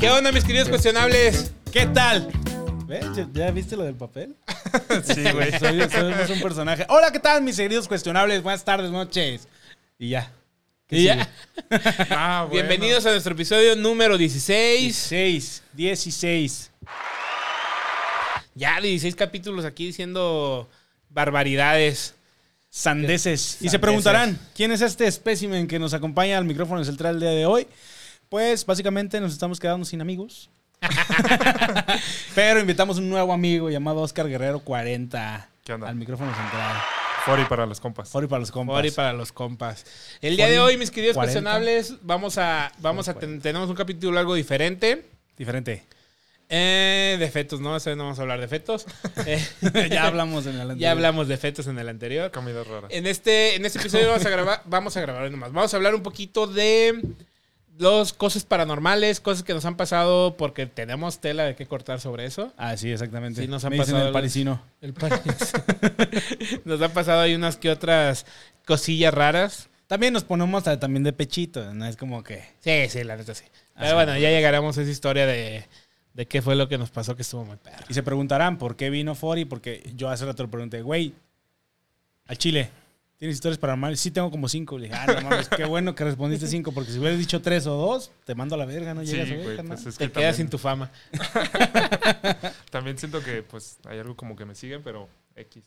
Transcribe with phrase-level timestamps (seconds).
[0.00, 1.52] ¿Qué onda, mis queridos cuestionables?
[1.70, 2.32] ¿Qué tal?
[2.86, 3.04] ¿Ves?
[3.14, 4.34] ¿Ya, ya viste lo del papel?
[5.04, 5.50] Sí, güey.
[5.58, 6.86] Soy, soy un personaje.
[6.88, 8.42] Hola, ¿qué tal, mis queridos cuestionables?
[8.42, 9.46] Buenas tardes, noches.
[9.98, 10.32] Y ya.
[10.86, 11.28] ¿Qué Y ya.
[12.10, 12.66] Ah, bueno.
[12.66, 15.10] Bienvenidos a nuestro episodio número 16.
[15.10, 15.62] 16.
[15.74, 16.70] 16.
[18.54, 20.66] Ya 16 capítulos aquí diciendo
[21.10, 22.14] barbaridades.
[22.70, 23.40] Sandeces.
[23.40, 23.70] Y Sandeces.
[23.70, 27.44] se preguntarán, ¿quién es este espécimen que nos acompaña al micrófono central el día de
[27.44, 27.66] hoy?
[28.30, 30.50] Pues básicamente nos estamos quedando sin amigos.
[32.36, 35.88] Pero invitamos un nuevo amigo llamado Oscar Guerrero 40 ¿Qué onda?
[35.88, 36.76] al micrófono central.
[37.26, 38.08] Fori para los compas.
[38.08, 38.76] Fori para los compas.
[38.76, 39.84] Fori para los compas.
[40.22, 41.32] El día de hoy, mis queridos 40.
[41.34, 45.04] cuestionables, vamos a, vamos a ten- tenemos un capítulo algo diferente.
[45.36, 45.84] Diferente.
[46.48, 47.76] Eh, de fetos, ¿no?
[47.76, 48.86] Esta vez no vamos a hablar de fetos.
[49.26, 49.44] Eh,
[49.90, 50.78] ya hablamos en el anterior.
[50.78, 52.30] ya hablamos de fetos en el anterior.
[52.30, 52.90] Comidas raras.
[52.92, 55.52] En este, en este episodio vamos a grabar, vamos a grabar nomás.
[55.52, 57.02] Vamos a hablar un poquito de
[57.80, 62.26] los cosas paranormales, cosas que nos han pasado porque tenemos tela de qué cortar sobre
[62.26, 62.52] eso.
[62.56, 63.40] Ah, sí, exactamente.
[63.42, 64.62] Sí, nos han Me dicen pasado el parisino.
[64.80, 65.12] El país.
[66.64, 68.26] nos han pasado ahí unas que otras
[68.66, 69.68] cosillas raras.
[69.86, 71.86] También nos ponemos a- también de pechito, ¿no?
[71.86, 72.44] Es como que...
[72.60, 73.44] Sí, sí, la neta sí.
[73.74, 75.66] Pero Así bueno, ya llegaremos a esa historia de,
[76.14, 77.84] de qué fue lo que nos pasó que estuvo muy perro.
[77.88, 81.14] Y se preguntarán por qué vino Fori, porque yo hace rato le pregunté, güey,
[82.26, 82.70] al Chile,
[83.20, 84.00] ¿tienes historias paranormales?
[84.00, 84.76] Sí, tengo como cinco.
[84.78, 87.66] Le dije, ah, no mames, qué bueno que respondiste cinco, porque si hubieras dicho tres
[87.68, 89.66] o dos, te mando a la verga, no Sí, llegas a ver, güey.
[89.68, 90.90] Pues es Te que quedas también, sin tu fama.
[92.70, 95.62] también siento que pues hay algo como que me sigue, pero X.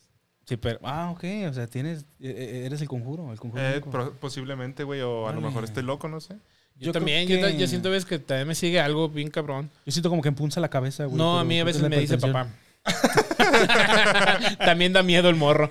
[0.46, 3.62] Sí, pero, ah, ok, o sea, tienes, eh, eh, eres el conjuro, el conjuro.
[3.62, 3.80] Eh,
[4.20, 6.34] posiblemente, güey, o a lo mejor estoy loco, no sé.
[6.76, 9.30] Yo, Yo también, yo, ta- que- yo siento ves que también me sigue algo bien
[9.30, 9.70] cabrón.
[9.86, 11.16] Yo siento como que empunza la cabeza, güey.
[11.16, 12.48] no, a mí a veces me dice papá.
[14.58, 15.70] también da miedo el morro.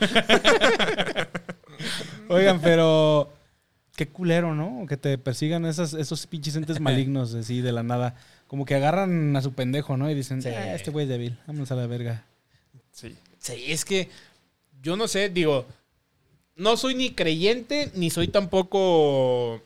[2.30, 3.32] Oigan, pero
[3.96, 4.86] qué culero, ¿no?
[4.88, 8.16] Que te persigan esas, esos pinches entes malignos así de la nada.
[8.48, 10.10] Como que agarran a su pendejo, ¿no?
[10.10, 10.50] Y dicen, Sí.
[10.50, 12.24] "Ah, este güey es débil, vámonos a la verga.
[12.92, 13.16] Sí.
[13.40, 14.10] Sí, es que
[14.82, 15.66] yo no sé, digo,
[16.56, 19.62] no soy ni creyente, ni soy tampoco,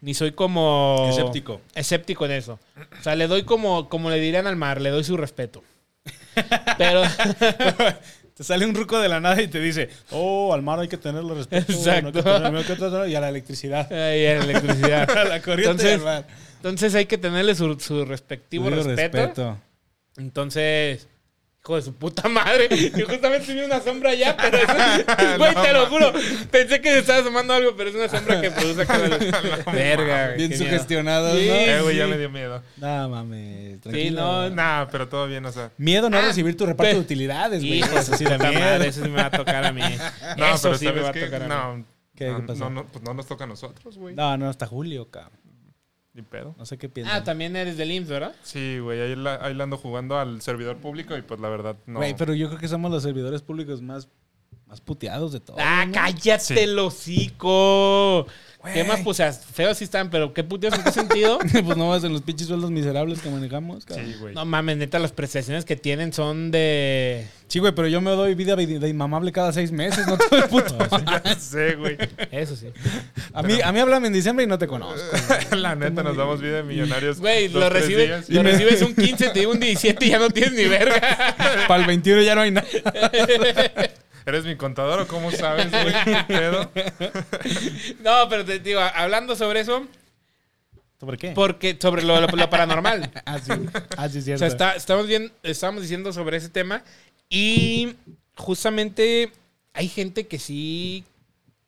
[0.00, 1.06] ni soy como...
[1.08, 1.60] Escéptico.
[1.74, 2.58] Escéptico en eso.
[2.98, 5.62] O sea, le doy como, como le dirían al mar, le doy su respeto.
[6.78, 7.02] Pero,
[8.36, 10.98] Te sale un ruco de la nada y te dice, oh, al mar hay que
[10.98, 11.72] tenerle respeto.
[11.72, 13.90] no hay que tenerle- no hay que tenerle-", y a la electricidad.
[13.90, 15.10] ay, la electricidad.
[15.18, 16.26] A la corriente Entonces, mar.
[16.56, 19.56] Entonces hay que tenerle su, su respectivo respeto.
[20.18, 21.08] Entonces,
[21.66, 22.68] hijo de su puta madre.
[22.70, 26.12] Y justamente vi una sombra allá, pero es, güey, te lo juro.
[26.50, 29.18] Pensé que se estaba asomando algo, pero es una sombra que produce acá de luz.
[29.72, 30.64] Verga, güey, Bien qué miedo.
[30.70, 31.48] sugestionado, Sí.
[31.48, 31.54] ¿no?
[31.54, 32.10] Eh, güey, ya sí.
[32.10, 32.62] me dio miedo.
[32.76, 34.20] No mames, Sí, tranquilo.
[34.20, 35.72] no, Nah, pero todo bien, o sea.
[35.76, 37.78] Miedo no Ah, recibir tu reparto de utilidades, güey.
[37.78, 39.82] Hijo de su Así de puta madre, eso sí me va a tocar a mí.
[40.36, 41.48] No, eso pero sí me ¿sabes va a tocar a mí.
[41.80, 42.58] No, ¿Qué, no, qué pasó?
[42.64, 44.14] no, no, pues no nos toca a nosotros, güey.
[44.14, 45.40] No, no, hasta Julio, cabrón.
[46.16, 46.54] Ni pedo.
[46.58, 47.14] No sé qué piensas.
[47.14, 48.34] Ah, también eres del IMSS, ¿verdad?
[48.42, 51.76] Sí, güey, ahí la, ahí la ando jugando al servidor público y pues la verdad
[51.84, 51.98] no.
[51.98, 54.08] Güey, pero yo creo que somos los servidores públicos más,
[54.66, 55.60] más puteados de todos.
[55.62, 55.92] Ah, ¿no?
[55.92, 56.58] cállate Sí.
[56.58, 58.26] el hocico.
[58.66, 58.74] Güey.
[58.74, 59.00] ¿Qué más?
[59.00, 61.38] Pues o sea, feos sí están, pero ¿qué puteos en qué sentido?
[61.64, 64.06] pues no más en los pinches sueldos miserables que manejamos, cabrón.
[64.06, 64.34] Sí, güey.
[64.34, 67.26] No mames, neta, las prestaciones que tienen son de.
[67.48, 70.44] Sí, güey, pero yo me doy vida de inmamable cada seis meses, no todo el
[70.48, 70.76] puto.
[71.24, 71.96] Ya sé, güey.
[72.32, 72.66] Eso sí.
[73.32, 75.00] A mí, a mí háblame en diciembre y no te conozco.
[75.56, 77.20] La neta, nos damos vida de millonarios.
[77.20, 80.52] Güey, lo, recibe, lo recibes un 15, te digo un 17 y ya no tienes
[80.52, 81.36] ni verga.
[81.68, 82.66] Para el 21 ya no hay nada.
[84.26, 85.94] ¿Eres mi contador o cómo sabes, güey?
[88.02, 89.86] No, pero te digo, hablando sobre eso,
[90.98, 91.30] ¿Sobre qué?
[91.32, 93.10] porque sobre lo, lo- lo paranormal.
[93.24, 93.52] Ah, sí.
[93.96, 94.38] Ah, sí, es O cierto.
[94.38, 96.82] sea, está- estamos, bien, estamos diciendo sobre ese tema
[97.28, 97.94] y
[98.36, 99.30] justamente
[99.72, 101.04] hay gente que sí,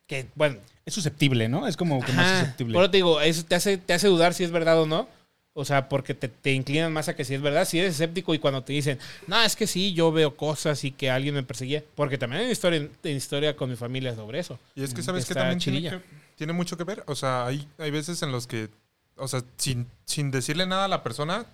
[0.07, 1.67] que bueno, Es susceptible, ¿no?
[1.69, 2.75] Es como que más susceptible.
[2.75, 5.09] Por eso te digo, eso te hace, te hace dudar si es verdad o no.
[5.59, 7.65] O sea, porque te, te inclinan más a que si es verdad.
[7.67, 10.93] Si eres escéptico y cuando te dicen, no, es que sí, yo veo cosas y
[10.93, 11.83] que alguien me perseguía.
[11.97, 14.59] Porque también hay historia, hay historia con mi familia sobre eso.
[14.77, 16.01] Y es que sabes que también tiene, que-
[16.37, 17.03] tiene mucho que ver.
[17.07, 18.69] O sea, hay, hay veces en los que,
[19.17, 21.47] o sea, sin, sin decirle nada a la persona,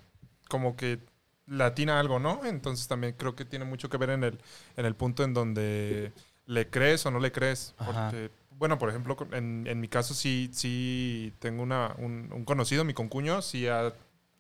[0.49, 0.99] como que
[1.47, 2.43] latina algo, ¿no?
[2.45, 4.39] Entonces también creo que tiene mucho que ver en el,
[4.77, 6.13] en el punto en donde
[6.47, 7.75] le crees o no le crees.
[7.79, 8.11] Ajá.
[8.11, 12.85] Porque, bueno, por ejemplo, en, en mi caso sí, sí tengo una, un, un conocido,
[12.85, 13.93] mi concuño, sí ha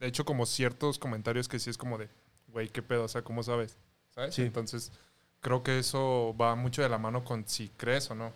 [0.06, 2.08] hecho como ciertos comentarios que sí es como de,
[2.48, 3.04] güey, ¿qué pedo?
[3.04, 3.76] O sea, ¿cómo sabes?
[4.14, 4.34] ¿Sabes?
[4.34, 4.42] Sí.
[4.42, 4.92] Entonces,
[5.40, 8.32] creo que eso va mucho de la mano con si crees o no.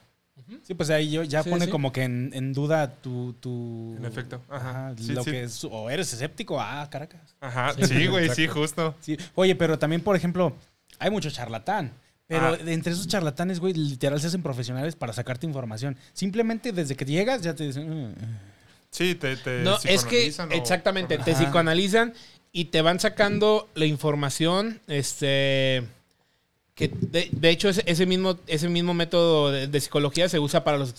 [0.63, 1.71] Sí, pues ahí yo, ya Sí, pone sí.
[1.71, 3.97] como que en, en duda tu, tu...
[3.99, 4.71] En efecto, ajá.
[4.89, 5.33] Ajá, Sí, lo sí.
[5.33, 7.35] que es, o eres escéptico, ah, Caracas.
[7.41, 8.95] Ajá, Sí, sí, güey, sí, justo.
[9.01, 9.17] Sí.
[9.35, 10.55] Oye, pero también, por ejemplo,
[11.01, 11.93] hay mucho charlatán.
[12.29, 12.59] Pero Ah.
[12.67, 15.97] entre esos charlatanes, güey, literal se hacen profesionales para sacarte información.
[16.13, 18.11] Simplemente desde que llegas ya te dicen...
[18.11, 18.15] "Mm,
[18.91, 21.45] Sí, te, te No, es que o- exactamente, te Ajá.
[21.45, 22.15] psicoanalizan
[22.53, 25.85] y te van sacando la información, este
[26.75, 30.63] que de, de hecho ese, ese mismo ese mismo método de, de psicología se usa
[30.63, 30.95] para los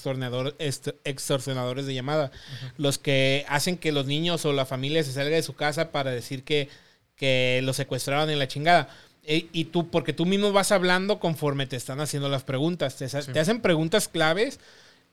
[1.03, 2.31] extorsionadores de llamada,
[2.77, 6.11] los que hacen que los niños o la familia se salga de su casa para
[6.11, 6.69] decir que
[7.15, 8.89] que los secuestraron en la chingada.
[9.25, 12.95] E- Y tú, porque tú mismo vas hablando conforme te están haciendo las preguntas.
[12.95, 13.33] Te, sa- Sí.
[13.33, 14.59] te hacen preguntas claves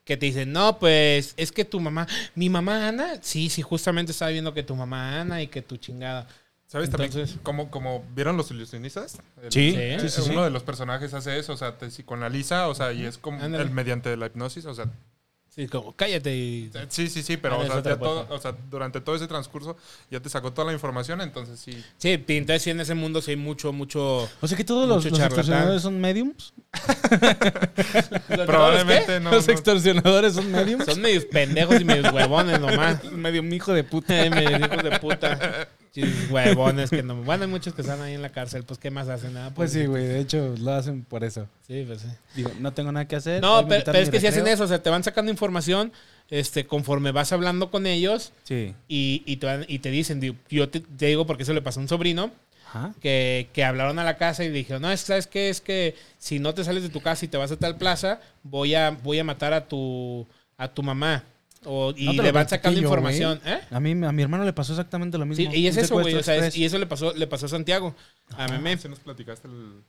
[0.07, 2.07] que te dicen, no, pues es que tu mamá,
[2.37, 5.77] mi mamá Ana, sí, sí, justamente estaba viendo que tu mamá Ana y que tu
[5.77, 6.27] chingada.
[6.69, 7.11] ¿Sabes también?
[7.13, 9.19] Entonces- Como, como vieron los ilusionistas.
[9.43, 10.31] El- Sí, Sí, sí, sí, sí.
[10.31, 13.43] Uno de los personajes hace eso, o sea, te psicoanaliza, o sea, y es como
[13.43, 13.65] Ándale.
[13.65, 14.87] el mediante la hipnosis, o sea,
[15.57, 16.71] Sí, como, cállate y...
[16.89, 18.35] sí, sí, sí, pero Ah, o es sea, otra ya todo- cosa.
[18.35, 19.75] o sea, durante todo ese transcurso
[20.11, 21.83] ya te sacó toda la información, entonces sí.
[21.97, 24.29] Sí, entonces sí, en ese mundo sí hay mucho, mucho...
[24.43, 26.53] O sea que todos los, extorsionadores son mediums.
[28.47, 29.31] Probablemente no.
[29.31, 29.53] los no.
[29.53, 30.85] extorsionadores son mediums.
[30.85, 33.03] Son medios pendejos y medios huevones nomás.
[33.13, 34.13] medio hijo de puta.
[34.31, 35.69] medios hijos de puta.
[36.31, 37.17] Huevones que no...
[37.23, 39.35] Bueno, hay muchos que están ahí en la cárcel, pues ¿qué más hacen?
[39.35, 40.05] Nada, Pues sí, güey.
[40.07, 41.47] De hecho, lo hacen por eso.
[41.67, 42.09] Sí, pues sí.
[42.35, 43.41] Digo, no tengo nada que hacer.
[43.43, 45.93] No, pero, es que si hacen eso, o sea, te van sacando información
[46.31, 48.75] este, conforme vas hablando con ellos Sí.
[48.89, 51.63] y, y, te, van- y te dicen, digo, yo te, te digo porque eso le
[51.63, 52.33] pasó a un sobrino,
[52.69, 52.93] Ajá.
[53.01, 55.49] que, que hablaron a la casa y dijeron, no, es que, ¿sabes qué?
[55.51, 58.21] Es que si no te sales de tu casa y te vas a tal plaza,
[58.43, 60.27] voy a, voy a matar a tu,
[60.59, 61.23] a tu mamá.
[61.69, 63.41] O, y No le van sacando yo, información.
[63.45, 63.61] ¿eh?
[63.71, 65.51] A mí, a mi hermano le pasó exactamente lo mismo.
[65.51, 66.15] Sí, y es eso, güey.
[66.15, 67.95] O sea, es- y eso le pasó, le pasó a Santiago.
[68.37, 69.83] A mí me, Sí nos platicaste el...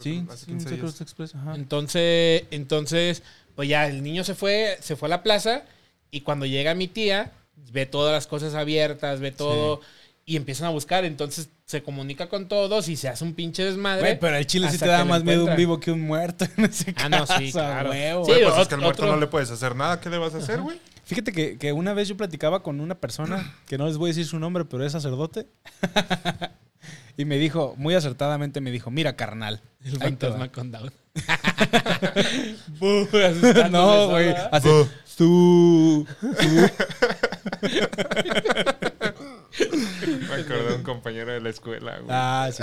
[0.00, 0.76] Sí, hace sí, un 15 días.
[0.78, 1.34] secuestro express.
[1.34, 1.54] Ajá.
[1.56, 3.22] Entonces, entonces,
[3.56, 5.64] pues ya el niño se fue, se fue a la plaza
[6.12, 7.32] y cuando llega mi tía,
[7.72, 9.80] ve todas las cosas abiertas, ve todo
[10.24, 11.04] y empiezan a buscar.
[11.04, 14.00] Entonces se comunica con todos y se hace un pinche desmadre.
[14.02, 16.66] Güey, pero el chile sí te da más miedo un vivo que un muerto en
[16.66, 17.90] ese Ah, no, sí, claro.
[17.90, 18.24] huevo.
[18.24, 20.32] Sí, pues es que al muerto otro- no le puedes hacer nada, ¿qué le vas
[20.34, 20.78] a hacer, güey?
[21.08, 24.12] Fíjate que, que una vez yo platicaba con una persona, que no les voy a
[24.12, 25.46] decir su nombre, pero es sacerdote.
[27.16, 29.62] y me dijo, muy acertadamente me dijo, mira, carnal.
[29.82, 30.36] El ahí te va".
[30.36, 30.92] fantasma con Down.
[33.70, 34.34] No, güey.
[34.52, 34.68] Así,
[35.06, 36.06] su,
[39.58, 42.08] Me acordé de un compañero de la escuela, güey.
[42.10, 42.62] Ah, sí,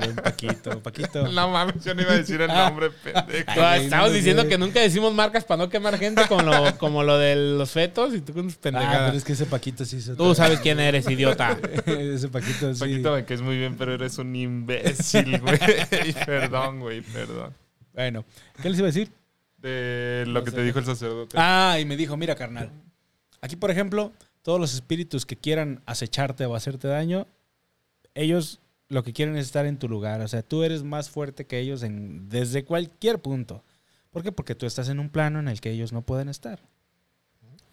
[0.00, 1.28] buen Paquito, Paquito.
[1.28, 3.50] No mames, yo no iba a decir el nombre, pendejo.
[3.60, 4.48] Ay, Estamos no diciendo sé.
[4.48, 8.14] que nunca decimos marcas para no quemar gente con lo, como lo de los fetos
[8.14, 9.02] y tú con tus Ah, pendejadas.
[9.06, 11.58] pero es que ese Paquito sí se Tú sabes quién eres, idiota.
[11.86, 12.80] ese Paquito sí.
[12.80, 15.58] Paquito me caes muy bien, pero eres un imbécil, güey.
[16.26, 17.54] perdón, güey, perdón.
[17.92, 18.24] Bueno,
[18.62, 19.10] ¿qué les iba a decir?
[19.58, 21.36] De lo que te dijo el sacerdote.
[21.38, 22.70] Ah, y me dijo, mira, carnal.
[23.42, 24.12] Aquí, por ejemplo,
[24.42, 27.26] todos los espíritus que quieran acecharte o hacerte daño,
[28.14, 30.20] ellos lo que quieren es estar en tu lugar.
[30.20, 33.64] O sea, tú eres más fuerte que ellos en, desde cualquier punto.
[34.10, 34.32] ¿Por qué?
[34.32, 36.60] Porque tú estás en un plano en el que ellos no pueden estar.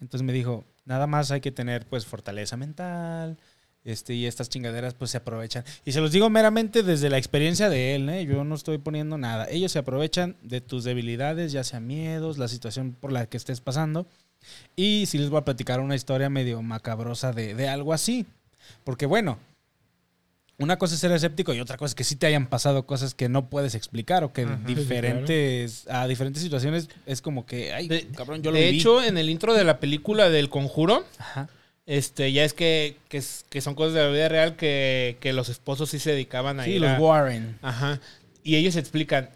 [0.00, 3.36] Entonces me dijo, nada más hay que tener pues fortaleza mental.
[3.82, 5.64] Este, y estas chingaderas pues se aprovechan.
[5.84, 8.26] Y se los digo meramente desde la experiencia de él, ¿eh?
[8.26, 9.46] Yo no estoy poniendo nada.
[9.50, 13.60] Ellos se aprovechan de tus debilidades, ya sea miedos, la situación por la que estés
[13.60, 14.06] pasando.
[14.76, 18.26] Y sí les voy a platicar una historia medio macabrosa de, de algo así.
[18.84, 19.38] Porque bueno,
[20.58, 23.14] una cosa es ser escéptico y otra cosa es que sí te hayan pasado cosas
[23.14, 24.58] que no puedes explicar o que Ajá.
[24.66, 28.78] diferentes, a diferentes situaciones es como que, ay, De- cabrón, yo lo de viví.
[28.78, 31.48] hecho, en el intro de la película del Conjuro, Ajá.
[31.86, 33.22] este, ya es que, que,
[33.62, 36.72] son cosas de la vida real que, que los esposos sí se dedicaban a Sí,
[36.72, 37.58] ir los a- Warren.
[37.62, 37.98] Ajá.
[38.42, 39.30] Y ellos explican,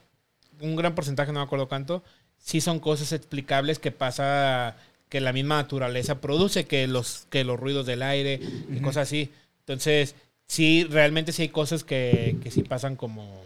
[0.60, 2.04] un gran porcentaje, no me acuerdo cuánto,
[2.38, 4.76] sí son cosas explicables que pasa,
[5.14, 9.30] que la misma naturaleza produce, que los, que los ruidos del aire y cosas así.
[9.60, 10.16] Entonces,
[10.48, 13.40] sí, realmente sí hay cosas que, que sí pasan como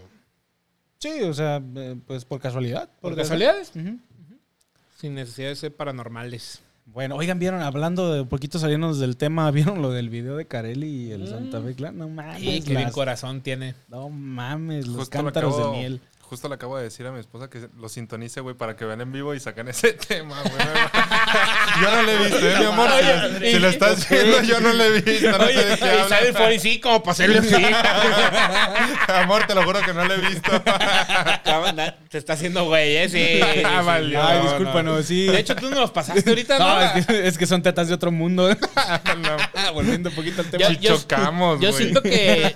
[0.99, 2.89] Sí, o sea, eh, pues por casualidad.
[3.03, 3.71] por casualidades,
[4.99, 6.61] sin necesidad de ser paranormales.
[6.87, 10.87] Bueno, oigan, vieron, hablando de poquito saliéndonos del tema, ¿vieron lo del video de Carelli
[10.89, 11.99] y el Santa Fe Clan?
[11.99, 12.41] No mames.
[12.41, 13.75] Sí, qué bien corazón tiene.
[13.89, 16.01] no mames, los Justo cántaros acabo- de miel.
[16.29, 19.01] Justo le acabo de decir a mi esposa que lo sintonice, güey, para que vean
[19.01, 20.53] en vivo y sacan ese tema, güey.
[21.83, 22.91] yo no lo he visto, ¿eh, mi amor?
[22.91, 23.07] Si,
[23.39, 25.31] Oye, si lo estás viendo, yo no lo he visto.
[25.39, 26.37] No sé de qué y sale el hablas.
[26.37, 27.55] 40 sí, como para hacerle así.
[29.09, 30.51] Amor, te lo juro que no lo he visto.
[32.11, 33.09] Te está haciendo güey, ¿eh?
[33.09, 33.41] Sí.
[33.65, 33.87] Ah, sí.
[33.87, 34.23] valió.
[34.23, 35.27] Ay, no, discúlpanos, sí.
[35.27, 36.69] De hecho, tú no los pasaste ahorita, ¿no?
[36.69, 38.49] No, es que, es que son tetas de otro mundo.
[38.51, 39.73] No.
[39.73, 40.65] Volviendo un poquito al tema.
[40.65, 41.83] Yo- Si chocamos, Yo güey.
[41.83, 42.53] siento que.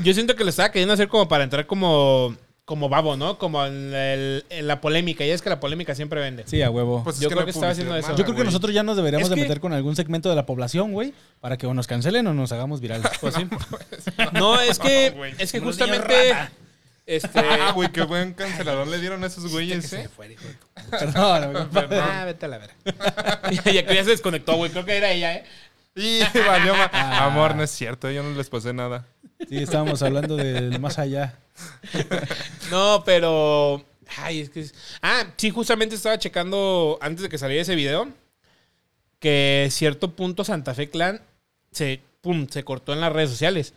[0.00, 2.31] yo siento que lo estaba queriendo hacer como para entrar como.
[2.64, 3.38] Como babo, ¿no?
[3.38, 5.24] Como en, el- en la polémica.
[5.26, 6.44] Y es que la polémica siempre vende.
[6.46, 7.02] Sí, a huevo.
[7.02, 8.10] Pues es Yo que creo que estaba haciendo eso.
[8.10, 8.44] Yo creo que güey.
[8.46, 11.12] nosotros ya nos deberíamos Es de que- meter con algún segmento de la población, güey,
[11.40, 13.06] para que o nos cancelen o nos hagamos virales.
[13.20, 13.48] Pues sí.
[14.32, 15.34] No, es que.
[15.38, 16.32] es que justamente.
[17.04, 17.40] Este.
[17.40, 20.08] Ah, güey, qué buen cancelador le dieron a esos güeyes, ¿eh?
[20.14, 22.00] fue, hijo de tu- Perdón, güey.
[22.00, 22.74] Ah, vete a la vera.
[23.50, 24.70] ya que ya se desconectó, güey.
[24.70, 25.44] Creo que era ella, ¿eh?
[25.96, 27.26] Y valió Ah.
[27.26, 29.04] Amor, no es cierto, yo no les pasé nada.
[29.48, 31.34] Sí, estábamos hablando del más allá.
[32.70, 33.84] No, pero.
[34.18, 34.60] Ay, es que.
[34.60, 38.08] es- Ah, sí, justamente estaba checando antes de que saliera ese video.
[39.18, 41.20] Que cierto punto Santa Fe Clan
[41.70, 43.72] se, pum, se cortó en las redes sociales.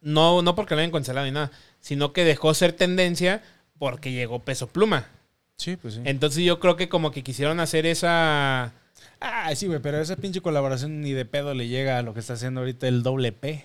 [0.00, 1.50] No, no porque lo hayan cancelado ni nada,
[1.80, 3.42] sino que dejó ser tendencia
[3.78, 5.08] porque llegó peso pluma.
[5.56, 6.00] Sí, pues sí.
[6.04, 8.74] Entonces yo creo que como que quisieron hacer esa.
[9.20, 12.20] Ah, sí, güey, pero esa pinche colaboración ni de pedo le llega a lo que
[12.20, 13.64] está haciendo ahorita el doble P.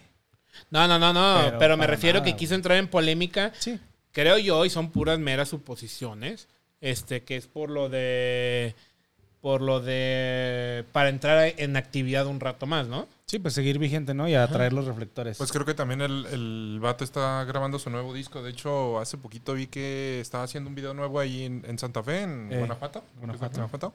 [0.71, 1.41] No, no, no, no.
[1.45, 3.51] Pero Pero, me refiero nada, que quiso entrar en polémica.
[3.57, 3.79] Sí.
[4.11, 6.47] Creo yo, y son puras meras suposiciones.
[6.81, 8.75] Este, que es por lo de.
[9.41, 10.85] Por lo de.
[10.91, 13.07] Para entrar en actividad un rato más, ¿no?
[13.25, 14.27] Sí, pues seguir vigente, ¿no?
[14.27, 15.37] Y atraer los reflectores.
[15.37, 18.43] Pues creo que también el, el vato está grabando su nuevo disco.
[18.43, 22.03] De hecho, hace poquito vi que estaba haciendo un video nuevo ahí en, en Santa
[22.03, 23.03] Fe, en Eh, Guanajuato.
[23.17, 23.53] Guanajuato.
[23.55, 23.93] Guanajuato.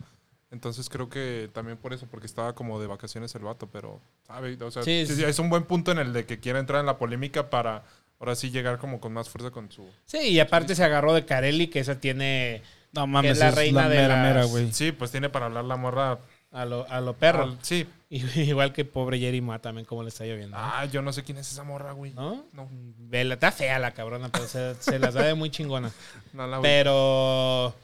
[0.50, 4.57] Entonces creo que también por eso, porque estaba como de vacaciones el vato, pero, ¿sabe?
[4.62, 5.25] O sea, Sí, sí, sí.
[5.25, 7.85] es un buen punto en el de que quiera entrar en la polémica para
[8.19, 9.87] ahora sí llegar como con más fuerza con su...
[10.07, 12.62] Sí, y aparte se agarró de Carelli, que esa tiene
[12.93, 14.73] no mames, es la es reina la de las- mera, güey.
[14.73, 16.19] Sí, pues tiene para hablar la morra...
[16.50, 17.43] a lo, a lo perro.
[17.45, 17.87] al- sí.
[18.11, 20.57] Igual que pobre Jerry Ma también, como le está lloviendo.
[20.59, 22.14] Ah, yo no sé quién es esa morra, güey.
[22.14, 22.47] ¿No?
[22.55, 25.93] No, Vela, está fea la cabrona, pero se, se las da de muy chingona.
[26.33, 27.75] no la Pero,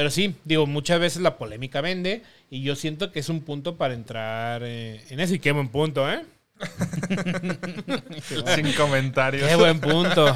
[0.00, 3.76] pero sí, digo, muchas veces la polémica vende y yo siento que es un punto
[3.76, 5.34] para entrar eh, en eso.
[5.34, 6.24] Y qué buen punto, ¿eh?
[8.56, 9.46] Sin comentarios.
[9.46, 10.32] Qué buen punto.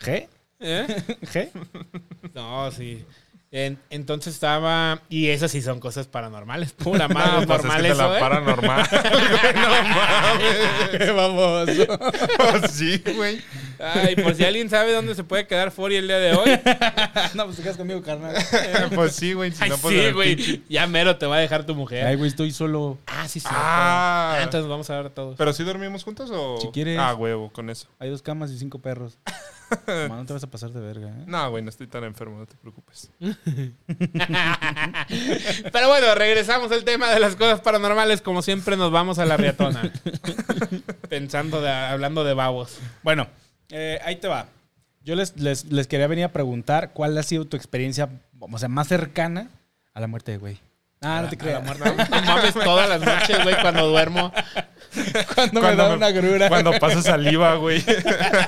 [0.00, 0.26] ¿G?
[0.58, 0.86] ¿Eh?
[1.32, 1.48] ¿G?
[2.34, 3.04] No, sí.
[3.52, 5.00] En- entonces estaba.
[5.08, 6.72] Y esas sí son cosas paranormales.
[6.72, 8.20] Pura No, madre pues es normal que te eso, la ¿eh?
[8.20, 8.88] paranormal.
[9.54, 10.56] no mames.
[10.98, 11.98] ¡Qué baboso!
[12.36, 13.40] Pues sí, güey.
[13.78, 16.50] Ay, por si alguien sabe dónde se puede quedar Fori el día de hoy.
[17.34, 18.34] no, pues te quedas conmigo, carnal.
[18.94, 19.52] Pues sí, güey.
[19.52, 20.62] Si Ay, no, pues sí, güey.
[20.68, 22.06] Ya mero te va a dejar tu mujer.
[22.06, 22.98] Ay, güey, estoy solo.
[23.06, 23.48] ah, sí, sí.
[23.50, 24.36] Ah.
[24.38, 25.36] Ah, entonces vamos a ver todos.
[25.36, 26.58] ¿Pero sí dormimos juntos o...?
[26.60, 26.98] Si quieres.
[26.98, 27.88] Ah, huevo, con eso.
[27.98, 29.18] Hay dos camas y cinco perros.
[29.86, 31.24] Mamá, no te vas a pasar de verga, ¿eh?
[31.26, 33.10] No, güey, no estoy tan enfermo, no te preocupes.
[35.72, 38.22] Pero bueno, regresamos al tema de las cosas paranormales.
[38.22, 39.92] Como siempre, nos vamos a la riatona.
[41.08, 42.78] Pensando, de, hablando de babos.
[43.02, 43.26] Bueno,
[43.70, 44.48] eh, ahí te va.
[45.02, 48.08] Yo les, les, les quería venir a preguntar cuál ha sido tu experiencia,
[48.68, 49.48] más cercana
[49.94, 50.58] a la muerte de güey.
[51.06, 51.62] Ah, no te creas.
[51.64, 51.84] muerte.
[52.10, 54.32] No mames todas las noches, güey, cuando duermo.
[55.34, 56.48] Cuando, me da una grura.
[56.48, 57.78] Cuando pasa saliva, güey.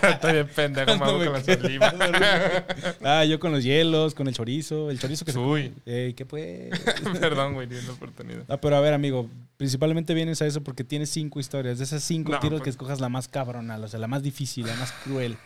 [0.02, 1.94] Estoy bien pendejo, mago, con la saliva.
[3.04, 4.90] Ah, yo con los hielos, con el chorizo.
[4.90, 5.38] El chorizo que se...
[5.38, 6.70] Uy, Ey, ¿qué pues?
[7.20, 8.44] perdón, güey, di la oportunidad.
[8.48, 11.78] Ah, pero a ver, amigo, principalmente vienes a eso porque tienes cinco historias.
[11.78, 14.22] De esas cinco No, quiero pues- que escojas la más cabronal, o sea, la más
[14.22, 15.36] difícil, la más cruel.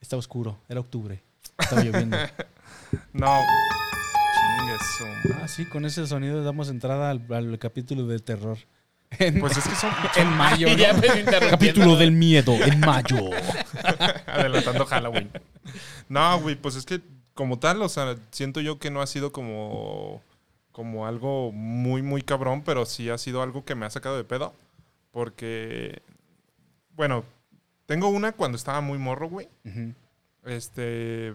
[0.00, 1.22] Está oscuro, era octubre.
[1.58, 2.16] Estaba lloviendo.
[3.12, 3.36] No.
[5.40, 8.58] Ah, sí, con ese sonido damos entrada al, al capítulo del terror.
[9.18, 11.00] En, Pues es que son en mayo, ya ¿no?
[11.00, 11.24] me.
[11.50, 13.30] Capítulo del miedo, en mayo.
[14.26, 15.30] adelantando Halloween.
[16.08, 17.00] No, güey, pues es que
[17.34, 20.22] como tal, o sea, siento yo que no ha sido como,
[20.72, 24.24] como algo muy, muy cabrón, pero sí ha sido algo que me ha sacado de
[24.24, 24.54] pedo.
[25.10, 26.02] Porque,
[26.94, 27.24] bueno,
[27.86, 29.48] tengo una cuando estaba muy morro, güey.
[30.44, 31.34] Este,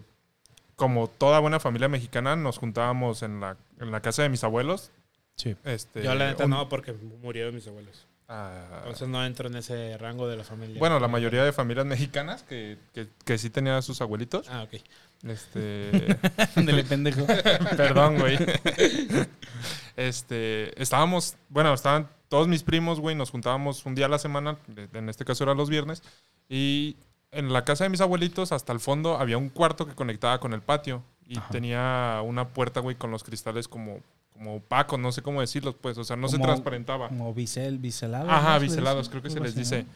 [0.76, 4.90] como toda buena familia mexicana, nos juntábamos en la, en la casa de mis abuelos.
[5.36, 5.56] Sí.
[5.64, 8.06] Este, Yo la neta un- no, porque murieron mis abuelos.
[8.28, 10.78] ah, Entonces no entro en ese rango de la familia.
[10.78, 14.48] bueno, la mayoría de familias mexicanas que, que, que sí tenían a sus abuelitos.
[14.50, 14.80] Ah, ok.
[15.24, 16.16] Este,
[16.56, 17.26] Ándale, pendejo.
[17.76, 18.38] perdón, güey.
[19.96, 24.58] Este, estábamos, bueno, estaban todos mis primos, güey, nos juntábamos un día a la semana,
[24.92, 26.02] en este caso era los viernes,
[26.48, 26.96] y
[27.32, 30.52] en la casa de mis abuelitos, hasta el fondo, había un cuarto que conectaba con
[30.52, 31.48] el patio y Ajá.
[31.50, 34.00] tenía una puerta, güey, con los cristales como,
[34.32, 37.08] como opacos, no sé cómo decirlos, pues, o sea, no se transparentaba.
[37.08, 38.30] Como bisel, biselados.
[38.30, 39.86] Ajá, biselados, creo que se les dice.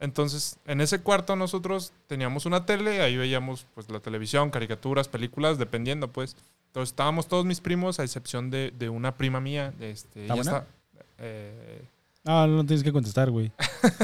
[0.00, 5.58] Entonces, en ese cuarto nosotros teníamos una tele, ahí veíamos pues la televisión, caricaturas, películas,
[5.58, 6.36] dependiendo pues.
[6.68, 9.74] Entonces estábamos todos mis primos, a excepción de, de una prima mía.
[9.80, 10.58] Este, ¿Está ella buena?
[10.58, 10.66] está-
[11.18, 11.82] eh,
[12.24, 13.50] No, no tienes que contestar, güey.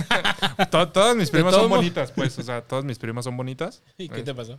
[0.70, 2.38] to- todas mis primas son bonitas, pues.
[2.38, 3.82] O sea, todas mis primas son bonitas.
[3.98, 4.58] ¿Y qué te pasó?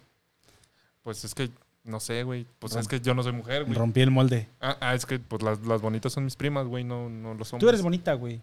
[1.01, 1.49] Pues es que,
[1.83, 2.45] no sé, güey.
[2.59, 3.75] Pues es que yo no soy mujer, güey.
[3.75, 4.47] Rompí el molde.
[4.61, 7.45] Ah, ah, es que pues las, las bonitas son mis primas, güey, no, no lo
[7.45, 7.59] son.
[7.59, 8.41] Tú eres bonita, güey.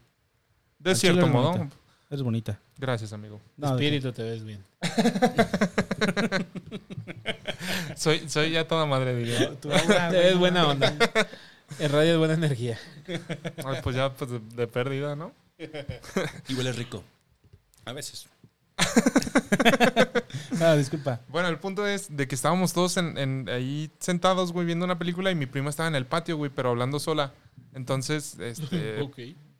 [0.78, 1.52] De al chile cierto eres modo.
[1.52, 1.76] bonita.
[2.10, 2.58] Eres bonita.
[2.78, 3.40] Gracias, amigo.
[3.56, 4.64] No, Espíritu, te ves bien.
[7.96, 9.54] Soy, soy ya toda madre, diría.
[9.58, 10.92] Te ves no buena onda.
[11.78, 12.78] El radio es buena energía.
[13.64, 15.32] Ay, pues ya, pues de, de pérdida, ¿no?
[16.48, 17.02] Y huele rico.
[17.84, 18.26] A veces.
[20.58, 21.20] No, disculpa.
[21.28, 24.98] Bueno, el punto es de que estábamos todos en, en- ahí sentados, güey, viendo una
[24.98, 27.32] película y mi prima estaba en el patio, güey, pero hablando sola.
[27.72, 29.16] Entonces, este, ok.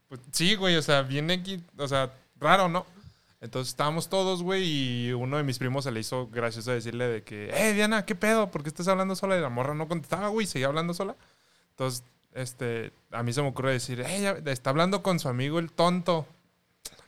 [0.09, 2.87] pues, sí, güey, o sea, viene aquí, o sea, raro, ¿no?
[3.41, 7.23] Entonces estábamos todos, güey, y uno de mis primos se le hizo gracioso decirle de
[7.23, 8.51] que, eh, Diana, ¿qué pedo?
[8.51, 9.37] ¿Por qué estás hablando sola?
[9.37, 11.15] Y la morra no contestaba, güey, seguía hablando sola.
[11.77, 12.05] Entonces,
[12.35, 16.27] este, a mí se me ocurre decir, ya está hablando con su amigo el tonto.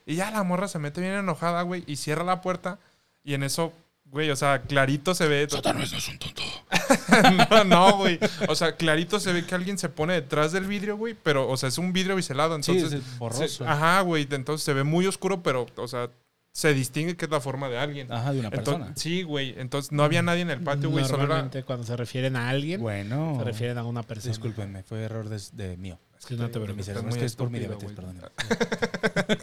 [0.05, 2.79] Y ya la morra se mete bien enojada, güey, y cierra la puerta.
[3.25, 3.73] Y en eso,
[4.05, 5.47] güey, o sea, clarito se ve.
[5.51, 6.43] Satanás no es un tonto.
[7.51, 8.19] no, no, güey.
[8.49, 11.57] O sea, clarito se ve que alguien se pone detrás del vidrio, güey, pero, o
[11.57, 13.01] sea, es un vidrio biselado, Sí, entonces.
[13.01, 13.49] es borroso.
[13.49, 16.09] se- ajá, güey, entonces se ve muy oscuro, pero, o sea,
[16.57, 18.11] se distingue que es la forma de alguien.
[18.11, 18.97] Ajá, de una Entonces, persona.
[18.97, 19.55] sí, güey.
[19.59, 21.05] Entonces no había nadie en el patio, güey.
[21.05, 21.19] Era.
[21.19, 23.35] Normalmente cuando se refieren a alguien, Bueno.
[23.37, 24.31] se refieren a una persona.
[24.33, 25.99] Discúlpenme, fue error de, de mío.
[26.17, 26.89] Sí, no te mis preocupes.
[26.89, 28.23] es que es por mi diabetes, perdón.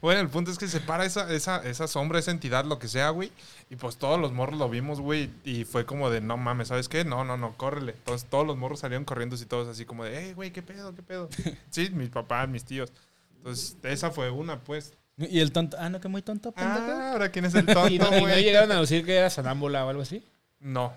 [0.00, 2.88] Bueno, el punto es que se para esa, esa, esa sombra, esa entidad, lo que
[2.88, 3.30] sea, güey.
[3.70, 5.30] Y pues todos los morros lo vimos, güey.
[5.44, 7.04] Y fue como de, no mames, ¿sabes qué?
[7.04, 7.92] No, no, no, córrele.
[7.92, 10.94] Entonces todos los morros salieron corriendo y todos así como de, hey, güey, ¿qué pedo,
[10.96, 11.28] qué pedo?
[11.70, 12.92] sí, mi papá, mis tíos.
[13.36, 14.94] Entonces, esa fue una, pues.
[15.16, 15.76] Y el tonto.
[15.78, 16.86] Ah, no, que muy tonto, pendejo.
[16.90, 19.30] Ah, ahora quién es el ¿Y tonto, no, y no llegaron a decir que era
[19.30, 20.22] sonámbula o algo así?
[20.60, 20.92] No.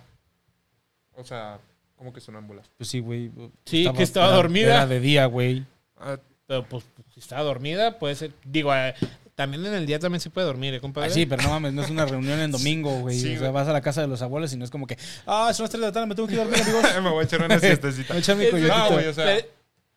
[1.16, 1.60] O sea,
[1.96, 2.62] ¿cómo que sonámbula?
[2.78, 3.32] Pues sí, güey.
[3.66, 4.68] Sí, que estaba era- dormida.
[4.76, 5.66] Era de día, güey.
[5.98, 6.84] Ah, Pero pues
[7.14, 8.32] si estaba dormida, puede ser.
[8.46, 8.96] Digo, eh,
[9.36, 11.10] también en el día también se puede dormir, ¿eh, compadre?
[11.10, 13.20] Ah, sí, pero no mames, no es una reunión en domingo, güey.
[13.20, 14.98] Sí, o sea, vas a la casa de los abuelos y no es como que,
[15.26, 16.84] ah, son las 3 de la tarde, me tengo que ir a dormir, amigos.
[17.04, 18.14] me voy a echar una siestecita.
[18.14, 18.78] Me echa mi Es- coyotito.
[18.78, 19.26] No, güey, o sea.
[19.26, 19.48] Pero-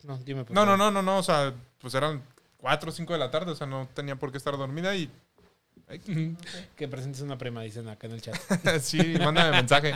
[0.02, 0.44] No, dime.
[0.44, 1.18] por No, no, no, no, no.
[1.18, 2.22] O sea, pues eran
[2.60, 3.52] 4 o 5 de la tarde.
[3.52, 5.10] O sea, no tenía por qué estar dormida y.
[6.76, 8.36] Que presentes una prima, dicen acá en el chat.
[8.80, 9.94] sí, mándame mensaje.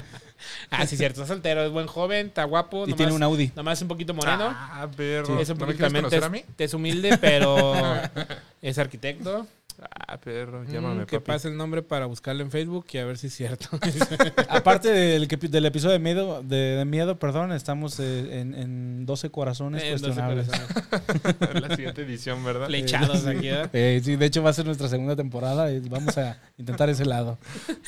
[0.71, 1.23] Ah, sí, cierto.
[1.23, 2.85] Está soltero, es buen joven, está guapo.
[2.85, 3.53] Y nomás- tiene un Audi.
[3.55, 4.49] Nomás un poquito moreno.
[4.51, 5.39] Ah, perro.
[5.39, 6.45] es un ¿No me poquito conocer a mí?
[6.57, 7.75] tez humilde, pero
[8.63, 9.47] es arquitecto.
[9.81, 10.63] Ah, perro.
[10.63, 11.27] Mm, Llámame, que papi.
[11.33, 13.69] pase el nombre para buscarlo en Facebook y a ver si es cierto.
[14.49, 19.07] Aparte del, que- del episodio de miedo, de, de miedo, perdón, estamos eh, en, en
[19.07, 20.47] 12 corazones Eh, cuestionables.
[20.49, 21.63] corazones.
[21.69, 22.67] la siguiente edición, ¿verdad?
[22.67, 23.71] Flechados aquí, ¿verdad?
[23.73, 27.05] Eh, sí, de hecho va a ser nuestra segunda temporada y vamos a intentar ese
[27.05, 27.39] lado.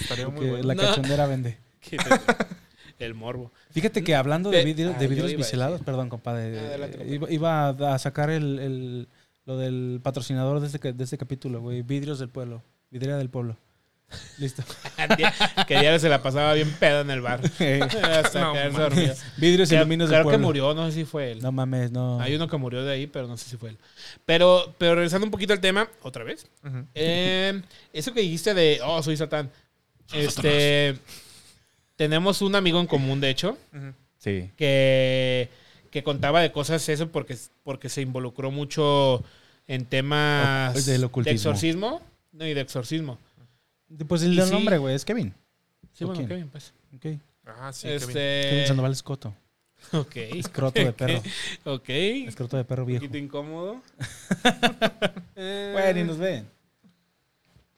[0.01, 0.65] Estaría muy bueno.
[0.67, 0.83] la No.
[0.83, 1.59] cachondera vende.
[2.99, 3.53] Que El morbo.
[3.73, 6.99] Fíjate que hablando de, ah, de yo vidrios iba a biselados, perdón, compadre, Ah, adelante,
[7.03, 9.09] eh, iba, iba a, a sacar el, el-
[9.47, 11.83] lo del patrocinador de este, de este capítulo, güey.
[11.83, 12.63] Vidrios del pueblo.
[12.91, 13.57] Vidriera del pueblo.
[14.39, 14.63] Listo.
[15.67, 17.41] que diario se la pasaba bien pedo en el bar.
[18.03, 19.15] Hasta No, quedarse dormido.
[19.37, 21.43] Vidrios y del creo que murió, no sé si fue él.
[21.43, 22.21] No mames, no.
[22.21, 23.79] Hay uno que murió de ahí, pero no sé si fue él.
[24.25, 26.47] Pero, pero regresando un poquito al tema, otra vez.
[26.95, 29.51] Eh, eso que dijiste de, oh, soy Satán.
[30.13, 30.99] este,
[31.97, 33.57] tenemos un amigo en común, de hecho.
[34.19, 34.51] Sí.
[34.57, 35.49] que,
[35.91, 39.23] que contaba de cosas eso porque, porque se involucró mucho
[39.67, 42.01] en temas O- del de exorcismo.
[42.33, 43.19] No, y de exorcismo.
[44.09, 44.51] Pues el sí.
[44.51, 45.33] nombre, güey, es Kevin.
[45.93, 46.29] Sí, ¿O bueno, quién?
[46.29, 46.73] Kevin, pues.
[46.95, 47.07] Ok.
[47.47, 48.01] Ah, sí, Kevin.
[48.01, 48.67] Kevin Este.
[48.67, 49.35] Sandoval Escoto.
[49.93, 50.17] Ok.
[50.17, 51.23] Escroto de perro.
[51.65, 51.89] Ok.
[51.89, 53.01] Escroto de perro Un viejo.
[53.03, 53.81] poquito incómodo.
[55.37, 56.49] Eh, Bueno, y nos ven.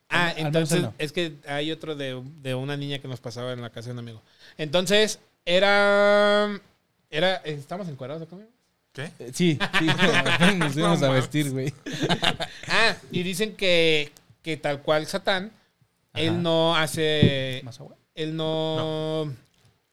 [0.09, 0.95] Ah, Al entonces no.
[0.97, 3.93] es que hay otro de, de una niña que nos pasaba en la casa de
[3.95, 4.23] un amigo.
[4.57, 6.61] Entonces, era.
[7.11, 7.37] Era.
[7.37, 8.37] ¿Estamos encuadrados acá?
[8.37, 8.51] amigo?
[8.93, 9.11] ¿Qué?
[9.19, 9.87] Eh, Sí, sí.
[10.57, 11.73] nos íbamos No a vestir, güey.
[12.69, 15.53] Ah, y dicen que, que tal cual Satán,
[16.13, 16.23] Ajá.
[16.25, 17.61] él no hace.
[17.65, 17.97] ¿Más agua?
[18.15, 19.33] Él no.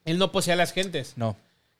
[0.06, 1.13] Él no posee a las gentes.
[1.15, 1.36] No,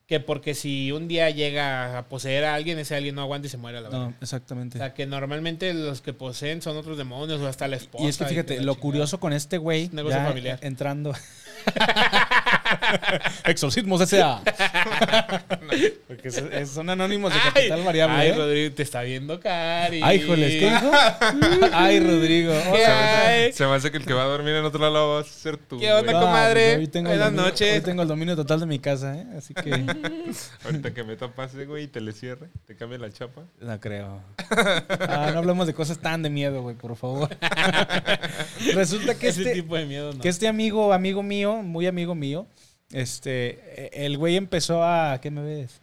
[0.08, 3.50] Que porque si un día llega a poseer a alguien, ese alguien no aguanta y
[3.52, 4.06] se muere a la verdad.
[4.08, 4.78] no, exactamente.
[4.78, 8.04] O sea, que normalmente los que poseen son otros demonios o hasta la esposa.
[8.04, 8.80] Y es que fíjate, lo chingada.
[8.82, 10.60] curioso con este güey, Negocio ya familiar.
[10.62, 11.14] entrando.
[13.46, 14.42] Exorcismos S.A.
[16.08, 18.16] Porque es- es- son anónimos de capital variable.
[18.18, 18.34] Ay, ¿eh?
[18.36, 20.02] Rodrigo, te está viendo Cari.
[20.04, 20.92] Ay, joles, ¿qué dijo?
[21.74, 22.54] Ay, Rodrigo.
[23.54, 25.58] Se me hace que el que va a dormir en otro lado va a ser
[25.58, 25.80] tú.
[25.80, 26.16] ¿Qué onda, güey.
[26.16, 26.66] Ah, comadre?
[26.76, 27.74] pues hoy tengo el Buenas dominio- noches.
[27.76, 29.26] Hoy tengo el dominio total de mi casa, ¿eh?
[29.38, 29.72] Así que
[30.66, 33.44] Ahorita que me tapase, güey, y te le cierre, te cambie la chapa.
[33.62, 34.22] no creo.
[35.08, 37.30] Ah, no hablemos de cosas tan de miedo, güey, por favor.
[38.74, 40.20] Resulta que Ese este, tipo de miedo, no.
[40.22, 42.48] que este amigo, amigo mío, muy amigo mío,
[42.92, 45.20] este, eh, el güey empezó a...
[45.22, 45.82] ¿Qué me ves?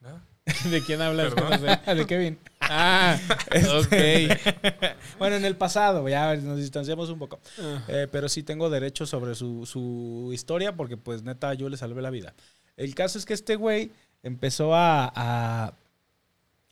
[0.00, 0.20] ¿No?
[0.70, 1.34] ¿De quién hablas?
[1.34, 1.50] Perdón.
[1.62, 1.94] No sé.
[1.94, 2.38] de Kevin.
[2.60, 3.18] Ah,
[3.50, 4.96] Este, ok.
[5.18, 7.40] Bueno, en el pasado, ya nos distanciamos un poco.
[7.60, 7.82] Ah.
[7.88, 12.02] Eh, pero sí tengo derecho sobre su, su historia porque pues neta yo le salvé
[12.02, 12.34] la vida.
[12.76, 13.90] El caso es que este güey
[14.22, 15.74] empezó a, a,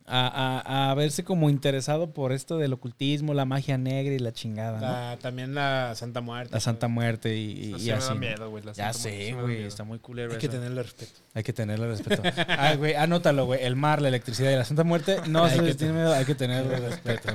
[0.09, 4.33] a, a- a verse como interesado por esto del ocultismo, la magia negra y la
[4.33, 4.83] chingada, ¿no?
[4.87, 6.59] La, La- también la Santa Muerte.
[6.61, 8.65] Santa Muerte y, y- y miedo, güey.
[8.65, 9.69] la Ya Santa Muerte, sí sé, me da güey, miedo.
[9.69, 11.13] está muy culero Hay que tenerle respeto.
[11.35, 12.23] Hay que tenerle respeto.
[12.49, 13.63] Ah, güey, anótalo, güey.
[13.65, 16.13] El mar, la electricidad y la Santa Muerte no Hay se que les tiene miedo,
[16.13, 17.29] hay que tenerle respeto.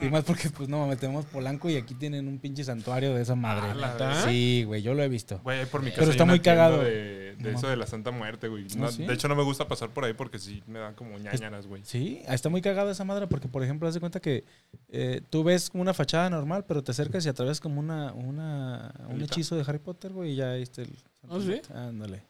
[0.00, 3.22] Y más porque, pues, no mames, tenemos Polanco y aquí tienen un pinche santuario de
[3.22, 3.68] esa madre.
[3.70, 4.22] Ah, la.
[4.24, 5.40] Sí, güey, yo lo he visto.
[5.42, 6.82] Güey, por mi casa Pero está muy cagado.
[6.82, 7.58] De, de No.
[7.58, 8.64] eso de la Santa Muerte, güey.
[8.76, 9.04] ¿No, No, sí?
[9.06, 11.82] De hecho, no me gusta pasar por ahí porque sí me dan como ñañaras, güey.
[11.84, 14.44] Sí, está muy cagada esa madre porque, por ejemplo, haz de cuenta que
[14.88, 19.20] eh, tú ves una fachada normal, pero te acercas y atravesas como una, una, un
[19.22, 20.90] hechizo de Harry Potter, güey, y ya ahí está el...
[21.28, 21.60] ¿Oh, sí?
[21.74, 22.22] Ándale.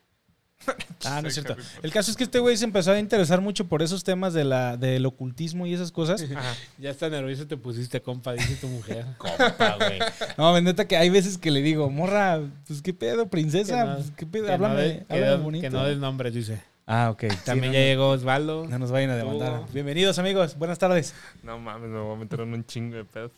[1.05, 1.57] Ah, no es cierto.
[1.83, 4.45] El caso es que este güey se empezó a interesar mucho por esos temas de
[4.45, 6.23] la, del ocultismo y esas cosas.
[6.35, 6.55] Ajá.
[6.79, 9.05] Ya está nervioso te pusiste, compa, dice tu mujer.
[9.19, 9.99] Compa, güey.
[10.37, 13.95] No, neta que hay veces que le digo, morra, pues qué pedo, princesa, Que no-
[13.97, 15.63] pues qué pedo, Que no, háblame, de- que, háblame no- bonito.
[15.63, 16.61] que no des nombres, dice.
[16.89, 17.25] Ah, ok.
[17.45, 18.63] También Sí, ya no, llegó Osvaldo.
[18.65, 19.67] no, no nos vayan a demandar.
[19.67, 19.73] Tú.
[19.73, 20.57] Bienvenidos, amigos.
[20.57, 21.15] Buenas tardes.
[21.43, 23.33] No mames, me voy a meter en un chingo de pedos.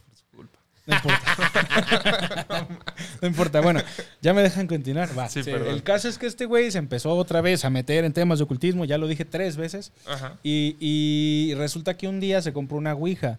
[0.88, 2.68] No importa.
[3.20, 3.60] no importa.
[3.60, 3.80] Bueno,
[4.22, 5.16] ya me dejan continuar.
[5.16, 5.28] Va.
[5.28, 8.38] Sí, el caso es que este güey se empezó otra vez a meter en temas
[8.38, 8.86] de ocultismo.
[8.86, 9.92] Ya lo dije tres veces.
[10.06, 10.38] Ajá.
[10.42, 13.38] Y, y resulta que un día se compró una Ouija.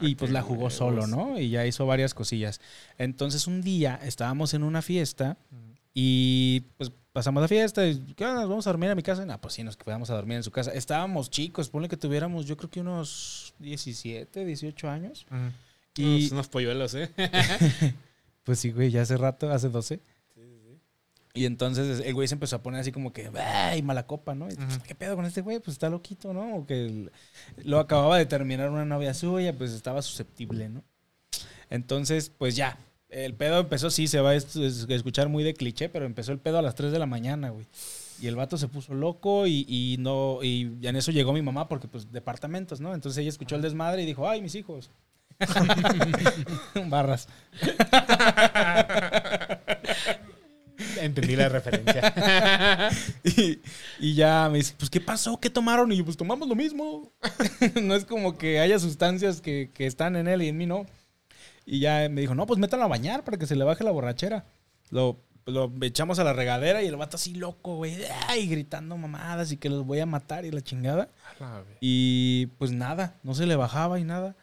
[0.00, 1.38] Y pues qué la jugó solo, ¿no?
[1.38, 2.60] Y ya hizo varias cosillas.
[2.96, 5.36] Entonces un día estábamos en una fiesta
[5.92, 8.40] y pues pasamos la fiesta y ¿qué onda?
[8.40, 9.26] ¿Nos vamos a dormir a mi casa?
[9.26, 10.72] No, pues sí, nos quedamos a dormir en su casa.
[10.72, 15.26] Estábamos chicos, ponle que tuviéramos yo creo que unos 17, 18 años.
[15.96, 17.10] Y Unos, unos polluelos, ¿eh?
[18.44, 20.00] pues sí, güey, ya hace rato, hace 12.
[21.32, 24.50] Y entonces el güey se empezó a poner así como que, ¡ay, mala copa, ¿no?
[24.50, 24.78] Y, pues.
[24.78, 25.60] ¿Qué pedo con este güey?
[25.60, 26.56] Pues está loquito, ¿no?
[26.56, 27.12] O que el-
[27.62, 30.82] lo acababa de terminar una novia suya, pues estaba susceptible, ¿no?
[31.70, 32.78] Entonces, pues ya,
[33.10, 36.58] el pedo empezó, sí, se va a escuchar muy de cliché, pero empezó el pedo
[36.58, 37.66] a las 3 de la mañana, güey.
[38.20, 41.68] Y el vato se puso loco y, y no y en eso llegó mi mamá
[41.68, 42.92] porque pues departamentos, ¿no?
[42.92, 44.90] Entonces ella escuchó el desmadre y dijo, "Ay, mis hijos."
[46.88, 47.28] Barras.
[51.00, 52.90] Entendí la referencia.
[53.24, 53.60] Y,
[53.98, 55.38] y ya me dice, pues, ¿qué pasó?
[55.38, 55.92] ¿Qué tomaron?
[55.92, 57.12] Y yo, pues, tomamos lo mismo.
[57.82, 60.86] no es como que haya sustancias que, que están en él y en mí no.
[61.66, 63.90] Y ya me dijo, no, pues métalo a bañar para que se le baje la
[63.90, 64.44] borrachera.
[64.90, 67.96] Lo, lo echamos a la regadera y el vato así loco, güey.
[68.28, 71.08] Ay, gritando mamadas y que los voy a matar y la chingada.
[71.38, 74.36] La Y pues nada, no se le bajaba y nada.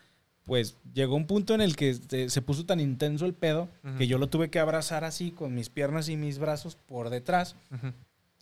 [0.48, 4.08] Pues llegó un punto en el que se, se puso tan intenso el pedo que
[4.08, 7.56] yo lo tuve que abrazar así con mis piernas y mis brazos por detrás.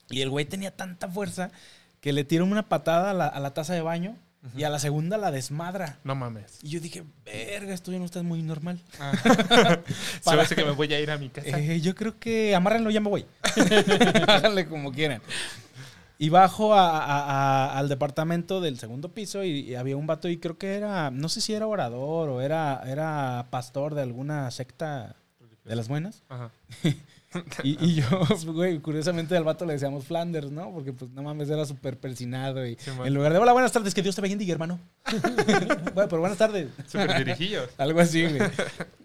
[0.10, 1.50] Y el güey tenía tanta fuerza
[2.02, 4.16] que le tiró una patada a la, a la taza de baño
[4.56, 5.98] y a la segunda la desmadra.
[6.04, 6.60] No mames.
[6.62, 8.80] Y yo dije, verga, esto ya no está muy normal.
[10.22, 11.60] Se me hace que me voy a ir a mi casa.
[11.60, 13.26] Eh, yo creo que amárrenlo, ya me voy.
[14.28, 15.22] Háganle como quieran.
[16.18, 17.26] Y bajo a- a-
[17.74, 21.12] a- al departamento del segundo piso y, y había un vato y creo que era,
[21.12, 25.16] no sé si era orador o era, era pastor de alguna secta
[25.66, 26.24] de las buenas.
[26.30, 26.52] Ajá.
[27.64, 28.06] Y, y yo,
[28.54, 30.72] güey, curiosamente al vato le decíamos Flanders, ¿no?
[30.72, 33.94] Porque pues no mames, era súper persinado y Sí, en lugar de, hola, buenas tardes,
[33.94, 34.80] que Dios te bendiga, hermano.
[35.94, 36.70] bueno, pero buenas tardes.
[36.88, 37.68] Súper dirijillos.
[37.78, 38.40] Algo así, güey.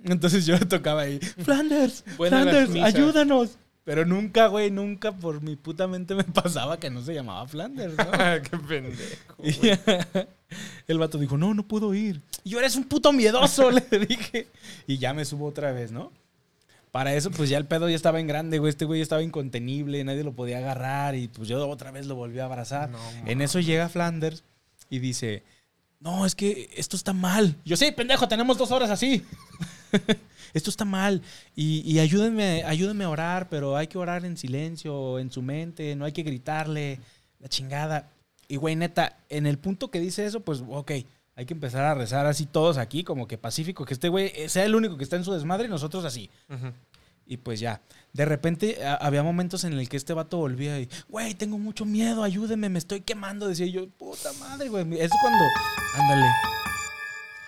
[0.05, 3.59] Entonces yo le tocaba ahí, Flanders, Buenas las Flanders, ayúdanos.
[3.85, 7.97] Pero nunca, güey, nunca por mi puta mente me pasaba que no se llamaba Flanders,
[7.97, 8.05] ¿no?
[8.51, 9.35] Qué pendejo.
[9.39, 9.55] Güey.
[10.87, 12.23] el vato dijo, no, no puedo ir.
[12.45, 14.49] Y yo, eres un puto miedoso, le dije.
[14.87, 16.13] Y ya me subo otra vez, ¿no?
[16.91, 18.71] Para eso, pues ya el pedo ya estaba en grande, güey.
[18.71, 21.15] Este güey ya estaba incontenible, nadie lo podía agarrar.
[21.15, 22.91] Y pues yo otra vez lo volví a abrazar.
[22.91, 24.43] No, en eso llega Flanders
[24.89, 25.45] y dice,
[26.01, 27.57] no, es que esto está mal.
[27.65, 29.25] Yo, sí, pendejo, tenemos dos horas así.
[30.55, 31.23] Esto está mal.
[31.55, 35.95] Y, y ayúdenme, ayúdenme a orar, pero hay que orar en silencio, en su mente,
[35.97, 37.01] no hay que gritarle,
[37.39, 38.11] la chingada.
[38.49, 40.91] Y güey, neta, en el punto que dice eso, pues, ok,
[41.37, 44.65] hay que empezar a rezar así todos aquí, como que pacífico, que este güey sea
[44.65, 46.29] el único que está en su desmadre y nosotros así.
[47.27, 47.81] Y pues ya,
[48.13, 51.85] de repente a- había momentos en el que este vato volvía y, güey, tengo mucho
[51.85, 53.47] miedo, ayúdeme, me estoy quemando.
[53.47, 54.83] Decía yo, puta madre, güey.
[55.01, 55.45] Es cuando,
[55.95, 56.27] ándale.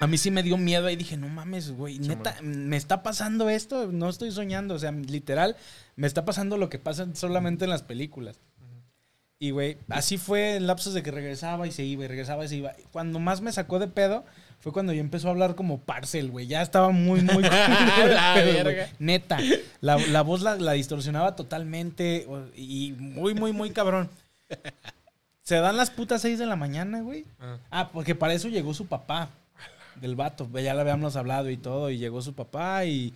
[0.02, 3.48] A mí sí me dio miedo y dije, no mames, güey, neta, me está pasando
[3.48, 4.74] esto, no estoy soñando.
[4.74, 5.54] O sea, literal,
[5.94, 8.40] me está pasando lo que pasa solamente en las películas.
[9.38, 12.48] Y, güey, así fue en lapsos de que regresaba y se iba, y regresaba y
[12.48, 12.72] se iba.
[12.90, 14.24] Cuando más me sacó de pedo
[14.58, 16.48] fue cuando ya empezó a hablar como parcel, güey.
[16.48, 17.44] Ya estaba muy, muy...
[17.44, 18.64] el La pedo, güey.
[18.64, 18.88] verga.
[18.98, 19.38] Neta.
[19.80, 24.10] La, la voz la, la distorsionaba totalmente y muy, muy, muy cabrón.
[25.42, 27.24] Se dan las putas seis de la mañana, güey.
[27.38, 27.58] Ah.
[27.70, 29.30] Ah, porque para eso llegó su papá
[29.96, 30.48] del vato.
[30.54, 31.90] Ya le habíamos hablado y todo.
[31.90, 33.14] Y llegó su papá y...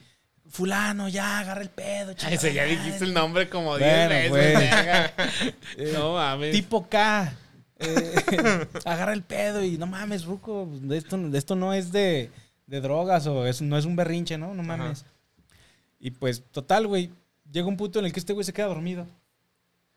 [0.48, 2.12] Fulano, ya, agarra el pedo.
[2.30, 4.30] Ese ya dijiste el nombre como 10 Bueno, veces.
[4.30, 5.54] pues.
[5.76, 6.52] Eh, no mames.
[6.52, 7.32] Tipo K.
[7.78, 12.30] eh, agarra el pedo y no mames, Ruco, esto, esto no es de,
[12.66, 14.54] de drogas o es, no es un berrinche, ¿no?
[14.54, 15.04] No mames.
[15.98, 17.10] Y pues, total, güey,
[17.50, 19.06] llega un punto en el que este güey se queda dormido.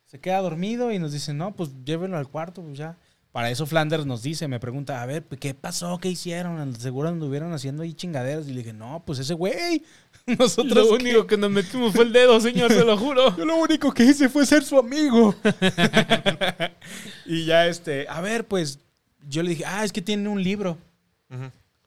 [0.05, 2.97] Se queda dormido y nos dice, no, pues llévenlo al cuarto, pues ya.
[3.31, 5.99] Para eso Flanders nos dice, me pregunta, a ver, ¿qué pasó?
[5.99, 6.75] ¿Qué hicieron?
[6.75, 8.47] Seguro anduvieron haciendo ahí chingaderas.
[8.47, 9.83] Y le dije, no, pues ese güey.
[10.25, 10.73] Nosotros.
[10.73, 13.35] Lo único que nos metimos fue el dedo, señor, se lo juro.
[13.37, 15.35] Yo lo único que hice fue ser su amigo.
[17.25, 18.79] y ya este, a ver, pues
[19.27, 20.77] yo le dije, ah, es que tiene un libro.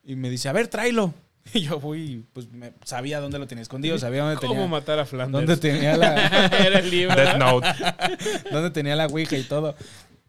[0.05, 1.12] Y me dice, a ver, tráelo.
[1.52, 5.00] Y yo fui, pues me, sabía dónde lo tenía escondido, sabía dónde ¿Cómo tenía, matar
[5.00, 5.44] a Flanders?
[5.44, 7.16] dónde tenía la, Era el libro.
[7.16, 7.66] Death Note.
[8.52, 9.74] dónde tenía la ouija y todo.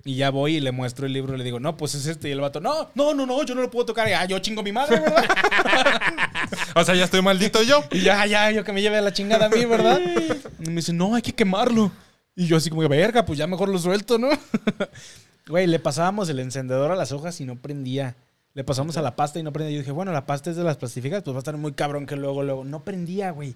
[0.05, 2.27] Y ya voy y le muestro el libro y le digo, no, pues es este.
[2.27, 4.07] Y el vato, no, no, no, no, yo no lo puedo tocar.
[4.09, 5.23] Y, ah, yo chingo a mi madre, ¿verdad?
[6.75, 7.83] O sea, ya estoy maldito yo.
[7.91, 9.99] Y ya, ya, yo que me lleve a la chingada a mí, ¿verdad?
[10.59, 11.91] Y me dice, no, hay que quemarlo.
[12.35, 14.29] Y yo así como, verga, pues ya mejor lo suelto, ¿no?
[15.47, 18.15] Güey, le pasábamos el encendedor a las hojas y no prendía.
[18.53, 19.75] Le pasamos a la pasta y no prendía.
[19.75, 22.05] Yo dije, bueno, la pasta es de las plastificadas, pues va a estar muy cabrón
[22.05, 22.63] que luego, luego.
[22.63, 23.53] No prendía, güey.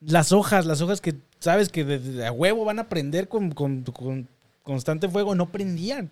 [0.00, 3.52] Las hojas, las hojas que sabes que de, de- a huevo van a prender con,
[3.52, 4.26] con- con
[4.62, 6.10] constante fuego, no prendían.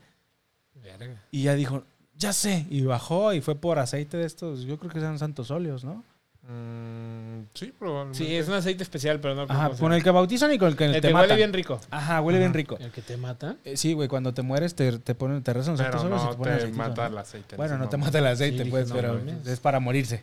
[0.74, 1.22] Verga.
[1.30, 1.84] Y ya dijo,
[2.16, 2.66] ya sé.
[2.70, 6.04] Y bajó y fue por aceite de estos, yo creo que eran santos óleos, ¿no?
[6.42, 8.18] Mm, sí, probablemente.
[8.18, 10.76] Sí, es un aceite especial, pero no Ajá, con el que bautizan y con el
[10.76, 11.28] que El te que matan.
[11.30, 11.78] huele bien rico.
[11.90, 12.76] Ajá, huele bien rico.
[12.80, 13.56] ¿El que te mata?
[13.64, 16.24] Eh, Sí, güey, cuando te mueres te, te ponen, te rezan los santos óleos y
[16.24, 17.08] no te ponen te mata ¿no?
[17.14, 17.56] el aceite.
[17.56, 19.46] Bueno, no te mata el aceite, Sí, dije, pues, no pero mames.
[19.46, 20.22] es para morirse.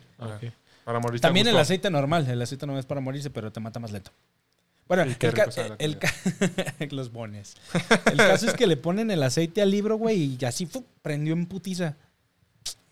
[0.84, 3.78] Para morirte También el aceite normal, el aceite no es para morirse, pero te mata
[3.78, 4.10] más lento.
[4.88, 5.16] Bueno, el,
[5.78, 7.56] el los bones.
[8.10, 10.84] El caso es que le ponen el aceite al libro, güey, y así ¡fu!
[11.02, 11.94] prendió en putiza.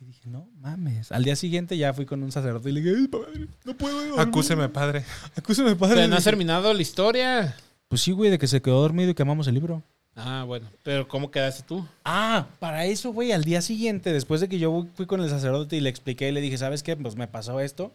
[0.01, 1.11] Y dije, no mames.
[1.11, 3.97] Al día siguiente ya fui con un sacerdote y le dije, "Ay, padre, no puedo
[3.99, 4.21] dormir".
[4.21, 5.05] Acúseme, padre.
[5.37, 5.97] Acúseme, padre.
[5.97, 7.57] Pero no has terminado la historia.
[7.89, 9.83] Pues sí, güey, de que se quedó dormido y quemamos el libro.
[10.17, 10.69] Ah, bueno.
[10.83, 11.87] Pero ¿cómo quedaste tú?
[12.05, 15.77] Ah, para eso, güey, al día siguiente, después de que yo fui con el sacerdote
[15.77, 16.97] y le expliqué y le dije, ¿sabes qué?
[16.97, 17.93] Pues me pasó esto.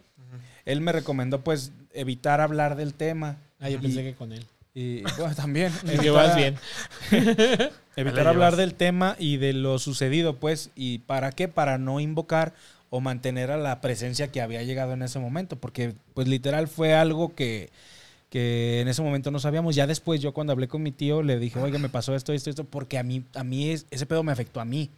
[0.64, 3.36] Él me recomendó, pues, evitar hablar del tema.
[3.62, 4.44] Ah, yo Y- pensé que con él.
[4.74, 5.72] Y, bueno, también.
[5.86, 6.56] Es que vas bien.
[7.96, 10.70] Evitar hablar del tema y de lo sucedido, pues.
[10.74, 11.48] ¿Y para qué?
[11.48, 12.54] Para no invocar
[12.90, 15.56] o mantener a la presencia que había llegado en ese momento.
[15.56, 17.68] Porque, pues, literal fue algo que,
[18.30, 19.74] que en ese momento no sabíamos.
[19.74, 22.48] Ya después, yo cuando hablé con mi tío, le dije, oiga, me pasó esto, esto,
[22.50, 24.88] esto, porque a mí, a mí es- ese pedo me afectó a mí.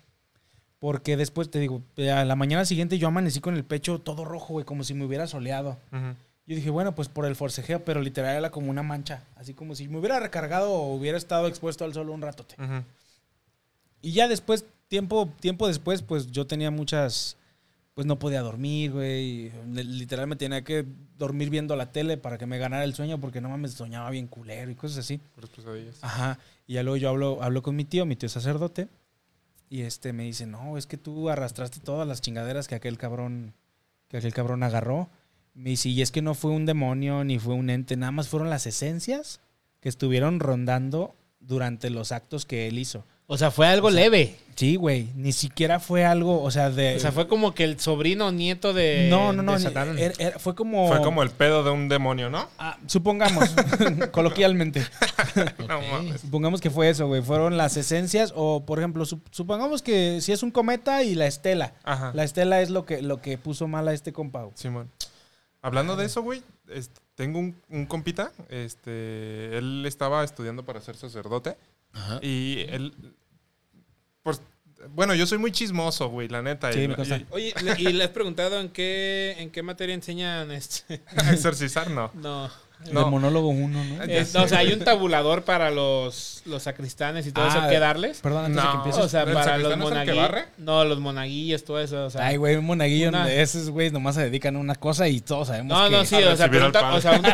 [0.79, 1.83] Porque después, te digo,
[2.15, 5.05] a la mañana siguiente yo amanecí con el pecho todo rojo, güey, como si me
[5.05, 5.79] hubiera soleado.
[5.93, 6.15] Ujú.
[6.47, 9.25] Yo dije, bueno, pues por el forcejeo, pero literal era como una mancha.
[9.37, 12.57] Así como si me hubiera recargado o hubiera estado expuesto al sol un ratote.
[14.03, 17.39] Y ya después, tiempo, tiempo después, pues yo tenía muchas.
[17.95, 19.53] Pues no podía dormir, güey.
[19.67, 20.85] Literal me tenía que
[21.17, 24.27] dormir viendo la tele para que me ganara el sueño porque no mames, soñaba bien
[24.27, 25.21] culero y cosas así.
[25.57, 25.99] Pesadillas.
[26.03, 26.39] Ajá.
[26.67, 28.89] Y ya luego yo hablo, hablo con mi tío, mi tío es sacerdote.
[29.71, 33.55] Y este me dice, no, es que tú arrastraste todas las chingaderas que aquel cabrón,
[34.09, 35.09] que aquel cabrón agarró.
[35.55, 38.29] Me dice, y es que no fue un demonio ni fue un ente, nada más
[38.29, 39.41] fueron las esencias
[39.81, 43.05] que estuvieron rondando durante los actos que él hizo.
[43.27, 44.37] O sea, fue algo O sea, leve.
[44.55, 46.97] Sí, güey, ni siquiera fue algo, o sea, de...
[46.97, 49.09] O sea, fue como que el sobrino o nieto de.
[49.11, 49.99] no, no, no, de ni- Satán.
[49.99, 50.89] era- era- fue como...
[50.89, 52.49] Fue como el pedo de un demonio, ¿no?
[52.59, 53.49] Ah, supongamos,
[54.13, 54.83] coloquialmente.
[55.69, 55.85] No Ok.
[55.91, 56.21] mames.
[56.21, 57.23] Supongamos que fue eso, güey.
[57.23, 61.27] Fueron las esencias o, por ejemplo, sup- supongamos que si es un cometa y la
[61.27, 61.75] estela.
[61.83, 62.13] Ajá.
[62.15, 64.47] La estela es lo que, lo que puso mal a este compa.
[64.55, 64.91] Simón.
[65.65, 68.33] Hablando de eso, güey, este, tengo un, un compita.
[68.51, 71.57] Este, él estaba estudiando para ser sacerdote.
[71.93, 72.19] Ajá.
[72.23, 72.93] Y él.
[74.23, 74.41] Pues,
[74.91, 76.71] bueno, yo soy muy chismoso, güey, la neta.
[76.73, 79.95] Sí, y- me y- Oye, le- ¿y le has preguntado en qué, en qué materia
[79.95, 81.03] enseñan este?
[81.17, 82.11] a exorcizar, no.
[82.15, 82.51] No.
[82.93, 83.05] No.
[83.05, 84.03] De monólogo uno, ¿no?
[84.05, 84.39] Es- sé.
[84.39, 88.21] o sea, hay un tabulador para los, los sacristanes y todo Ah, eso que darles.
[88.21, 88.79] Perdón, antes de que No.
[88.81, 89.03] empieces.
[89.05, 90.31] O sea, ¿El para los el monaguillos.
[90.59, 92.05] No, los monaguillos, todo eso.
[92.05, 95.09] O sea, Ay, güey, un monaguillo Una- esos, güey, nomás se dedican a una cosa
[95.09, 95.97] y todos sabemos No, que...
[95.97, 96.97] no, sí, o sea, pero un al ta- padre.
[96.99, 97.25] o sea, un-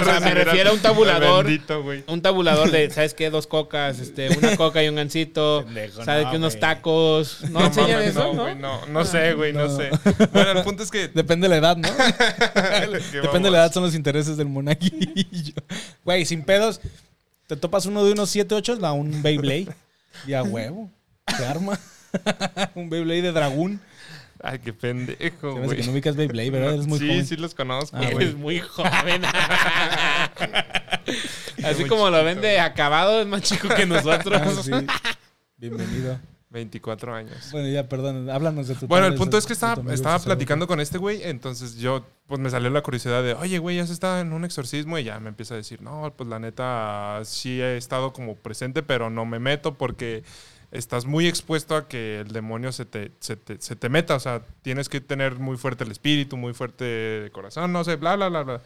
[0.00, 1.44] o sea, me refiero a un tabulador.
[1.46, 1.84] Bendito.
[2.06, 3.30] Un tabulador de, ¿sabes qué?
[3.30, 5.64] Dos cocas, este, una coca y un gancito.
[5.64, 6.36] Pendejo, ¿Sabes no, qué?
[6.36, 7.38] Unos tacos.
[7.50, 8.32] ¿No, enseñan mames, eso?
[8.32, 8.54] no, ¿no?
[8.54, 9.66] no, no sé, güey, no.
[9.66, 9.76] No.
[9.76, 9.90] sé.
[10.32, 11.08] Bueno, el punto es que.
[11.08, 11.88] Depende de la edad, ¿no?
[13.22, 15.54] Depende de la edad, son los intereses del monaguillo.
[16.04, 16.80] Güey, sin pedos,
[17.46, 19.68] te topas uno de unos 7, 8, da un Beyblade.
[20.26, 20.90] Y a huevo,
[21.36, 21.78] se arma.
[22.74, 23.80] un Beyblade de dragón.
[24.42, 25.76] Ay, qué pendejo, güey.
[25.76, 26.74] que no ubicas Beyblade, ¿verdad?
[26.74, 27.26] Eres muy sí, joven.
[27.26, 27.96] sí los conozco.
[27.96, 28.04] Ah.
[28.04, 29.22] Eres muy joven.
[31.64, 32.24] Así como lo chiquito.
[32.24, 34.40] ven de acabado, es más chico que nosotros.
[34.40, 34.70] Ah, sí.
[35.56, 36.20] Bienvenido.
[36.50, 37.48] 24 años.
[37.52, 40.80] Bueno, ya, perdón, háblanos de tu Bueno, el punto es que estaba, estaba platicando con
[40.80, 44.20] este güey, entonces yo, pues me salió la curiosidad de, oye, güey, ya se está
[44.20, 47.76] en un exorcismo y ya me empieza a decir, no, pues la neta sí he
[47.76, 50.24] estado como presente, pero no me meto porque
[50.70, 54.16] estás muy expuesto a que el demonio se te, se te, se te meta.
[54.16, 57.96] O sea, tienes que tener muy fuerte el espíritu, muy fuerte el corazón, no sé,
[57.96, 58.60] bla, bla, bla, bla.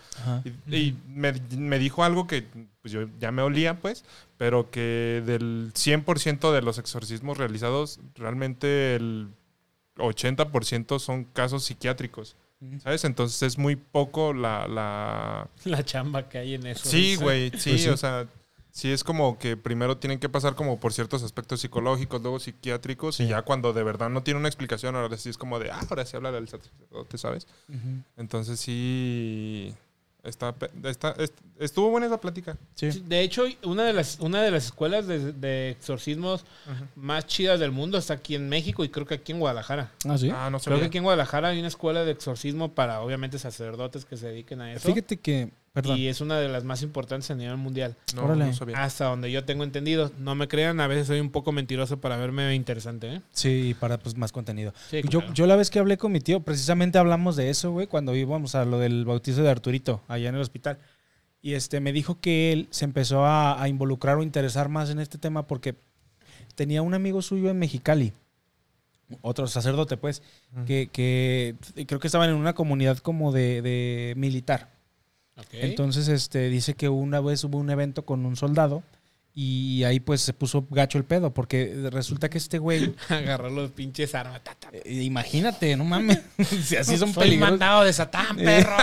[0.67, 2.45] Y, y me, me dijo algo que
[2.83, 4.05] pues, yo ya me olía, pues,
[4.37, 9.29] pero que del 100% de los exorcismos realizados, realmente el
[9.97, 12.37] 80% son casos psiquiátricos.
[12.79, 13.05] ¿Sabes?
[13.05, 14.69] Entonces es muy poco la...
[14.69, 15.49] la...
[15.65, 16.89] La chamba que hay en eso.
[16.89, 17.25] Sí, dice.
[17.25, 17.89] güey, sí, Pues sí.
[17.89, 18.29] o sea,
[18.73, 23.17] sí es como que primero tienen que pasar como por ciertos aspectos psicológicos, luego psiquiátricos,
[23.17, 23.25] Sí.
[23.25, 25.81] y ya cuando de verdad no tiene una explicación, ahora sí es como de, ah,
[25.89, 27.47] ahora sí habla del sacerdote, ¿sabes?
[28.17, 29.75] Entonces sí...
[30.25, 30.55] Está,
[30.85, 32.57] está, est- estuvo buena esa plática.
[32.77, 32.91] Sí.
[33.09, 36.45] De hecho, una de las, una de las escuelas de, de exorcismos
[36.95, 39.91] más chidas del mundo está aquí en México y creo que aquí en Guadalajara.
[40.09, 40.31] Ah, sí.
[40.33, 44.05] Ah, no Creo que aquí en Guadalajara hay una escuela de exorcismo para, obviamente, sacerdotes
[44.05, 44.87] que se dediquen a eso.
[44.89, 45.99] Fíjate que, perdón.
[45.99, 47.97] Y es una de las más importantes a nivel mundial.
[48.15, 48.47] No, Órale.
[48.47, 48.83] no sabía.
[48.83, 50.11] Hasta donde yo tengo entendido.
[50.19, 53.21] No me crean, a veces soy un poco mentiroso para verme interesante, ¿eh?
[53.33, 54.73] Sí, para pues más contenido.
[54.91, 55.35] Sí, yo, claro.
[55.35, 58.55] yo la vez que hablé con mi tío, precisamente hablamos de eso, güey, cuando íbamos
[58.55, 60.79] a lo del bautizo de Arturito, allá en el hospital.
[61.41, 65.01] Y este me dijo que él se empezó a, a involucrar o interesar más en
[65.01, 65.75] este tema porque
[66.55, 68.13] tenía un amigo suyo en Mexicali,
[69.21, 70.23] otro sacerdote, pues,
[70.67, 71.57] que, que
[71.87, 74.72] creo que estaban en una comunidad como de, de militar.
[75.53, 78.83] Entonces, este, dice que una vez hubo un evento con un soldado
[79.35, 83.71] y ahí pues se puso gacho el pedo, porque resulta que este güey, Agarró los
[83.71, 84.43] pinches armas.
[84.45, 84.69] Ta, ta.
[84.73, 86.21] eh, imagínate, no mames,
[86.65, 87.51] si así son Soy peligrosos.
[87.59, 88.77] mandado de Satán, perro.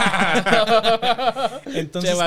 [1.66, 2.18] Entonces,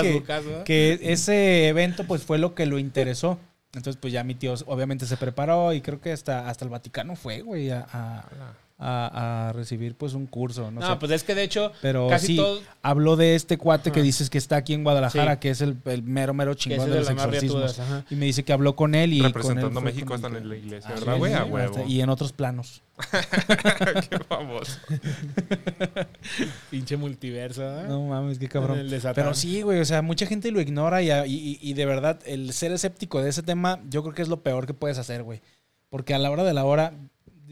[0.64, 3.38] que ese evento pues fue lo que lo interesó.
[3.74, 7.16] Entonces, pues ya mi tío obviamente se preparó y creo que hasta, hasta el Vaticano
[7.16, 10.96] fue, güey, a, a- a- a recibir pues un curso, no, No, sé.
[10.98, 12.60] pues es que de hecho, Pero casi sí, todo.
[12.82, 15.38] habló de este cuate que dices que está aquí en Guadalajara, Sí.
[15.40, 17.80] que es el, el mero, mero chingón de de los exorcismos.
[18.10, 20.24] Y me dice que habló con él y con él Representando a fue México con
[20.24, 21.32] hasta en la iglesia, Ah, ¿verdad, güey?
[21.32, 21.76] sí, A huevo.
[21.78, 22.82] hasta- Y en otros planos.
[24.10, 24.78] Qué famoso.
[26.70, 27.84] Pinche multiverso, ¿eh?
[27.88, 28.86] No mames, qué cabrón.
[29.14, 32.52] Pero sí, güey, o sea, mucha gente lo ignora y, y- y de verdad, el
[32.52, 35.40] ser escéptico de ese tema, yo creo que es lo peor que puedes hacer, güey.
[35.88, 36.94] Porque a la hora de la hora,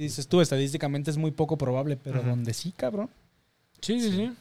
[0.05, 3.11] dices tú, estadísticamente es muy poco probable, pero donde sí, cabrón.
[3.81, 4.33] Sí, sí, sí.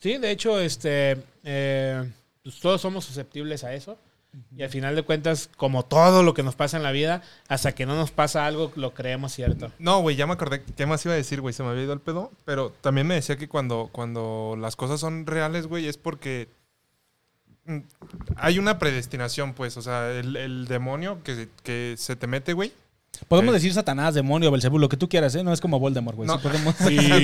[0.00, 2.10] Sí, de hecho, este, eh,
[2.42, 3.98] pues todos somos susceptibles a eso.
[4.56, 7.74] Y al final de cuentas, como todo lo que nos pasa en la vida, hasta
[7.74, 9.72] que no nos pasa algo, lo creemos cierto.
[9.80, 10.62] No, güey, ya me acordé.
[10.62, 11.52] ¿Qué más iba a decir, güey?
[11.52, 12.30] Se me había ido el pedo.
[12.44, 16.48] Pero también me decía que cuando, cuando las cosas son reales, güey, es porque
[17.64, 17.78] mm,
[18.36, 19.76] hay una predestinación, pues.
[19.76, 22.72] O sea, el, el demonio que, que se te mete, güey.
[23.28, 23.54] Podemos Sí.
[23.54, 25.44] decir Satanás, demonio, Belcebú, lo que tú quieras, ¿eh?
[25.44, 26.26] No es como Voldemort, güey.
[26.26, 26.38] No.
[26.38, 26.74] Sí podemos...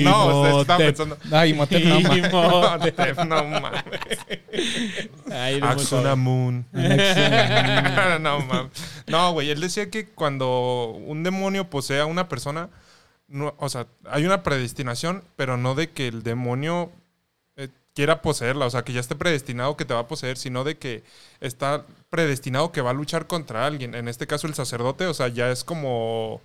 [0.03, 0.87] no, o sea, estaba Imhotep.
[0.87, 1.17] pensando.
[1.31, 3.25] Ay, Imhotep, no, ma.
[3.25, 4.01] No, no mames.
[5.59, 6.65] No Axuna Moon.
[8.21, 8.71] no, mames.
[9.07, 12.69] No, güey, él decía que cuando un demonio posee a una persona,
[13.27, 16.91] no, o sea, hay una predestinación, pero no de que el demonio
[17.97, 20.77] quiera poseerla, o sea, que ya esté predestinado que te va a poseer, sino de
[20.77, 21.03] que
[21.39, 23.95] está predestinado que va a luchar contra alguien.
[23.95, 26.39] En este caso, el sacerdote, o sea, ya es como.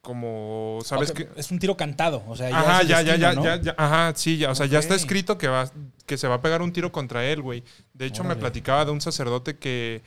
[0.00, 1.28] Como, ¿sabes qué?
[1.36, 3.44] Es un tiro cantado, o sea, ya Ajá, ya, ya, destino, ya, ¿no?
[3.44, 5.70] ya, ya, ajá, sí, ya, o sea, ya está escrito que va,
[6.06, 7.62] que se va a pegar un tiro contra él, güey.
[7.94, 10.02] De hecho, me platicaba de un sacerdote que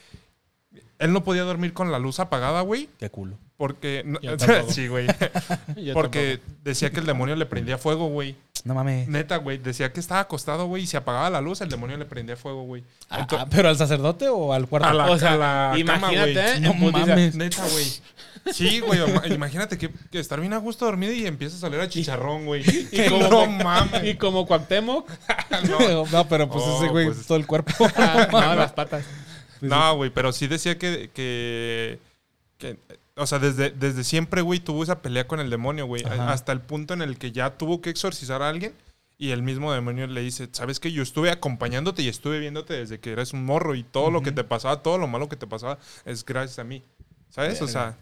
[1.00, 3.38] él no podía dormir con la luz apagada, güey, Qué culo.
[3.58, 4.20] porque, no-
[4.70, 5.08] sí, güey,
[5.94, 8.36] porque decía que el demonio le prendía fuego, güey.
[8.64, 9.08] No mames.
[9.08, 12.06] Neta, güey, decía que estaba acostado, güey, y se apagaba la luz, el demonio le
[12.06, 12.84] prendía fuego, güey.
[13.12, 14.88] Ah, ah, ¿Pero al sacerdote o al cuarto?
[14.88, 16.38] a la, O sea, a la cama, imagínate, güey.
[16.48, 16.60] ¿eh?
[16.62, 17.06] No putiza.
[17.06, 17.36] mames.
[17.36, 17.86] Neta, güey.
[18.52, 19.00] Sí, güey.
[19.02, 22.46] ima- Imagínate que, que estar bien a gusto dormido y empieza a salir a chicharrón,
[22.48, 22.64] güey.
[22.92, 24.04] Y como, no mames.
[24.04, 25.08] y como Cuauhtémoc,
[26.12, 26.28] no.
[26.28, 27.72] pero pues Oh, ese güey, pues- todo el cuerpo.
[27.98, 29.06] ah, no, las patas.
[29.60, 32.00] Pues No, güey, pero sí decía que, que,
[32.58, 32.78] que,
[33.16, 36.04] o sea, desde, desde siempre, güey, tuvo esa pelea con el demonio, güey.
[36.04, 38.74] Hasta el punto en el que ya tuvo que exorcizar a alguien
[39.18, 43.00] y el mismo demonio le dice, sabes que yo estuve acompañándote y estuve viéndote desde
[43.00, 45.48] que eres un morro y todo lo que te pasaba, todo lo malo que te
[45.48, 46.84] pasaba es gracias a mí.
[47.30, 47.62] ¿Sabes?
[47.62, 47.98] O sea,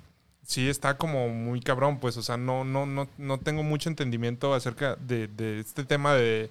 [0.46, 4.54] sí está como muy cabrón, pues, o sea, no, no, no, no tengo mucho entendimiento
[4.54, 6.50] acerca de, de este tema de...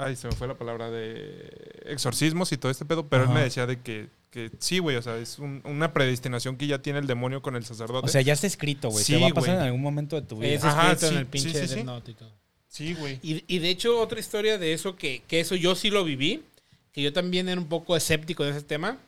[0.00, 3.38] Ay, se me fue la palabra de exorcismos y todo este pedo, pero él Ajá.
[3.38, 6.78] me decía de que, que sí, güey, o sea, es un- una predestinación que ya
[6.78, 8.06] tiene el demonio con el sacerdote.
[8.06, 9.04] O sea, ya está escrito, güey.
[9.04, 9.58] Sí, Te va a pasar güey.
[9.58, 10.52] en algún momento de tu vida.
[10.52, 11.74] Es Ajá, escrito en sí, el pinche sí, sí, sí.
[11.74, 12.32] Death Note y todo.
[12.68, 13.18] sí, güey.
[13.24, 16.44] Y, y de hecho, otra historia de eso, que, que eso yo sí lo viví,
[16.92, 18.98] que yo también era un poco escéptico de ese tema.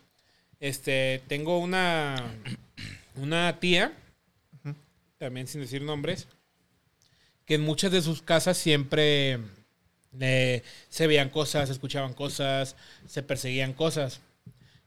[0.58, 2.34] Este, tengo una,
[3.14, 3.92] una tía,
[5.18, 6.26] también sin decir nombres,
[7.46, 9.38] que en muchas de sus casas siempre
[10.18, 14.20] eh, se veían cosas, se escuchaban cosas, se perseguían cosas.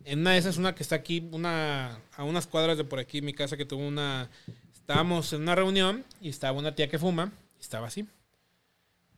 [0.06, 3.22] En una de esas, una que está aquí, una a unas cuadras de por aquí,
[3.22, 4.30] mi casa, que tuvo una...
[4.74, 8.06] Estábamos en una reunión y estaba una tía que fuma, y estaba así.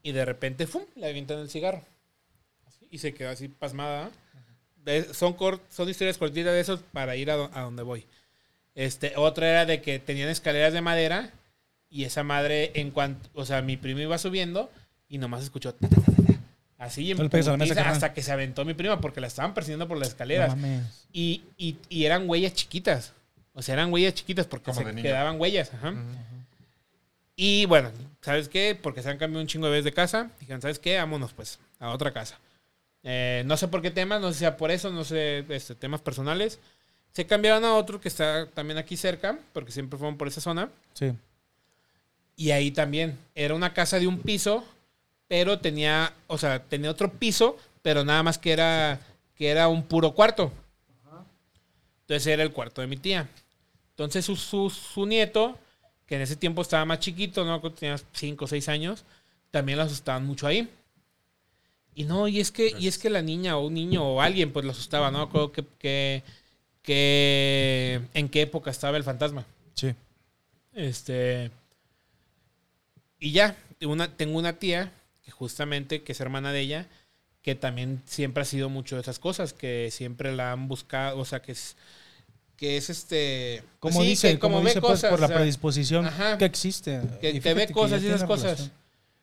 [0.04, 1.82] Y de repente, ¡fum!, le avientan el cigarro.
[2.68, 4.12] Así, y se quedó así pasmada.
[5.14, 8.06] Son, cor- son historias cortitas de esos para ir a, do- a donde voy.
[8.76, 11.32] Este, otra era de que tenían escaleras de madera
[11.90, 14.70] y esa madre, en cuanto, o sea, mi primo iba subiendo
[15.08, 16.12] y nomás escuchó ta, ta, ta,
[16.78, 17.94] así en mesa, putiza, carnal.
[17.94, 20.56] hasta que se aventó mi prima porque la estaban persiguiendo por las escaleras.
[20.56, 20.68] No
[21.14, 23.14] y, y, y eran huellas chiquitas.
[23.54, 25.74] O sea, eran huellas chiquitas porque Como se quedaban huellas.
[25.74, 25.92] Ajá.
[25.92, 26.00] Ujú.
[27.38, 27.92] Y bueno,
[28.22, 28.78] ¿sabes qué?
[28.82, 30.30] Porque se han cambiado un chingo de veces de casa.
[30.40, 30.98] Dijeron, ¿sabes qué?
[30.98, 32.40] Vámonos pues a otra casa.
[33.04, 35.76] Eh, no sé por qué temas, no sé si sea por eso, no sé, este,
[35.76, 36.60] temas personales.
[37.14, 40.70] Se cambiaron a otro que está también aquí cerca, porque siempre fueron por esa zona.
[40.94, 41.14] Sí.
[42.36, 44.66] Y ahí también era una casa de un piso,
[45.28, 49.00] pero tenía, o sea, tenía otro piso, pero nada más que era,
[49.36, 50.52] que era un puro cuarto.
[52.02, 53.28] Entonces era el cuarto de mi tía.
[53.92, 55.58] Entonces su, su, su nieto,
[56.06, 57.62] que en ese tiempo estaba más chiquito, ¿no?
[57.72, 59.06] Tenía 5 o 6 años,
[59.50, 60.70] también lo asustaban mucho ahí.
[61.96, 64.52] Y no, y es que, y es que la niña o un niño o alguien
[64.52, 65.30] pues lo asustaba, ¿no?
[65.30, 66.24] Creo que, que,
[66.82, 69.46] que en qué época estaba el fantasma.
[69.74, 69.96] Sí.
[70.74, 71.52] Este.
[73.18, 74.92] Y ya, una, tengo una tía,
[75.26, 76.88] que justamente, que es hermana de ella,
[77.42, 81.26] que también siempre ha sido mucho de esas cosas, que siempre la han buscado, o
[81.26, 81.76] sea, que es,
[82.56, 83.64] que es este...
[83.80, 86.38] Como sí, dice, que como ve dice pues, por la o sea, predisposición ajá.
[86.38, 87.02] que existe.
[87.20, 88.44] que, Y que fíjate ve cosas y esas cosas.
[88.60, 88.72] relación.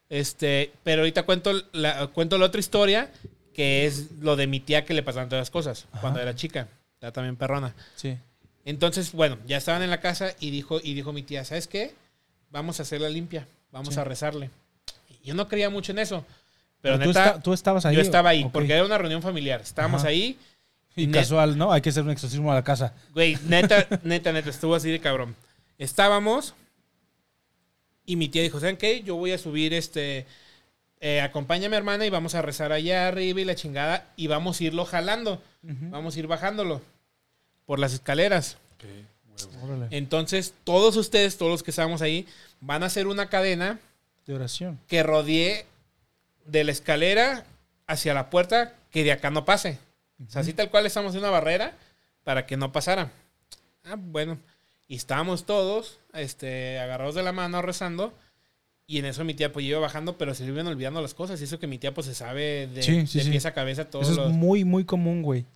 [0.09, 3.11] Este, pero ahorita cuento la, cuento la otra historia,
[3.55, 6.01] que es lo de mi tía que le pasaban todas las cosas, Ajá.
[6.03, 6.69] cuando era chica,
[7.01, 7.75] era también perrona.
[7.97, 8.19] Sí.
[8.65, 11.95] Entonces, bueno, ya estaban en la casa y dijo, y dijo mi tía, ¿sabes qué?
[12.51, 14.01] Vamos a hacerla limpia, vamos Sí.
[14.01, 14.51] a rezarle.
[15.23, 16.25] Yo no creía mucho en eso,
[16.81, 17.95] pero tú, neta, tú estabas ahí.
[17.95, 19.61] yo estaba ahí, porque era una reunión familiar.
[19.61, 20.09] Estábamos Ajá.
[20.09, 20.39] ahí,
[20.97, 21.73] Y net- casual, ¿no?
[21.73, 22.93] Hay que hacer un exorcismo a la casa.
[23.15, 25.35] güey, neta, neta, neta, estuvo así de cabrón.
[25.79, 26.55] Estábamos
[28.05, 29.03] y mi tía dijo, ¿saben qué?
[29.03, 30.27] Yo voy a subir este...
[31.01, 34.27] eh, acompaña a mi hermana y vamos a rezar allá arriba y la chingada y
[34.27, 36.83] vamos a irlo jalando, vamos a ir bajándolo
[37.65, 38.59] por las escaleras.
[38.75, 38.85] Ok,
[39.47, 39.65] huevo.
[39.67, 39.87] Órale.
[39.97, 42.27] Entonces, todos ustedes, todos los que estábamos ahí,
[42.61, 43.79] van a hacer una cadena
[44.27, 44.79] De oración.
[44.89, 45.67] que rodee
[46.47, 47.45] de la escalera
[47.87, 49.79] hacia la puerta que de acá no pase.
[50.27, 51.77] O sea, así tal cual estamos en una barrera
[52.25, 53.11] para que no pasara.
[53.85, 54.39] Ah, bueno.
[54.87, 58.13] Y estábamos todos este, agarrados de la mano rezando.
[58.87, 61.41] Y en eso mi tía pues iba bajando, pero se iban olvidando las cosas.
[61.41, 63.31] Y eso que mi tía pues se sabe de, Sí, sí, de sí.
[63.31, 65.47] pies a cabeza todos Eso es muy, muy común, güey.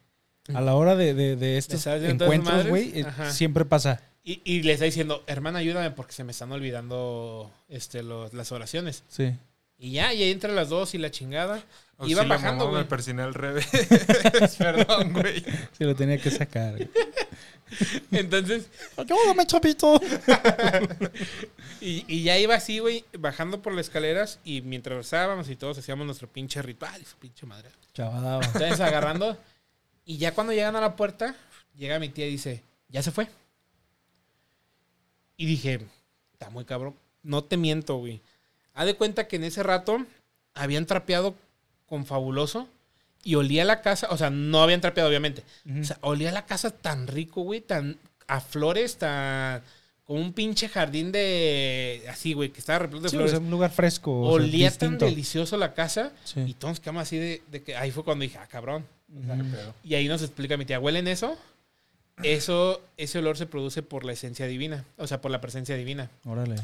[0.54, 4.00] A la hora de, de, de estos ¿sabes de todas encuentros, güey, eh, siempre pasa.
[4.28, 8.50] Y, y le está diciendo, hermana, ayúdame porque se me están olvidando este, los- las
[8.50, 9.04] oraciones.
[9.08, 9.32] Sí.
[9.78, 11.62] Y ya, y ahí entre las dos y la chingada.
[12.00, 12.82] Iban sí, la bajando, mamá güey.
[12.82, 13.68] Me persiné al revés.
[14.58, 15.44] Perdón, güey.
[15.78, 16.74] Se lo tenía que sacar.
[16.76, 16.90] güey.
[18.10, 18.66] Entonces,
[18.96, 20.00] Ayúdame, chapito.
[21.80, 25.78] y, y ya iba así, güey, bajando por las escaleras y mientras rezábamos y todos
[25.78, 27.70] hacíamos nuestro pinche ritual y su pinche madre.
[27.94, 28.40] Chavada.
[28.44, 29.36] Entonces agarrando.
[30.04, 31.34] Y ya cuando llegan a la puerta,
[31.76, 33.28] llega mi tía y dice, ya se fue.
[35.36, 35.80] Y dije,
[36.32, 36.94] está muy cabrón.
[37.22, 38.20] No te miento, güey.
[38.74, 40.04] Haz de cuenta que en ese rato
[40.54, 41.34] habían trapeado
[41.86, 42.68] con fabuloso
[43.22, 45.42] y olía la casa, o sea, no habían trapeado, obviamente.
[45.80, 49.62] O sea, olía la casa tan rico, güey, tan a flores, tan
[50.04, 53.30] como un pinche jardín de así, güey, que estaba repleto de Sí, o flores.
[53.32, 54.20] sea, un lugar fresco.
[54.20, 56.40] o sea, olía tan delicioso la casa Sí.
[56.46, 58.86] y todos quedamos así de, de que ahí fue cuando dije, ah, cabrón.
[59.82, 61.36] Y ahí nos explica mi tía, ¿huelen eso?
[62.22, 66.10] Eso, ese olor se produce por la esencia divina, o sea, por la presencia divina.
[66.24, 66.56] Órale.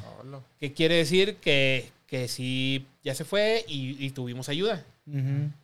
[0.59, 4.85] Que quiere decir que, que sí, ya se fue y, y tuvimos ayuda.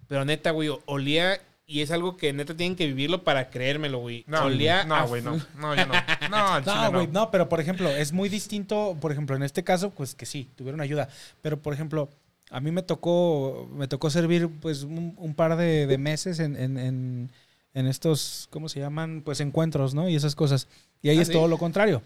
[0.09, 4.25] Pero neta, güey, olía, y es algo que neta tienen que vivirlo para creérmelo, güey.
[4.27, 5.41] No, olía no, a güey, no.
[5.59, 5.95] No, yo no.
[6.31, 7.13] No, No, güey, no.
[7.13, 10.49] no, pero por ejemplo, es muy distinto, por ejemplo, en este caso, pues que sí,
[10.57, 11.09] tuvieron ayuda.
[11.41, 12.11] Pero por ejemplo,
[12.51, 16.57] a mí me tocó, me tocó servir pues un, un par de, de meses en,
[16.57, 17.31] en, en,
[17.79, 19.23] en estos, ¿cómo se llaman?
[19.25, 20.09] Pues encuentros, ¿no?
[20.09, 20.67] Y esas cosas.
[21.03, 21.33] Y ahí Ah, es ¿sí?
[21.33, 22.03] todo lo contrario.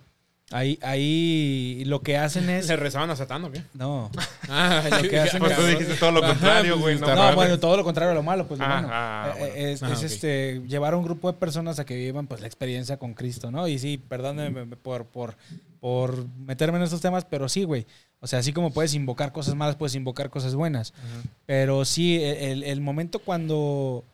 [0.50, 2.68] Ahí, ahí lo que hacen es.
[2.68, 3.62] ¿Le rezaban a Satán o qué?
[3.74, 4.10] No.
[4.50, 6.94] Ah, Lo que hacen Pues tú dijiste todo lo contrario, pues, güey.
[6.96, 8.88] está No, bueno, todo lo contrario a lo malo, pues lo Ah, bueno.
[8.92, 9.54] ah, Eh, bueno.
[9.54, 10.04] Es, Ah, es, ok.
[10.04, 13.50] este llevar a un grupo de personas a que vivan pues la experiencia con Cristo,
[13.50, 13.66] ¿no?
[13.68, 15.36] Y sí, perdónenme por, por,
[15.80, 17.86] por meterme en estos temas, pero sí, güey.
[18.20, 20.90] O sea, así como puedes invocar cosas malas, puedes invocar cosas buenas.
[20.90, 21.28] Ujú.
[21.46, 24.04] Pero sí, e, el, el momento cuando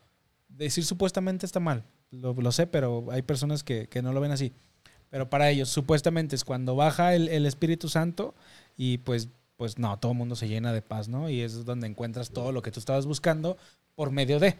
[0.59, 4.33] decir supuestamente está mal, lo, lo sé, pero hay personas que, que no lo ven
[4.33, 4.53] así.
[5.11, 8.35] Pero para ellos, supuestamente es cuando baja el, el Espíritu Santo
[8.77, 11.31] y pues, pues no, todo el mundo se llena de paz, ¿no?
[11.31, 13.57] Y es donde encuentras todo lo que tú estabas buscando
[13.95, 14.57] por medio de.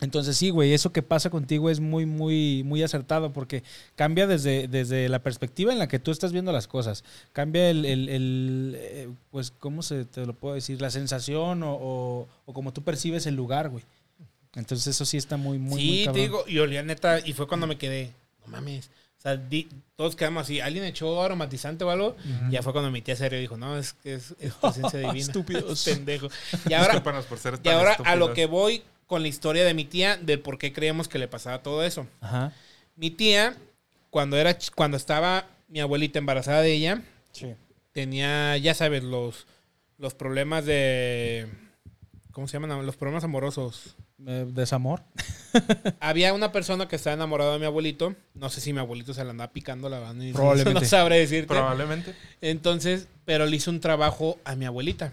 [0.00, 3.62] Entonces sí, güey, eso que pasa contigo es muy, muy, muy acertado porque
[3.94, 7.04] cambia desde, desde la perspectiva en la que tú estás viendo las cosas.
[7.32, 10.82] Cambia el, el- el, eh, pues, ¿cómo se te lo puedo decir?
[10.82, 13.84] La sensación o, o, o como tú percibes el lugar, güey.
[14.56, 16.22] Entonces eso sí está muy, muy, muy sí, te cabrón.
[16.22, 18.12] digo, y olía neta, y fue cuando me quedé,
[18.44, 18.86] no mames.
[19.18, 22.16] O sea, di- todos quedamos así, alguien echó aromatizante o algo,
[22.48, 25.18] y ya fue cuando mi tía serio dijo, no, es que es, es presencia divina.
[25.18, 25.84] Estúpidos.
[25.86, 26.28] Pendejo.
[26.68, 29.84] Y ahora, por ser y ahora a lo que voy con la historia de mi
[29.84, 32.06] tía, del por qué creemos que le pasaba todo eso.
[32.20, 32.52] Ajá.
[32.96, 33.56] Mi tía,
[34.10, 37.02] cuando, era, cuando estaba mi abuelita embarazada de ella,
[37.32, 37.54] Sí.
[37.92, 39.46] tenía, ya sabes, los,
[39.98, 41.48] los problemas de...
[42.30, 42.84] ¿Cómo se llaman?
[42.86, 43.96] Los problemas amorosos.
[44.26, 45.02] Eh, desamor.
[46.00, 48.14] Había una persona que estaba enamorada de mi abuelito.
[48.34, 50.24] No sé si mi abuelito se la andaba picando la banda.
[50.32, 50.80] Probablemente.
[50.80, 51.48] No sabré decirte.
[51.48, 52.14] Probablemente.
[52.40, 55.12] Entonces, pero le hizo un trabajo a mi abuelita.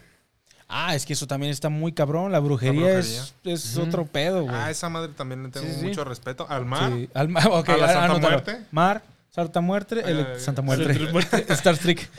[0.74, 2.32] Ah, es que eso también está muy cabrón.
[2.32, 3.22] La brujería, brujería.
[3.22, 4.56] es, es otro pedo, güey.
[4.56, 5.86] Ah, esa madre también le tengo Sí, sí.
[5.88, 6.46] mucho respeto.
[6.50, 6.94] Al mar.
[6.94, 7.10] Sí.
[7.14, 8.30] Al ma- ok, ¿A la ah, Santa.
[8.30, 8.58] Muerte?
[8.72, 10.92] Mar, Santa Muerte, ele- Eh, Santa Muerte.
[11.54, 12.10] Star Trek.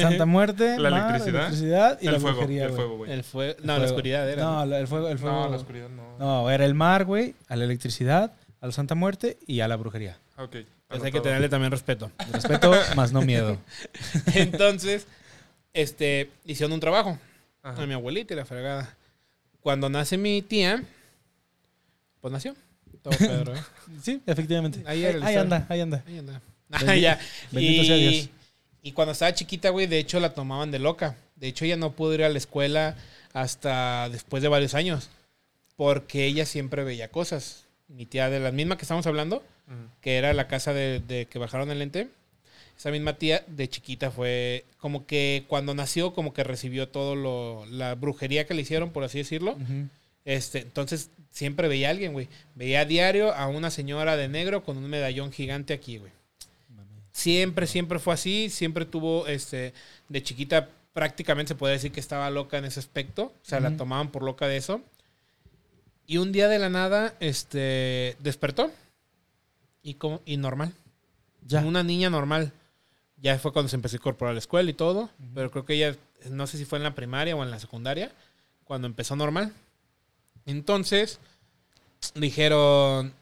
[0.00, 1.40] Santa Muerte, La mar, electricidad.
[1.42, 2.36] electricidad y el la fuego.
[2.38, 3.10] brujería, el fuego, güey.
[3.12, 4.44] El El no, la oscuridad era.
[4.44, 5.34] No, la- el fuego, el fuego.
[5.36, 6.50] No, No, la oscuridad no.
[6.50, 10.18] era el mar, güey, a la electricidad, a la Santa Muerte y a la brujería.
[10.38, 10.56] Ok.
[10.88, 12.10] Pues hay que tenerle también respeto.
[12.32, 13.58] Respeto, más no miedo.
[14.34, 15.06] Entonces,
[15.72, 17.18] este, hicieron un trabajo
[17.62, 17.82] Ajá.
[17.82, 18.96] a mi abuelita y la fregada.
[19.60, 20.82] Cuando nace mi tía,
[22.20, 22.54] pues nació.
[23.02, 23.60] Todo Pedro, ¿eh?
[24.02, 24.82] Sí, efectivamente.
[24.86, 26.02] Ahí el anda, ahí anda.
[26.06, 26.40] Ahí anda.
[26.72, 27.20] Ah, Bendi- ya.
[27.50, 28.28] bendito sea Dios.
[28.82, 31.16] Y cuando estaba chiquita, güey, de hecho la tomaban de loca.
[31.36, 32.96] De hecho, ella no pudo ir a la escuela
[33.32, 35.10] hasta después de varios años.
[35.76, 37.64] Porque ella siempre veía cosas.
[37.88, 39.42] Mi tía, de la misma que estamos hablando,
[40.00, 42.08] que era la casa de, de que bajaron el lente.
[42.78, 47.66] Esa misma tía de chiquita fue como que cuando nació, como que recibió todo lo,
[47.66, 49.58] la brujería que le hicieron, por así decirlo.
[50.24, 52.28] Este, entonces siempre veía a alguien, güey.
[52.54, 56.12] Veía a diario a una señora de negro con un medallón gigante aquí, güey.
[57.12, 58.50] Siempre, siempre fue así.
[58.50, 59.74] Siempre tuvo, este,
[60.08, 63.24] de chiquita prácticamente se puede decir que estaba loca en ese aspecto.
[63.24, 64.82] O sea, la tomaban por loca de eso.
[66.06, 68.70] Y un día de la nada, este, despertó.
[69.82, 70.72] Y, como, y normal.
[71.46, 71.60] Ya.
[71.60, 72.52] Una niña normal.
[73.16, 75.10] Ya fue cuando se empezó a incorporar a la escuela y todo.
[75.34, 75.96] Pero creo que ella,
[76.30, 78.12] no sé si fue en la primaria o en la secundaria,
[78.64, 79.52] cuando empezó normal.
[80.46, 81.20] Entonces,
[82.14, 83.14] dijeron,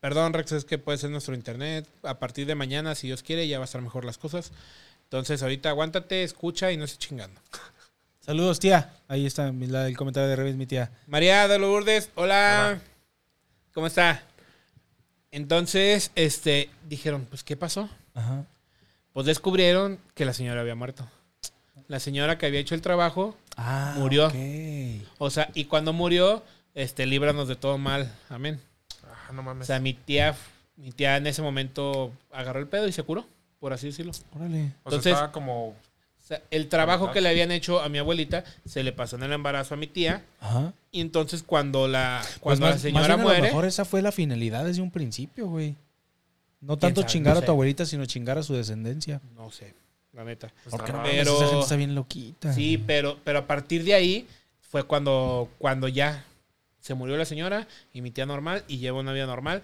[0.00, 1.86] perdón Rex, es que puede ser nuestro internet.
[2.02, 4.52] A partir de mañana, si Dios quiere, ya va a estar mejor las cosas.
[5.04, 7.40] Entonces, ahorita aguántate, escucha y no estés chingando.
[8.20, 8.92] Saludos, tía.
[9.08, 10.90] Ahí está el comentario de Revis, mi tía.
[11.06, 12.72] María de Lourdes, hola.
[12.72, 12.80] Hola.
[13.72, 14.22] ¿Cómo está?
[15.30, 17.88] Entonces, este, dijeron, pues, ¿qué pasó?
[18.14, 18.44] Ajá.
[19.12, 21.08] Pues descubrieron que la señora había muerto.
[21.86, 24.26] La señora que había hecho el trabajo, Ah, Murió.
[24.28, 24.34] ok.
[25.18, 26.44] o sea, y cuando murió,
[26.74, 28.12] este, líbranos de todo mal.
[28.28, 28.60] Amén.
[29.28, 29.66] Ah, no O mames.
[29.66, 30.34] sea, mi tía,
[30.76, 33.26] mi tía en ese momento agarró el pedo y se curó,
[33.60, 34.12] por así decirlo.
[34.34, 34.58] Órale.
[34.58, 35.68] o sea, entonces- estaba como.
[35.68, 35.74] O
[36.28, 39.32] sea, el trabajo que le habían hecho a mi abuelita se le pasó en el
[39.32, 40.24] embarazo a mi tía.
[40.40, 40.74] Ajá.
[40.92, 43.64] Y entonces cuando la, Pues cuando más- la más señora bien A lo muere, mejor
[43.64, 45.74] esa fue la finalidad desde un principio, güey.
[46.60, 47.12] No tanto sabe?
[47.12, 47.50] chingar No a tu sé.
[47.52, 49.20] abuelita, sino chingar a su descendencia.
[49.36, 49.74] no sé,
[50.12, 50.48] la neta.
[50.48, 52.52] está Porque no Pero- esa gente está bien loquita.
[52.52, 54.26] Sí, pero, pero a partir de ahí
[54.60, 56.24] fue cuando, cuando ya
[56.88, 59.62] se murió la señora y mi tía normal y lleva una vida normal.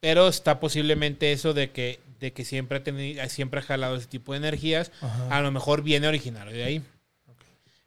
[0.00, 4.08] Pero está posiblemente eso de que, de que siempre, ha tenido, siempre ha jalado ese
[4.08, 4.90] tipo de energías.
[5.00, 5.36] Ajá.
[5.36, 6.82] A lo mejor viene originario de ahí.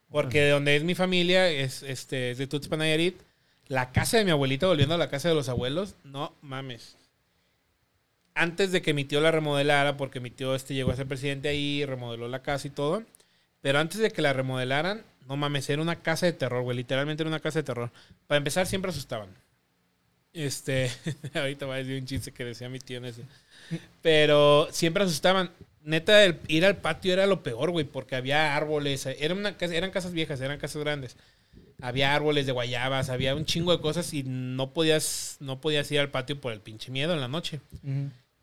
[0.09, 3.20] Porque de donde es mi familia, es, este, es de Tuxpan Nayarit.
[3.68, 6.95] La casa de mi abuelita, volviendo a la casa de los abuelos, no mames.
[8.34, 11.49] Antes de que mi tío la remodelara, porque mi tío este llegó a ser presidente
[11.49, 13.03] ahí, remodeló la casa y todo.
[13.61, 16.78] Pero antes de que la remodelaran, no mames, era una casa de terror, güey.
[16.78, 17.92] Literalmente era una casa de terror.
[18.28, 19.30] Para empezar, siempre asustaban.
[20.34, 20.90] Este,
[21.34, 23.24] ahorita va a decir un chiste que decía mi tío ese.
[24.02, 25.52] Pero siempre asustaban.
[25.84, 29.06] Neta, el ir al patio era lo peor, güey, porque había árboles.
[29.06, 31.18] Era una casa, eran casas viejas, eran casas grandes.
[31.82, 36.00] Había árboles de guayabas, había un chingo de cosas y no podías, no podías ir
[36.00, 37.60] al patio por el pinche miedo en la noche.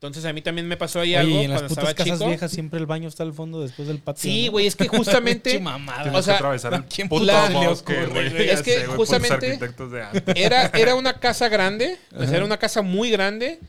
[0.01, 1.93] Entonces a mí también me pasó ahí Oye, algo y en las cuando putas estaba
[2.05, 2.27] casas chico.
[2.29, 4.23] viejas siempre el baño está al fondo después del patio.
[4.23, 4.53] Sí, ¿no?
[4.53, 6.11] güey, es que justamente mamada.
[6.11, 8.49] O sea, que atravesar el ¿quién puto la- bosque, güey.
[8.49, 10.23] Es que justamente- arquitectos de antes.
[10.35, 13.59] era, era una casa grande, o sea, era una casa muy grande,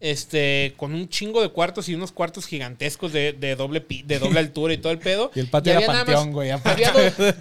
[0.00, 4.18] este, con un chingo de cuartos y unos cuartos gigantescos de, de doble pi- de
[4.18, 5.30] doble altura y todo el pedo.
[5.34, 6.50] Y el patio era había nada panteón, güey.
[6.50, 6.84] aparte.
[6.84, 7.34] Había dos,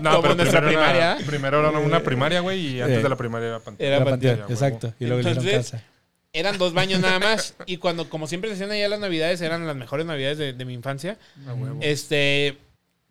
[0.00, 1.12] No, Como pero nuestra primero primaria.
[1.16, 3.02] Era, primero era una primaria, güey, y antes Eh.
[3.02, 3.86] de la primaria era panteón.
[3.86, 4.94] Era Era panteón, panteón, exacto.
[4.98, 5.84] Y luego le hicieron Entonces, casa.
[6.32, 7.54] Eran dos baños nada más.
[7.66, 10.64] Y cuando, como siempre se hacían allá las navidades, eran las mejores navidades de, de
[10.64, 11.18] mi infancia.
[11.80, 12.56] Este,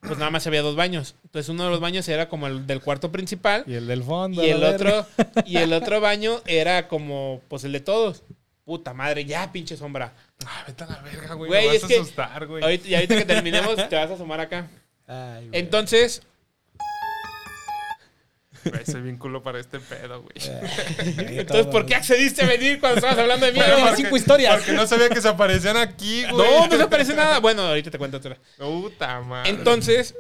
[0.02, 1.16] pues nada más había dos baños.
[1.26, 4.44] Entonces uno de los baños era como el del cuarto principal Y el del fondo.
[4.46, 5.02] y el verga.
[5.02, 8.24] otro y el otro baño era como pues el de todos.
[8.66, 10.14] Puta madre, ya pinche sombra.
[10.46, 11.50] Ah, vete a la verga, güey.
[11.50, 12.64] Güey, me vas es a que- asustar, güey.
[12.64, 14.68] Ahorita, y ahorita que terminemos te vas a asomar acá.
[15.08, 15.60] Ay, güey.
[15.60, 16.22] Entonces,
[18.72, 20.36] Güey, soy bien culo para este pedo, güey.
[21.40, 23.60] entonces ¿por qué accediste a venir cuando estabas hablando de mí?
[23.60, 24.56] Bueno, Porque- cinco historias.
[24.58, 26.36] Porque no sabía que se aparecían aquí, güey.
[26.52, 27.40] No, no se parece nada.
[27.40, 28.38] Bueno, ahorita te cuento otra.
[28.58, 29.50] Puta madre.
[29.50, 30.16] Entonces,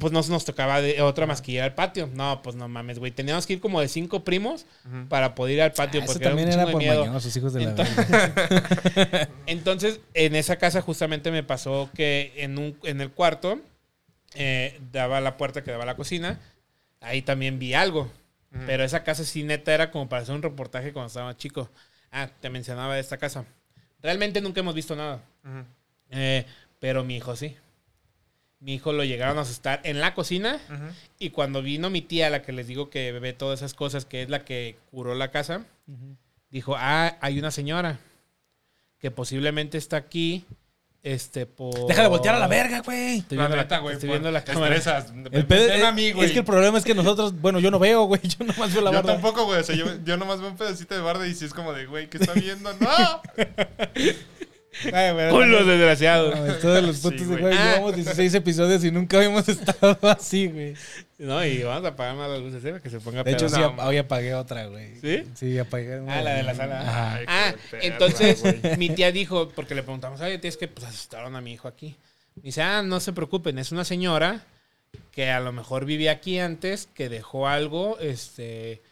[0.00, 2.10] pues no nos tocaba de otra más que ir al patio.
[2.12, 3.12] No, pues no mames, güey.
[3.12, 4.66] Teníamos que ir como de cinco primos
[5.08, 6.00] para poder ir al patio.
[6.00, 9.28] Ah, Eso porque también era era por mañosos, hijos de la Entonces- verga.
[9.46, 13.60] Entonces, en esa casa justamente me pasó que en, un, en el cuarto
[14.34, 16.40] eh, daba la puerta que daba a la cocina.
[17.00, 18.10] Ahí también vi algo.
[18.64, 21.68] Pero esa casa sí neta era como para hacer un reportaje cuando estaba chico.
[22.10, 23.44] Ah, te mencionaba de esta casa.
[24.00, 25.20] Realmente nunca hemos visto nada.
[26.10, 26.46] Eh,
[26.80, 27.54] pero mi hijo sí.
[28.58, 30.58] Mi hijo lo llegaron a asustar en la cocina.
[31.18, 34.22] Y cuando vino mi tía, la que les digo que ve todas esas cosas, que
[34.22, 35.66] es la que curó la casa,
[36.50, 37.98] dijo, ah, hay una señora
[38.98, 40.46] que posiblemente está aquí,
[41.06, 41.86] este, por...
[41.86, 43.18] Deja de voltear a la verga, güey.
[43.18, 43.94] Estoy La viendo, neta, la, güey.
[43.94, 44.74] estoy viendo la te cámara.
[44.74, 45.12] estresas.
[45.30, 46.26] El pedo Ven a mí, es, güey.
[46.26, 48.20] es que el problema es que nosotros, bueno, yo no veo, güey.
[48.24, 49.12] Yo nomás veo la Yo barra.
[49.14, 49.60] tampoco, güey.
[49.60, 51.86] O sea, yo, yo nomás veo un pedacito de barda y si es como de,
[51.86, 52.72] güey, ¿qué está viendo?
[52.74, 53.22] ¡No!
[54.92, 56.38] Ay, güey, Culos desgraciados.
[56.38, 57.40] no, todos los Sí, putos de güey.
[57.42, 57.54] güey.
[57.56, 57.72] Ah.
[57.74, 60.74] Llevamos 16 episodios y nunca habíamos estado así, güey.
[61.18, 62.70] No, y vamos a apagar más las luces, ¿eh?
[62.70, 63.56] Para que se ponga De hecho, pedo.
[63.70, 65.00] sí, No, hoy apagué otra, güey.
[65.00, 65.24] ¿Sí?
[65.34, 66.18] Sí, apagué una.
[66.18, 66.80] Ah, la de la sala.
[66.82, 67.14] Ajá.
[67.16, 68.76] Ay, Ah, perra, entonces güey.
[68.76, 71.68] mi tía dijo, porque le preguntamos, oye, tía, es que pues asustaron a mi hijo
[71.68, 71.96] aquí.
[72.34, 74.44] Dice, ah, no se preocupen, es una señora
[75.10, 78.82] que a lo mejor vivía aquí antes, que dejó algo, este,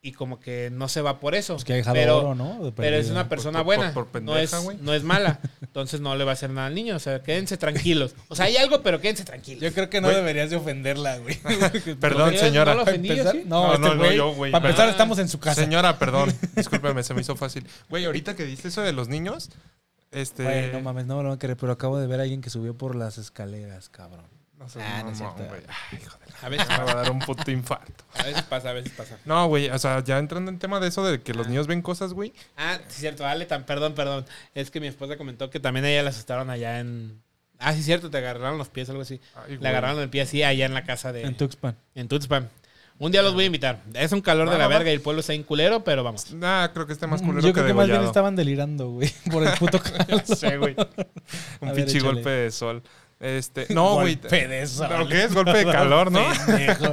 [0.00, 1.54] y como que no se va por eso.
[1.54, 2.72] Pues que pero, oro, ¿no?
[2.76, 3.92] Pero es una persona por- buena.
[3.92, 5.40] por- por no, es, no mala.
[5.60, 6.94] Entonces no le va a hacer nada al niño.
[6.94, 8.14] O sea, quédense tranquilos.
[8.28, 9.62] O sea, hay algo, pero quédense tranquilos.
[9.62, 11.36] Yo creo que no deberías de ofenderla, güey.
[12.00, 12.74] Perdón, ¿No señora.
[12.74, 13.42] lo Para ofendí sí?
[13.46, 14.16] No, No, este no, no, güey.
[14.16, 14.52] yo, güey.
[14.52, 14.92] Para empezar, Ah.
[14.92, 15.62] estamos en su casa.
[15.62, 16.32] Señora, perdón.
[16.56, 17.66] Discúlpeme, se me hizo fácil.
[17.90, 19.50] Güey, ahorita que diste eso de los niños,
[20.12, 20.44] este...
[20.44, 22.40] Güey, no mames, no me lo van a querer, pero acabo de ver a alguien
[22.40, 24.26] que subió por las escaleras, cabrón.
[24.58, 25.54] No sé, Ah, no es mamón, cierto.
[25.54, 25.62] güey.
[25.92, 26.38] Ay, hijo de la...
[26.42, 28.04] A veces Me va a dar un puto infarto.
[28.18, 29.16] A veces pasa, a veces pasa.
[29.24, 31.50] No, güey, o sea, ya entrando en tema de eso de que los Ah.
[31.50, 32.32] niños ven cosas, güey.
[32.56, 34.24] Ah, sí, cierto, Ale, tan, perdón, perdón.
[34.54, 37.22] Es que mi esposa comentó que también a ella la asustaron allá en.
[37.60, 39.20] Ah, sí, cierto, te agarraron los pies, algo así.
[39.34, 39.58] Ay.
[39.58, 41.22] Le agarraron el pie así allá en la casa de.
[41.22, 41.76] En Tuxpan.
[41.94, 42.48] en Tuxpan.
[43.00, 43.80] Un día los voy a invitar.
[43.94, 46.32] Es un calor de la verga y el pueblo está en culero, pero vamos.
[46.32, 49.08] Nah, creo que esté más Yo culero creo que que, más bien estaban delirando, güey,
[49.30, 50.22] por el puto calor.
[50.24, 50.74] Sí, güey.
[51.60, 52.82] Un pinche golpe de sol.
[53.20, 54.14] Este, no, güey.
[54.16, 54.86] Golpe de sol.
[54.88, 55.34] ¿Pero qué es?
[55.34, 56.20] Golpe de calor, ¿no?
[56.46, 56.92] Pendejo.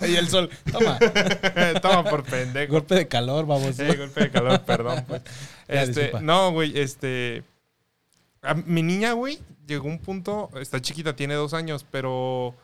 [0.08, 0.50] y el sol.
[0.72, 0.98] Toma.
[1.82, 2.72] Toma por pendejo.
[2.72, 3.76] Golpe de calor, vamos.
[3.76, 5.04] Sí, golpe de calor, perdón.
[5.06, 5.22] Pues.
[5.68, 7.44] Ya, Este, no, güey, este.
[8.42, 10.50] a- mi niña, güey, llegó un punto.
[10.60, 12.54] Está chiquita, tiene dos años, pero.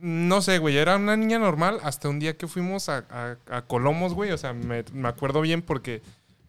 [0.00, 3.62] No sé, güey, era una niña normal hasta un día que fuimos a, a- a
[3.62, 4.30] Colomos, güey.
[4.30, 6.02] O sea, me, me acuerdo bien porque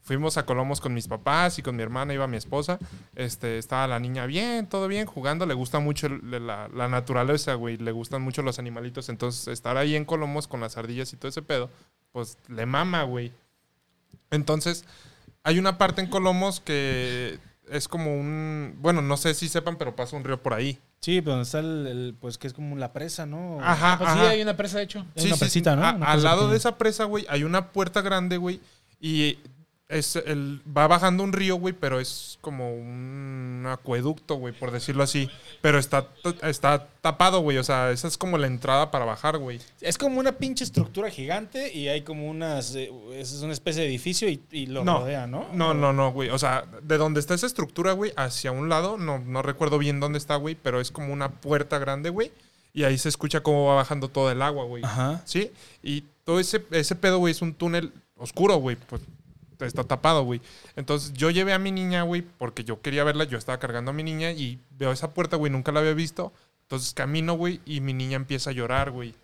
[0.10, 2.80] fuimos a Colomos con mis papás y con mi hermana, iba mi esposa.
[3.14, 5.46] Este, estaba la niña bien, todo bien, jugando.
[5.46, 7.78] Le gusta mucho el- la, la naturaleza, güey.
[7.78, 9.08] Le gustan mucho los animalitos.
[9.10, 11.70] Entonces, estar ahí en Colomos con las ardillas y todo ese pedo,
[12.12, 13.32] pues le mama, güey.
[14.32, 14.84] Entonces,
[15.44, 17.38] hay una parte en Colomos que
[17.70, 18.76] es como un.
[18.82, 20.80] Bueno, no sé si sepan, pero pasa un río por ahí.
[21.02, 23.60] Sí, pero donde está el, el- pues que es como la presa, ¿no?
[23.62, 25.06] Ajá, Pues sí, hay una presa, de hecho.
[25.16, 25.86] Es una presita, ¿no?
[25.86, 26.52] A- Una al lado pequeña.
[26.52, 28.60] de esa presa, güey, hay una puerta grande, güey.
[29.00, 29.38] Y
[29.90, 35.02] es el, va bajando un río, güey, pero es como un acueducto, güey, por decirlo
[35.02, 35.30] así.
[35.62, 36.08] Pero está,
[36.44, 37.58] está tapado, güey.
[37.58, 39.60] O sea, esa es como la entrada para bajar, güey.
[39.82, 42.76] Es como una pinche estructura gigante y hay como unas.
[42.76, 45.48] eh, es una especie de edificio y, y lo No, rodea, ¿no?
[45.54, 46.30] No, no, no, güey.
[46.30, 50.00] O sea, de donde está esa estructura, güey, hacia un lado, no, no recuerdo bien
[50.00, 52.32] dónde está, güey, pero es como una puerta grande, güey.
[52.74, 54.84] Y ahí se escucha cómo va bajando todo el agua, güey.
[54.84, 55.24] Ajá.
[55.26, 55.52] ¿Sí?
[55.82, 58.76] Y todo ese, ese pedo, güey, es un túnel oscuro, güey.
[58.76, 59.02] Pues
[59.68, 60.42] está tapado, güey.
[60.76, 63.24] Entonces yo llevé a mi niña, güey, porque yo quería verla.
[63.26, 66.32] Yo estaba cargando a mi niña y veo esa puerta, güey, nunca la había visto.
[66.64, 69.16] Entonces camino, güey, y mi niña empieza a llorar, güey.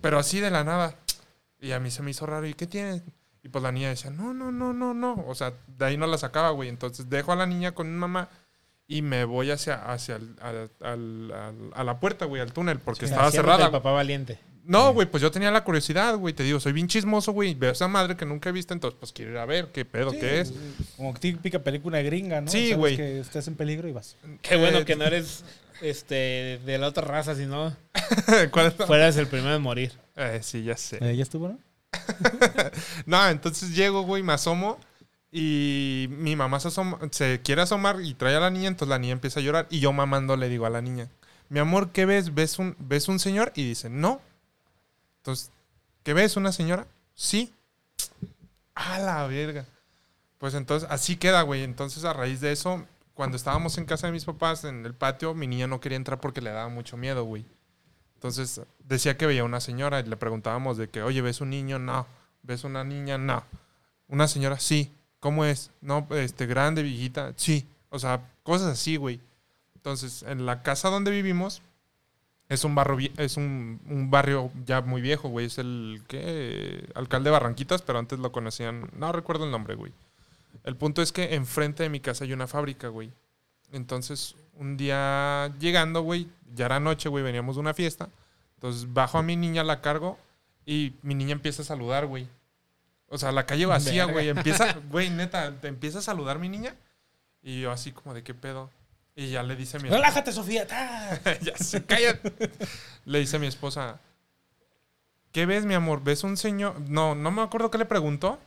[0.00, 0.96] Pero así de la nada.
[1.60, 2.46] Y a mí se me hizo raro.
[2.46, 3.02] ¿Y qué tiene?
[3.42, 5.24] Y pues la niña decía, no, no, no, no, no.
[5.28, 6.68] O sea, de ahí no la sacaba, güey.
[6.68, 8.28] Entonces dejo a la niña con mi mamá
[8.88, 12.80] y me voy hacia, hacia el- al- al- al- a la puerta, güey, al túnel,
[12.80, 13.66] porque estaba cerrada.
[13.66, 14.38] El papá valiente.
[14.66, 16.32] No, güey, pues yo tenía la curiosidad, güey.
[16.34, 17.54] Te digo, soy bien chismoso, güey.
[17.54, 19.84] Veo a esa madre que nunca he visto, entonces pues quiero ir a ver qué
[19.84, 20.52] pedo, Sí, qué es.
[20.96, 22.50] Como típica película gringa, ¿no?
[22.50, 22.96] Sí, güey.
[22.96, 24.16] que estás en peligro y vas.
[24.42, 25.44] Qué bueno Eh, que no eres
[25.82, 27.76] este de la otra raza, sino
[28.52, 28.74] ¿Cuál es?
[28.86, 29.92] fueras el primero en morir.
[30.16, 30.98] Eh, sí, ya sé.
[31.02, 31.58] Eh, ¿Ya estuvo, no?
[33.06, 34.78] No, entonces llego, güey, me asomo
[35.30, 38.98] Y mi mamá se, asoma- se quiere asomar y trae a la niña, entonces la
[38.98, 39.66] niña empieza a llorar.
[39.70, 41.08] Y yo mamando le digo a la niña,
[41.48, 42.34] mi amor, ¿qué ves?
[42.34, 43.52] ¿Ves un, ¿ves un señor?
[43.56, 44.20] Y dice, no.
[45.24, 45.50] Entonces,
[46.02, 46.36] ¿qué ves?
[46.36, 46.86] ¿Una señora?
[47.14, 47.50] Sí.
[48.74, 49.64] A la verga.
[50.36, 51.62] Pues entonces, así queda, güey.
[51.62, 55.32] Entonces, a raíz de eso, cuando estábamos en casa de mis papás, en el patio,
[55.32, 57.46] mi niña no quería entrar porque le daba mucho miedo, güey.
[58.16, 61.78] Entonces, decía que veía una señora y le preguntábamos de que, oye, ¿ves un niño?
[61.78, 62.06] No.
[62.42, 63.16] ¿Ves una niña?
[63.16, 63.44] No.
[64.08, 64.92] Una señora, sí.
[65.20, 65.70] ¿Cómo es?
[65.80, 67.32] No, este, grande, viejita.
[67.36, 67.66] Sí.
[67.88, 69.22] O sea, cosas así, güey.
[69.74, 71.62] Entonces, en la casa donde vivimos,
[72.54, 75.46] es un barrio, es un, un barrio ya muy viejo, güey.
[75.46, 76.88] Es el, ¿qué?
[76.94, 79.92] Alcalde de Barranquitas, pero antes lo conocían, no recuerdo el nombre, güey.
[80.64, 83.10] El punto es que enfrente de mi casa hay una fábrica, güey.
[83.72, 88.08] Entonces, un día llegando, güey, ya era noche, güey, veníamos de una fiesta.
[88.54, 90.18] Entonces, bajo a mi niña, la cargo
[90.64, 92.28] y mi niña empieza a saludar, güey.
[93.08, 94.28] O sea, la calle vacía, güey.
[94.28, 96.74] Empieza, güey, neta, te empieza a saludar mi niña.
[97.42, 98.70] Y yo así como de qué pedo.
[99.16, 100.02] Y ya le dice a mi esposa.
[100.02, 100.66] Relájate, Sofía.
[101.40, 102.32] ya se cállate.
[103.04, 104.00] Le dice a mi esposa,
[105.32, 106.02] ¿qué ves, mi amor?
[106.02, 106.80] ¿Ves un señor?
[106.80, 108.38] No, no me acuerdo qué le preguntó.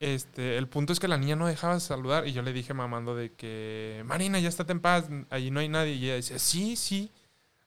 [0.00, 2.74] Este, el punto es que la niña no dejaba de saludar y yo le dije
[2.74, 5.94] mamando de que, Marina, ya estate en paz, allí no hay nadie.
[5.94, 7.10] Y ella decía, sí, sí.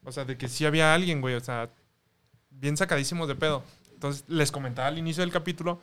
[0.04, 1.34] O sea, de que sí había alguien, güey.
[1.34, 1.70] O sea,
[2.52, 3.64] bien sacadísimos de pedo.
[3.94, 5.82] Entonces, les comentaba al inicio del capítulo,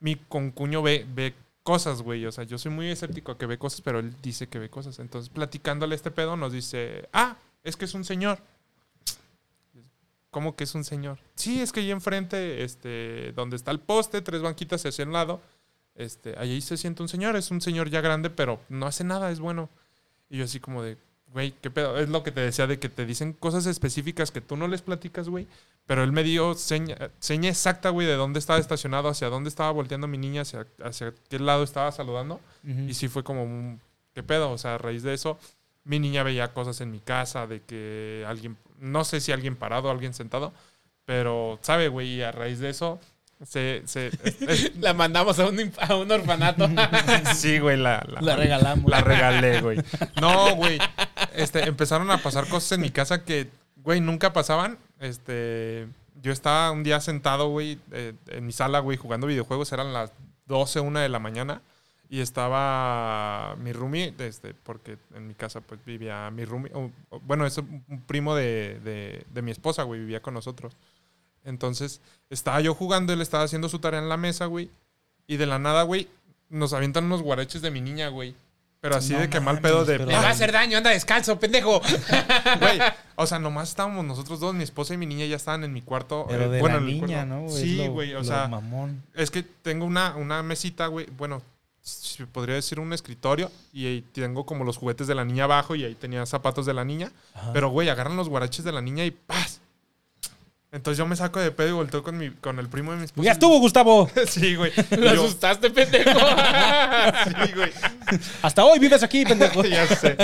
[0.00, 2.26] mi concuño ve, ve cosas, güey.
[2.26, 4.70] O sea, yo soy muy escéptico a que ve cosas, pero él dice que ve
[4.70, 4.98] cosas.
[4.98, 8.38] Entonces, platicándole este pedo, nos dice, ah, es que es un señor.
[10.30, 11.18] ¿Cómo que es un señor?
[11.34, 15.42] Sí, es que ahí enfrente, este, donde está el poste, tres banquitas hacia un lado,
[15.94, 19.30] este, ahí se siente un señor, es un señor ya grande, pero no hace nada,
[19.30, 19.68] es bueno.
[20.30, 20.96] Y yo así como de,
[21.32, 21.98] güey, qué pedo.
[21.98, 24.82] Es lo que te decía de que te dicen cosas específicas que tú no les
[24.82, 25.46] platicas, güey.
[25.86, 29.70] Pero él me dio seña, seña exacta, güey, de dónde estaba estacionado, hacia dónde estaba
[29.70, 32.40] volteando mi niña, hacia, hacia qué lado estaba saludando.
[32.86, 33.80] Y sí fue como, un,
[34.14, 34.50] ¿qué pedo?
[34.52, 35.38] O sea, a raíz de eso,
[35.84, 39.90] mi niña veía cosas en mi casa, de que alguien, no sé si alguien parado,
[39.90, 40.52] alguien sentado,
[41.04, 42.14] pero, ¿sabe, güey?
[42.14, 43.00] Y a raíz de eso,
[43.44, 43.82] se...
[43.86, 46.68] se es- La mandamos a un, a un orfanato.
[47.34, 48.90] sí, güey, la, la, La regalamos.
[48.90, 49.78] la regalé, güey.
[50.20, 50.78] No, güey.
[51.34, 54.78] Este, empezaron a pasar cosas en mi casa que, güey, nunca pasaban.
[55.00, 55.86] Este,
[56.22, 59.72] yo estaba un día sentado, güey, eh, en mi sala, güey, jugando videojuegos.
[59.72, 60.12] Eran las
[60.46, 61.62] 12, 1 de la mañana.
[62.08, 66.70] Y estaba mi roomie, este, porque en mi casa pues vivía mi roomie.
[66.74, 70.34] o- o- bueno, es un un primo de, de- de mi esposa, güey, vivía con
[70.34, 70.76] nosotros.
[71.44, 74.70] Entonces, estaba yo jugando, él estaba haciendo su tarea en la mesa, güey.
[75.26, 76.08] Y de la nada, güey,
[76.48, 78.34] nos avientan unos guareches de mi niña, güey.
[78.80, 79.96] Pero así No de que mal pedo de...
[79.98, 81.80] pero- Le va a hacer daño, anda descalzo, pendejo.
[82.60, 82.80] Güey,
[83.14, 85.82] o sea, nomás estábamos nosotros dos, mi esposa y mi niña ya estaban en mi
[85.82, 86.26] cuarto.
[86.28, 87.26] Pero eh, de bueno, la niña, cuarto.
[87.26, 87.46] ¿no?
[87.46, 89.00] Es Sí, güey, o sea, mamón.
[89.14, 91.42] es que tengo una, una mesita, güey, bueno,
[91.80, 95.76] se podría decir un escritorio y ahí tengo como los juguetes de la niña abajo
[95.76, 97.12] y ahí tenía zapatos de la niña.
[97.34, 97.52] Ajá.
[97.52, 99.60] Pero, güey, agarran los guaraches de la niña y ¡paz!
[100.72, 103.04] Entonces yo me saco de pedo y volteo con, mi, con el primo de mi
[103.04, 103.26] esposa.
[103.26, 104.10] Ya estuvo, Gustavo.
[104.26, 104.72] sí, güey.
[104.90, 106.18] Lo yo- asustaste, pendejo.
[107.28, 107.70] sí, güey.
[108.40, 109.62] Hasta hoy vives aquí, pendejo.
[109.64, 110.16] ya sé.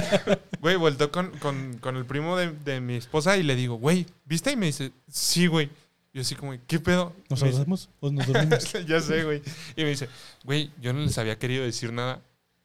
[0.60, 4.06] Güey, volteo con, con, con el primo de, de mi esposa y le digo, güey,
[4.24, 4.50] ¿viste?
[4.52, 5.68] Y me dice, sí, güey.
[6.14, 7.12] Yo así como, ¿qué pedo?
[7.28, 8.72] ¿Nos abrazamos o nos dormimos?
[8.86, 9.42] ya sé, güey.
[9.76, 10.08] Y me dice,
[10.44, 12.20] güey, yo no les había querido decir nada,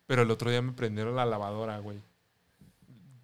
[0.07, 1.97] pero el otro día me prendieron la lavadora, güey.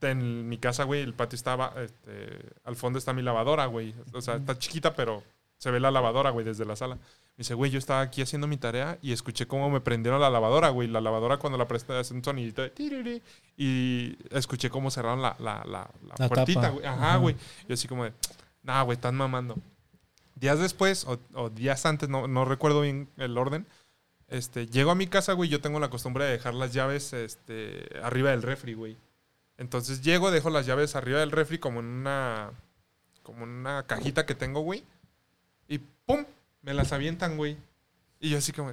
[0.02, 3.94] En mi casa, güey, el patio estaba, este, al fondo está mi lavadora, güey.
[4.14, 5.24] O sea, está chiquita, pero
[5.58, 6.96] se ve la lavadora, güey, desde la sala.
[6.96, 10.30] Me dice, güey, yo estaba aquí haciendo mi tarea y escuché cómo me prendieron la
[10.30, 10.88] lavadora, güey.
[10.88, 13.22] La lavadora cuando la presté hace un sonidito de tiriri,
[13.58, 16.86] y escuché cómo cerraron la, la, la, la La puertita, güey.
[16.86, 17.18] Ajá, Ajá.
[17.18, 17.36] güey.
[17.68, 18.14] Y así como de,
[18.64, 19.58] nah, güey, están mamando.
[20.36, 23.66] Días después, o, o días antes, no, no recuerdo bien el orden,
[24.30, 27.90] este, llego a mi casa, güey, yo tengo la costumbre de dejar las llaves este,
[28.04, 28.96] arriba del refri, güey.
[29.60, 32.52] Entonces llego, dejo las llaves arriba del refri como en una,
[33.24, 34.86] como en una cajita que tengo, güey.
[35.68, 36.26] Y ¡pum!
[36.62, 37.58] Me las avientan, güey.
[38.22, 38.72] Y yo así como,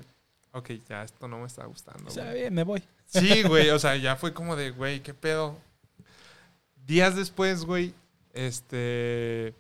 [0.53, 2.09] ok, ya esto no me está gustando.
[2.09, 2.84] Está bien, me voy.
[3.05, 5.59] Sí, güey, o sea, ya fue como de, güey, ¿qué pedo?
[6.87, 7.93] Días después, güey,
[8.32, 9.55] este...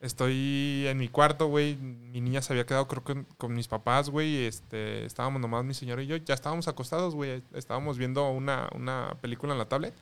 [0.00, 1.76] Estoy en mi cuarto, güey.
[1.76, 4.46] Mi niña se había quedado, creo que con mis papás, güey.
[4.46, 6.16] Este, estábamos nomás mi señora y yo.
[6.16, 7.44] Ya estábamos acostados, güey.
[7.54, 9.94] Estábamos viendo una, una película en la tablet.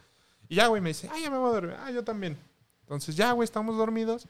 [0.51, 1.77] Y ya, güey, me dice, ah, ya me voy a dormir.
[1.79, 2.37] Ah, yo también.
[2.81, 4.27] Entonces, ya, güey, estamos dormidos.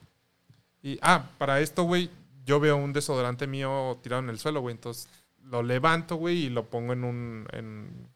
[0.82, 2.10] Y, ah, para esto, güey,
[2.44, 4.74] yo veo un desodorante mío tirado en el suelo, güey.
[4.74, 5.08] Entonces,
[5.42, 7.48] lo levanto, güey, y lo pongo en un...
[7.52, 8.10] En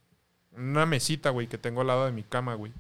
[0.54, 2.72] una mesita, güey, que tengo al lado de mi cama, güey.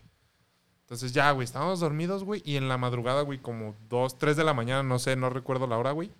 [0.82, 2.42] Entonces ya, güey, estábamos dormidos, güey.
[2.44, 5.66] Y en la madrugada, güey, como 2, 3 de la mañana, no sé, no recuerdo
[5.66, 6.12] la hora, güey.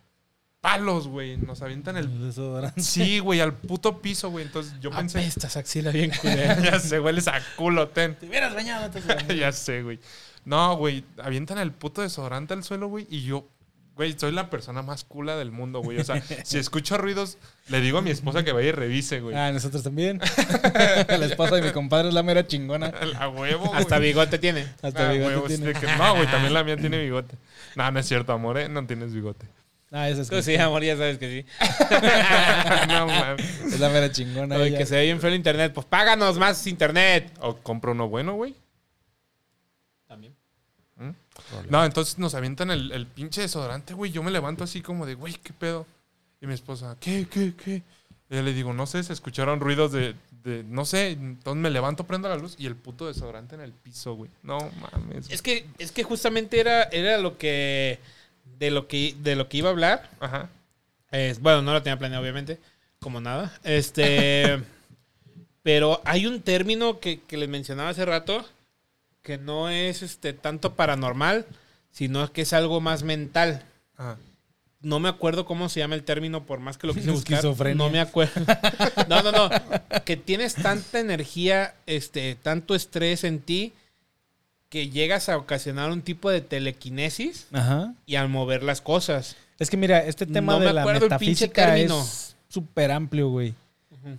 [0.65, 1.37] Palos, güey.
[1.37, 2.27] Nos avientan el.
[2.27, 2.81] Desodorante.
[2.81, 4.47] Sí, güey, al puto piso, güey.
[4.47, 5.19] Entonces yo pensé.
[5.19, 6.59] Apestas axila bien culera.
[6.63, 8.15] ya sé, hueles a culo, ten.
[8.15, 9.05] Te hubieras bañado antes
[9.39, 10.01] ya sé, güey.
[10.47, 13.47] No, güey, avientan el puto desodorante al suelo, güey, y yo,
[13.95, 15.99] güey, soy la persona más cula del mundo, güey.
[15.99, 17.37] O sea, si escucho ruidos,
[17.69, 19.37] le digo a mi esposa que vaya y revise, güey.
[19.37, 20.19] Ah, nosotros también.
[21.09, 22.91] la esposa de mi compadre es la mera chingona.
[23.19, 23.81] A huevo, güey.
[23.83, 24.63] Hasta bigote tiene.
[24.81, 25.75] Hasta Ah, bigote huevo, sí, tiene.
[25.79, 27.37] que- no, güey, también la mía tiene bigote.
[27.77, 28.71] No, no es cierto, amor, ¿eh?
[28.71, 29.47] No tienes bigote.
[29.97, 31.47] Ah, esa es, Tú sí, amor, ya sabes que sí.
[32.89, 33.61] no, mames.
[33.61, 34.57] es la mera chingona.
[34.57, 34.79] Oye, ella.
[34.79, 35.73] que se ve bien feo el internet.
[35.73, 37.33] Pues páganos más internet.
[37.41, 38.57] O compro uno bueno, güey.
[40.09, 40.35] También.
[41.69, 44.11] No, entonces nos avientan el, el pinche desodorante, güey.
[44.11, 45.87] Yo me levanto así como de, güey, ¿qué pedo?
[46.41, 47.83] Y mi esposa, ¿qué, qué, qué?
[48.29, 51.13] Y yo le digo, no sé, se escucharon ruidos de, de, no sé.
[51.13, 54.31] Entonces me levanto, prendo la luz y el puto desodorante en el piso, güey.
[54.43, 55.31] No mames.
[55.31, 58.01] Es que, es que justamente era, era lo que.
[58.45, 60.11] De lo que, de lo que iba a hablar.
[60.21, 60.49] Ajá.
[61.11, 62.59] Es- bueno, no lo tenía planeado, obviamente.
[63.01, 63.53] Como nada.
[63.65, 64.61] Este.
[65.63, 68.45] pero hay un término que, que les mencionaba hace rato.
[69.23, 71.47] Que no es este tanto paranormal.
[71.91, 73.63] Sino que es algo más mental.
[73.97, 74.17] Ajá.
[74.81, 77.37] No me acuerdo cómo se llama el término, por más que lo quise buscar.
[77.39, 77.77] Esquizofrenia.
[77.77, 78.33] No me acuerdo.
[79.09, 79.51] No, no, no.
[80.05, 83.73] Que tienes tanta energía, este, tanto estrés en ti,
[84.75, 87.95] que llegas a ocasionar un tipo de telequinesis Ajá.
[88.07, 89.37] y al mover las cosas.
[89.61, 92.01] Es que mira, este tema No me de la el metafísica término.
[92.01, 93.55] es súper amplio, güey.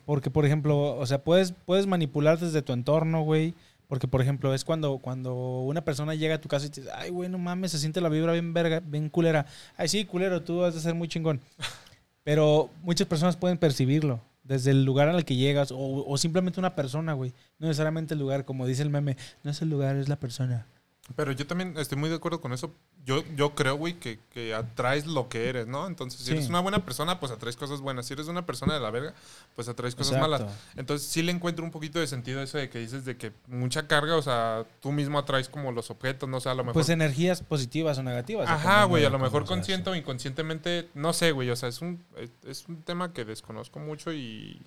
[0.05, 3.53] Porque, por ejemplo, o sea, puedes, puedes manipular desde tu entorno, güey.
[3.89, 6.93] Porque, por ejemplo, es cuando, cuando una persona llega a tu casa y te dice,
[6.95, 9.45] ay, güey, no mames, se siente la vibra bien verga, bien culera.
[9.75, 11.41] Ay, sí, culero, tú vas a ser muy chingón.
[12.23, 14.21] Pero muchas personas pueden percibirlo.
[14.45, 17.33] Desde el lugar al que llegas, o, o simplemente una persona, güey.
[17.59, 20.67] No necesariamente el lugar, como dice el meme, no es el lugar, es la persona.
[21.15, 22.73] Pero yo también estoy muy de acuerdo con eso.
[23.05, 25.85] Yo, yo creo, güey, que, que atraes lo que eres, ¿no?
[25.85, 26.31] Entonces, si Sí.
[26.31, 28.07] eres una buena persona, pues atraes cosas buenas.
[28.07, 29.13] Si eres una persona de la verga,
[29.55, 30.45] pues atraes cosas Exacto.
[30.45, 30.57] malas.
[30.75, 33.87] Entonces, sí le encuentro un poquito de sentido eso de que dices de que mucha
[33.87, 36.73] carga, o sea, tú mismo atraes como los objetos, no sé, a lo mejor.
[36.73, 38.49] Pues energías positivas o negativas.
[38.49, 42.03] Ajá, güey, a lo mejor consciente o inconscientemente, no sé, güey, o sea, es un,
[42.47, 44.59] es, un tema que desconozco mucho y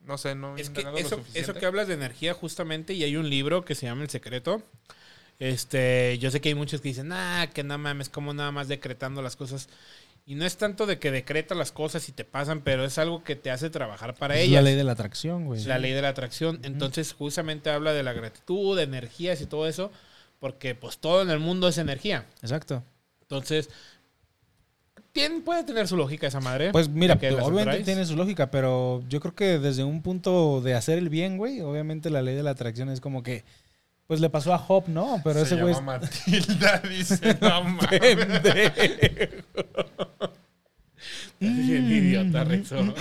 [0.00, 1.38] no sé, no he Es que lo eso, suficiente.
[1.40, 4.62] eso que hablas de energía justamente, y hay un libro que se llama El Secreto.
[5.42, 8.68] Este, yo sé que hay muchos que dicen, ah, que no mames, como nada más
[8.68, 9.68] decretando las cosas.
[10.24, 13.24] Y no es tanto de que decreta las cosas y te pasan, pero es algo
[13.24, 14.62] que te hace trabajar para Es ellas.
[14.62, 15.58] la ley de la atracción, güey.
[15.60, 16.60] Es la ley de la atracción.
[16.62, 19.90] Entonces, justamente habla de la gratitud, de energías y todo eso,
[20.38, 22.24] porque pues todo en el mundo es energía.
[22.40, 22.84] Exacto.
[23.22, 23.68] Entonces,
[25.12, 26.70] ¿quién puede tener su lógica esa madre?
[26.70, 30.02] Pues mira, ¿De que las obviamente tiene su lógica, pero yo creo que desde un
[30.02, 33.42] punto de hacer el bien, güey, obviamente la ley de la atracción es como que,
[34.12, 35.22] pues le pasó a Job, ¿no?
[35.24, 35.72] Pero Se ese güey...
[35.72, 38.28] llama Matilda, dice, no mames.
[41.40, 42.76] Idiota, Rexo.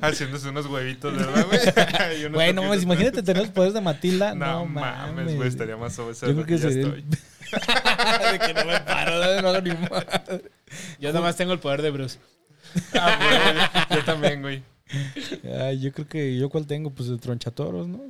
[0.00, 2.28] Haciéndose unos huevitos, ¿verdad, güey?
[2.28, 2.82] Güey, no mames, toquecitos.
[2.84, 4.36] imagínate tener los poderes de Matilda.
[4.36, 8.32] No, No, mames, güey, estaría más obeso Yo creo que que ya sería el- estoy.
[8.32, 10.50] de que no me paro, no hago ni madre.
[11.00, 12.20] Yo nada más tengo el poder de Bruce.
[12.94, 14.62] Ah, güey, yo también, güey.
[15.60, 18.00] Ay, yo creo que yo cuál tengo, pues el tronchatoros, ¿no?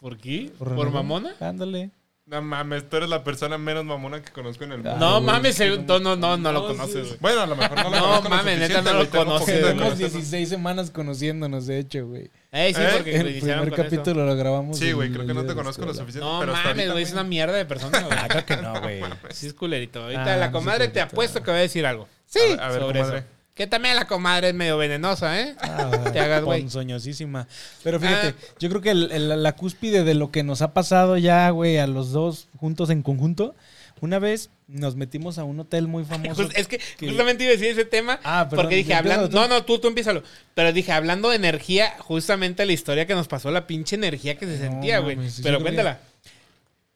[0.00, 0.50] ¿Por qué?
[0.58, 0.90] Por ¿Por, René.
[0.90, 1.34] mamona?
[1.40, 1.90] Ándale.
[2.26, 4.90] No mames, tú eres la persona menos mamona que conozco en el mundo.
[4.94, 7.20] Ah, No güey, mames, es que eh, no, no, no, no lo conoces.
[7.20, 9.54] Bueno, a lo mejor no lo No, mames, neta, no lo conoces, de.
[9.62, 10.10] Tenemos conocerlo.
[10.18, 12.28] 16 semanas conociéndonos, de hecho, güey.
[12.50, 12.88] Eh, sí, ¿Eh?
[12.96, 13.76] porque El primer con eso.
[13.76, 14.76] capítulo lo grabamos.
[14.76, 16.28] Sí, güey, creo que no te de conozco lo suficiente.
[16.28, 18.18] No pero mames, güey, es una mierda de persona, güey.
[18.20, 19.00] Ah, creo que no, güey.
[19.30, 20.02] Sí es culerito.
[20.02, 22.08] Ahorita Ah, la comadre te apuesto que va a decir algo.
[22.26, 23.18] Sí, a ver, sobre comadre.
[23.20, 23.26] eso.
[23.56, 25.56] Que también la comadre es medio venenosa, ¿eh?
[25.60, 26.60] Ah, Te hagas, güey.
[26.60, 27.48] ponzoñosísima.
[27.82, 28.34] Pero fíjate, Ah.
[28.60, 31.78] yo creo que el- el- la cúspide de lo que nos ha pasado ya, güey,
[31.78, 33.54] a los dos juntos en conjunto,
[34.02, 36.04] una vez nos metimos a un hotel muy
[36.34, 36.42] famoso.
[36.44, 39.28] Just- es que que- justamente iba a decir ese tema Ah, perdón, porque dije, hablando.
[39.30, 40.22] No, no, tú, tú empiézalo.
[40.54, 44.44] Pero dije, hablando de energía, justamente la historia que nos pasó, la pinche energía que
[44.46, 45.16] se No sentía, güey.
[45.42, 46.00] Pero que- cuéntala.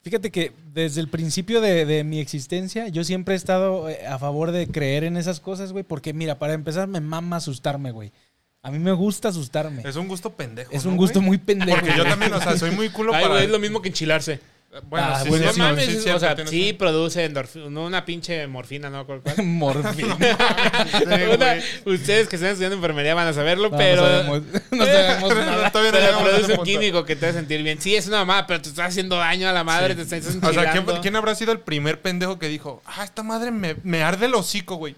[0.03, 4.19] Fíjate que desde el principio de, de mi existencia, yo siempre he estado eh, a
[4.19, 8.13] favor de creer en esas cosas, güey, porque mira, para empezar me mama asustarme, güey.
[8.63, 9.83] A mí me gusta asustarme.
[9.87, 10.71] Es un gusto pendejo.
[10.73, 11.29] Es ¿no, un gusto güey?
[11.29, 11.81] muy pendejo.
[11.81, 13.35] Porque yo también, o sea, soy muy culo Ay, para.
[13.35, 14.41] güey, es lo mismo que enchilarse.
[14.85, 18.47] Bueno, Ah, sí, no mames, sí, o sea, sí un- produce endorfina, no una pinche
[18.47, 19.05] morfina, ¿no?
[19.05, 19.35] ¿Cuál, cuál?
[19.45, 20.16] Morfina.
[21.35, 21.57] Una-
[21.87, 24.03] ustedes que están estudiando enfermería van a saberlo, No, pero...
[24.03, 25.71] no sabemos, no sabemos nada.
[25.73, 26.62] Todavía Pero produce un punto.
[26.62, 27.81] químico que te hace sentir bien.
[27.81, 30.31] Sí, es una mamá, pero te está haciendo daño a la madre, te estás O
[30.31, 31.01] sea, ¿quién, enchilando.
[31.01, 34.35] quién habrá sido el primer pendejo que dijo, ah, esta madre me, me arde el
[34.35, 34.95] hocico, güey?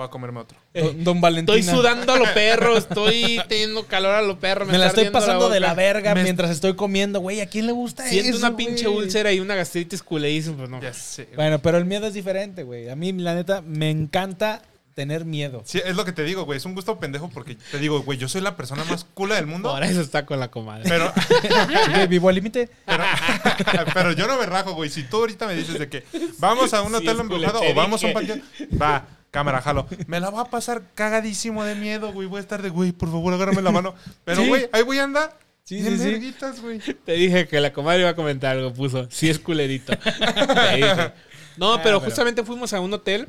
[0.00, 0.58] Voy a comerme otro.
[0.72, 1.58] Don, don Valentina.
[1.58, 4.64] Estoy sudando a lo perro, estoy teniendo calor a lo perro.
[4.66, 7.40] Me, la estoy pasando de la verga Me- mientras estoy comiendo, güey.
[7.40, 10.80] ¿A quién le gusta Siento eso, una pinche úlcera y una gastritis culeísima, pues no.
[10.80, 11.28] Ya sé.
[11.36, 12.88] Bueno, pero el miedo es diferente, güey.
[12.88, 14.62] A mí, la neta, me encanta
[14.94, 15.62] tener miedo.
[15.64, 16.56] Sí, es lo que te digo, güey.
[16.58, 19.46] Es un gusto pendejo porque te digo, güey, yo soy la persona más cula del
[19.46, 19.70] mundo.
[19.70, 20.88] Por eso está con la comadre.
[20.88, 21.12] Pero,
[22.00, 22.68] Sí, vivo al límite.
[22.86, 23.04] pero,
[23.94, 24.90] pero yo no me rajo, güey.
[24.90, 26.04] Si tú ahorita me dices de que
[26.38, 28.42] vamos a un hotel embrujado o vamos a un panteón,
[28.80, 29.86] va, cámara, jalo.
[30.06, 32.26] Me la va a pasar cagadísimo de miedo, güey.
[32.28, 33.94] Voy a estar de, güey, por favor, agárrame la mano.
[34.24, 34.48] Pero, Sí.
[34.48, 35.38] güey, ahí voy a andar.
[35.64, 36.34] Sí, sí, sí.
[36.62, 36.78] güey.
[37.04, 39.06] Te dije que la comadre iba a comentar algo, puso.
[39.10, 39.92] Sí es culerito.
[39.98, 41.12] Te dije.
[41.56, 43.28] No, Ah, pero- justamente fuimos a un hotel.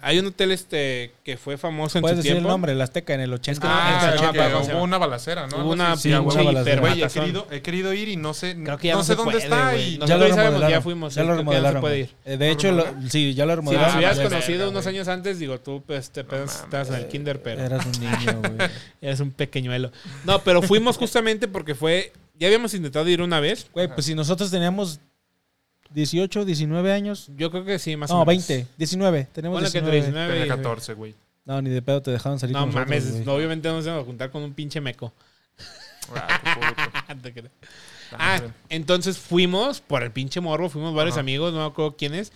[0.00, 2.48] Hay un hotel este que fue famoso en Puedes su decir tiempo.
[2.48, 3.60] el nombre, el Azteca en el 80.
[3.62, 4.82] que no- Ah, que no acuerdo cómo se hubo llama.
[4.84, 5.56] una balacera, ¿no?
[5.58, 6.80] Hubo una sí, pinche una balacera.
[6.80, 9.14] Güey, he querido, he querido ir y no sé, Creo que ya no, no, sé
[9.14, 9.76] dónde puede, está.
[9.76, 10.70] Y No, Ya Nosotros lo remodelaron.
[10.70, 11.80] ya fuimos, Ya sí, lo que ya no se remodelaron.
[11.80, 12.10] puede ir.
[12.24, 13.10] Eh, De hecho, lo- remodelaron?
[13.10, 13.86] sí, ya lo Si remodelaron.
[13.88, 16.62] nos hubieras Ah, conocido verga, unos años antes, digo, tú pues, te apenas mames.
[16.64, 18.70] estabas en el kinder, pero Eras un niño, güey.
[19.00, 19.90] eres un pequeñuelo.
[20.24, 22.12] No, pero fuimos justamente porque fue...
[22.38, 23.66] Ya habíamos intentado ir una vez.
[23.72, 25.00] Güey, pues si nosotros teníamos
[25.90, 27.30] 18, 19 años.
[27.36, 28.46] Yo creo que sí, más o No, menos.
[28.48, 29.28] 20, 19.
[29.32, 29.96] Tenemos que 19.
[29.98, 30.48] entre 19 Tenía y...
[30.48, 31.14] 14, güey.
[31.44, 33.24] No, ni de pedo te dejaron salir No con nosotros, mames, güey.
[33.24, 35.12] no, obviamente no nos vamos a juntar con un pinche meco.
[36.14, 36.40] Ah.
[38.12, 41.20] Ah, entonces fuimos por el pinche morro, fuimos varios Ajá.
[41.22, 42.32] amigos, no me acuerdo quiénes.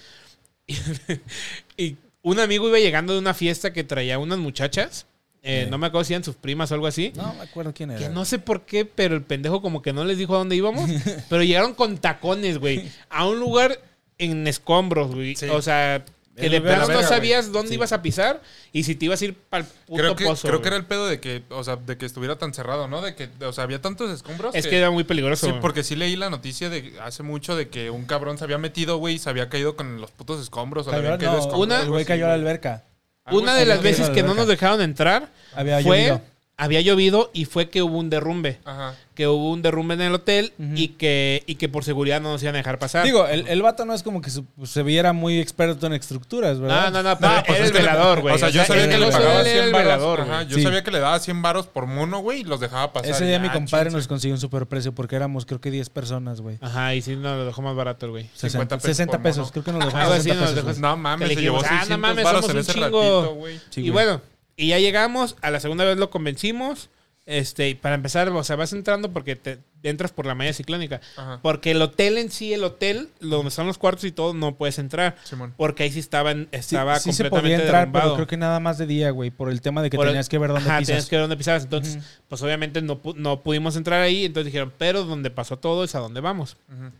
[0.66, 5.06] Y, y un amigo iba llegando de una fiesta que traía unas muchachas.
[5.42, 5.70] Eh, Sí.
[5.70, 7.12] No me acuerdo si eran sus primas o algo así.
[7.16, 8.00] No me acuerdo quién era.
[8.00, 10.56] Que no sé por qué, pero el pendejo como que no les dijo a dónde
[10.56, 10.88] íbamos.
[11.28, 12.90] pero llegaron con tacones, güey.
[13.08, 13.80] A un lugar
[14.18, 15.36] en escombros, güey.
[15.36, 15.46] Sí.
[15.48, 16.04] O sea,
[16.36, 17.74] que El de plano la no sabías dónde Sí.
[17.74, 18.40] ibas a pisar
[18.72, 20.48] y si te ibas a ir para el puto Creo que, pozo.
[20.48, 23.02] creo que era el pedo de que, o sea, de que estuviera tan cerrado, ¿no?
[23.02, 24.54] De que, o sea, había tantos escombros.
[24.54, 25.46] Es que era muy peligroso.
[25.48, 28.58] Sí, porque sí leí la noticia de hace mucho de que un cabrón se había
[28.58, 30.86] metido, güey, y se había caído con los putos escombros.
[30.86, 32.84] O le habían caído no, escombros, una- el güey cayó a la alberca.
[33.30, 36.22] Una de las veces que no nos dejaron entrar Había fue llovido.
[36.60, 38.58] Había llovido y fue que hubo un derrumbe.
[38.64, 38.94] Ajá.
[39.14, 42.42] Que hubo un derrumbe en el hotel y, que, y que por seguridad no nos
[42.42, 43.04] iban a dejar pasar.
[43.04, 45.92] Digo, el, el vato no es como que su- pues, se viera muy experto en
[45.92, 46.84] estructuras, ¿verdad?
[46.90, 48.34] no, no, no, pero No, pues era el le- velador, güey.
[48.34, 49.84] O sea, yo sabía que le pagaba de él era 100 el varos.
[49.86, 50.48] velador, Ajá, güey.
[50.48, 50.62] yo Sí.
[50.62, 53.10] sabía que le daba 100 varos por mono, güey, y los dejaba pasar.
[53.10, 56.40] Ese día mi ah, compadre nos consiguió un superprecio porque éramos creo que 10 personas,
[56.40, 56.56] güey.
[56.62, 58.26] Ajá, y sí nos lo dejó más barato güey.
[58.34, 60.78] 60 pesos 60 por pesos, creo que nos lo dejó Algo así 60 nos pesos.
[60.78, 62.72] No mames, se le llevó dijimos, ah, no 600 mames, varos somos en un ese
[62.72, 63.20] chingo.
[63.20, 63.60] ratito, güey.
[63.76, 64.20] Y bueno,
[64.62, 66.88] y ya llegamos, a la segunda vez lo convencimos.
[67.26, 71.00] Este, y para empezar, o sea, vas entrando porque te entras por la malla ciclónica.
[71.16, 71.38] Ajá.
[71.42, 74.80] Porque el hotel en sí, el hotel, donde están los cuartos y todo, no puedes
[74.80, 75.16] entrar.
[75.22, 75.54] Simón.
[75.56, 78.04] Porque ahí sí estaba, Sí, estaba sí se completamente podía entrar, derrumbado.
[78.06, 80.12] pero creo que nada más de día, güey, por el tema de que Por el-
[80.12, 80.86] tenías que ver dónde Ajá, pisas.
[80.88, 81.62] tenías que ver dónde pisabas.
[81.64, 84.24] Entonces, pues obviamente no, pu- no pudimos entrar ahí.
[84.24, 86.56] Entonces dijeron, pero donde pasó todo es a donde vamos.
[86.68, 86.90] Ujú.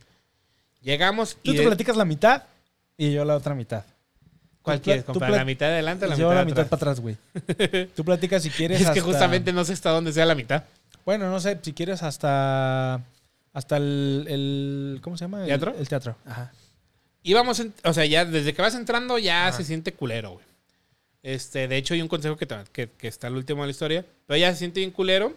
[0.83, 1.55] Llegamos Tú y...
[1.57, 2.45] te de- platicas la mitad
[2.97, 3.85] y yo la otra mitad.
[4.63, 5.31] ¿Cuál quieres comprar?
[5.31, 7.17] ¿La mitad de adelante o la yo mitad la de mitad para atrás, güey.
[7.97, 10.65] Tú platicas si quieres Es que justamente no sé hasta dónde sea la mitad.
[11.05, 13.01] Bueno, no sé, si quieres hasta...
[13.53, 14.27] Hasta el...
[14.29, 15.41] el- ¿Cómo se llama?
[15.43, 15.75] El- ¿Teatro?
[15.79, 16.17] El, teatro.
[16.27, 16.53] Ajá.
[17.23, 19.57] Íbamos, en- o sea, ya desde que vas entrando ya Ajá.
[19.57, 20.45] se siente culero, güey.
[21.23, 24.05] Este, de hecho, hay un consejo que, que, que está al último de la historia.
[24.27, 25.35] Pero ya se siente bien culero.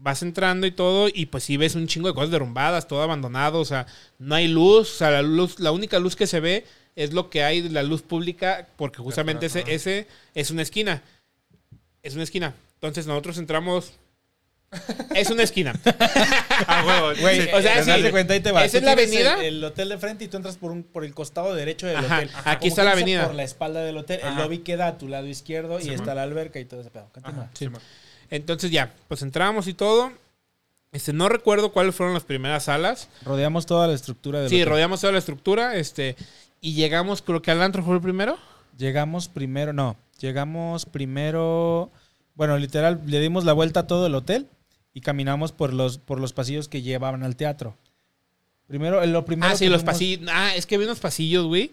[0.00, 3.58] Vas entrando y todo, y pues sí ves un chingo de cosas derrumbadas, todo abandonado.
[3.60, 3.86] O sea,
[4.18, 4.90] no hay luz.
[4.92, 6.64] O sea, la luz, la única luz que se ve
[6.98, 9.70] es lo que hay de la luz pública, porque justamente ese, Ajá.
[9.70, 11.02] ese es una esquina.
[12.02, 12.54] Es una esquina.
[12.74, 13.92] Entonces nosotros entramos.
[15.14, 15.72] Es una esquina.
[16.66, 17.12] Ah, huevo.
[17.22, 17.48] Güey, sí.
[17.54, 18.10] o sea, sí.
[18.10, 18.64] cuenta y te vas.
[18.66, 19.34] Esa es la avenida.
[19.40, 21.96] El, el hotel de frente y tú entras por, un, por el costado derecho del
[21.96, 22.30] Ajá, hotel.
[22.44, 23.26] aquí Como está la avenida.
[23.26, 24.20] Por la espalda del hotel.
[24.20, 24.40] El Ajá.
[24.42, 27.08] lobby queda a tu lado izquierdo y está la alberca y todo ese pedo.
[27.12, 27.44] Continúa.
[27.44, 27.82] Ajá.
[28.30, 30.12] Entonces ya, pues entramos y todo.
[30.92, 33.08] Este, no recuerdo cuáles fueron las primeras salas.
[33.24, 34.68] Rodeamos toda la estructura del Sí, hotel.
[34.68, 36.14] rodeamos toda la estructura, este,
[36.60, 38.38] y llegamos, creo que al antro fue el primero.
[38.76, 41.90] Llegamos primero, no, llegamos primero,
[42.34, 44.46] bueno, literal, le dimos la vuelta a todo el hotel
[44.94, 47.76] y caminamos por los, por los pasillos que llevaban al teatro.
[48.68, 50.28] Primero, lo primero Ah, sí, los pasillos.
[50.32, 51.72] Ah, es que había unos pasillos, güey,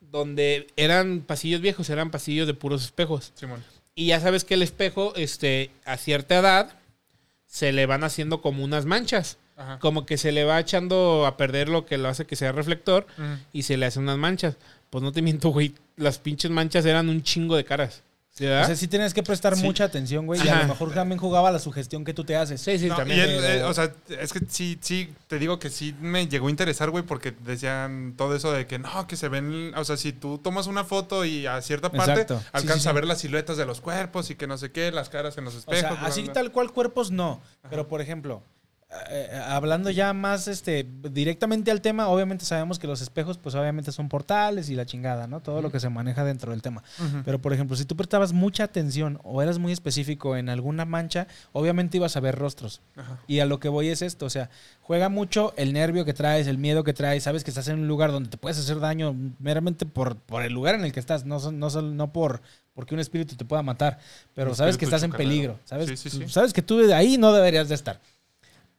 [0.00, 3.32] donde eran pasillos viejos, eran pasillos de puros espejos.
[3.34, 3.62] Simón.
[3.94, 6.72] Y ya sabes que el espejo, este, a cierta edad,
[7.46, 9.36] se le van haciendo como unas manchas.
[9.60, 9.78] Ajá.
[9.78, 13.06] Como que se le va echando a perder lo que lo hace que sea reflector
[13.52, 14.56] y se le hacen unas manchas.
[14.88, 18.02] Pues no te miento, güey, las pinches manchas eran un chingo de caras.
[18.32, 19.62] ¿Sí, O sea, sí tienes que prestar Sí.
[19.64, 20.60] mucha atención, güey, y Ajá.
[20.60, 22.60] a lo mejor también jugaba la sugestión que tú te haces.
[22.60, 23.18] sí, sí, No, también.
[23.18, 26.26] y él, pero- eh, o sea, es que sí, sí, te digo que sí me
[26.26, 29.84] llegó a interesar, güey, porque decían todo eso de que no, que se ven, o
[29.84, 32.42] sea, si tú tomas una foto y a cierta parte Exacto.
[32.52, 32.88] Alcanzas sí, sí.
[32.88, 35.44] a ver las siluetas de los cuerpos y que no sé qué, las caras en
[35.44, 35.98] los O espejos.
[35.98, 36.40] sea, así bla, bla.
[36.40, 37.42] tal cual cuerpos no.
[37.68, 38.42] Pero, por ejemplo,
[39.10, 43.92] eh, hablando ya más este directamente al tema, obviamente sabemos que los espejos, pues obviamente
[43.92, 45.40] son portales y la chingada, ¿no?
[45.40, 46.82] Todo lo que se maneja dentro del tema.
[47.24, 51.26] Pero, por ejemplo, si tú prestabas mucha atención o eras muy específico en alguna mancha,
[51.52, 52.80] obviamente ibas a ver rostros.
[53.28, 56.46] Y a lo que voy es esto, o sea, juega mucho el nervio que traes,
[56.48, 59.14] el miedo que traes, sabes que estás en un lugar donde te puedes hacer daño
[59.38, 62.42] meramente por, por el lugar en el que estás, no, son- no, son- no por
[62.72, 63.98] porque un espíritu te pueda matar,
[64.32, 66.28] pero sabes que estás en peligro, sabes, Sí, sí, sí.
[66.28, 68.00] sabes que tú de ahí no deberías de estar.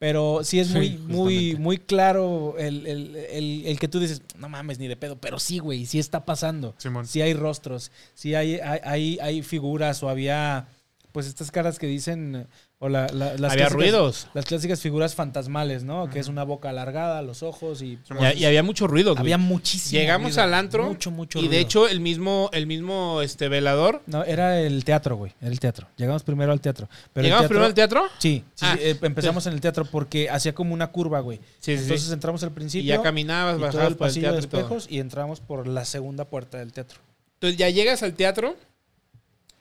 [0.01, 4.23] Pero sí es Sí, muy, muy, muy claro el, el- el- el que tú dices,
[4.35, 6.73] no mames, ni de pedo, pero sí, güey, sí está pasando.
[6.79, 7.05] Simón.
[7.05, 10.67] Sí hay rostros, sí hay, hay, hay, hay figuras o había,
[11.11, 12.47] pues estas caras que dicen,
[12.83, 14.27] o la, la- las Había clásicas- ruidos.
[14.33, 16.09] Las clásicas figuras fantasmales, ¿no?
[16.09, 17.99] Que es una boca alargada, los ojos y...
[18.33, 19.21] Y, y había mucho ruido, güey.
[19.21, 23.21] Había muchísimo Llegamos ruido, al antro Mucho, mucho y de hecho el mismo, el mismo
[23.21, 24.01] este, velador.
[24.07, 25.31] No, era el teatro, güey.
[25.39, 25.87] Era el teatro.
[25.95, 26.89] Llegamos primero al teatro.
[27.13, 28.03] Pero ¿Llegamos teatro- primero al teatro?
[28.17, 31.37] Sí, sí, Ah, sí, eh, empezamos en el teatro porque hacía como una curva, güey.
[31.59, 32.13] Sí, sí, Entonces sí.
[32.13, 34.57] entramos al Y principio ya caminabas, y todo bajabas el por el pasillo de teatro
[34.57, 36.99] y espejos y entramos por la segunda puerta del teatro.
[37.35, 38.55] Entonces ya llegas al teatro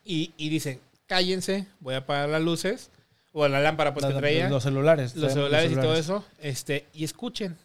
[0.05, 2.91] y, y dicen, cállense, voy a apagar las luces.
[3.33, 4.49] O la lámpara pues La- que traía.
[4.49, 5.15] los celulares.
[5.17, 6.25] los celulares y todo eso.
[6.41, 7.57] Este, y escuchen.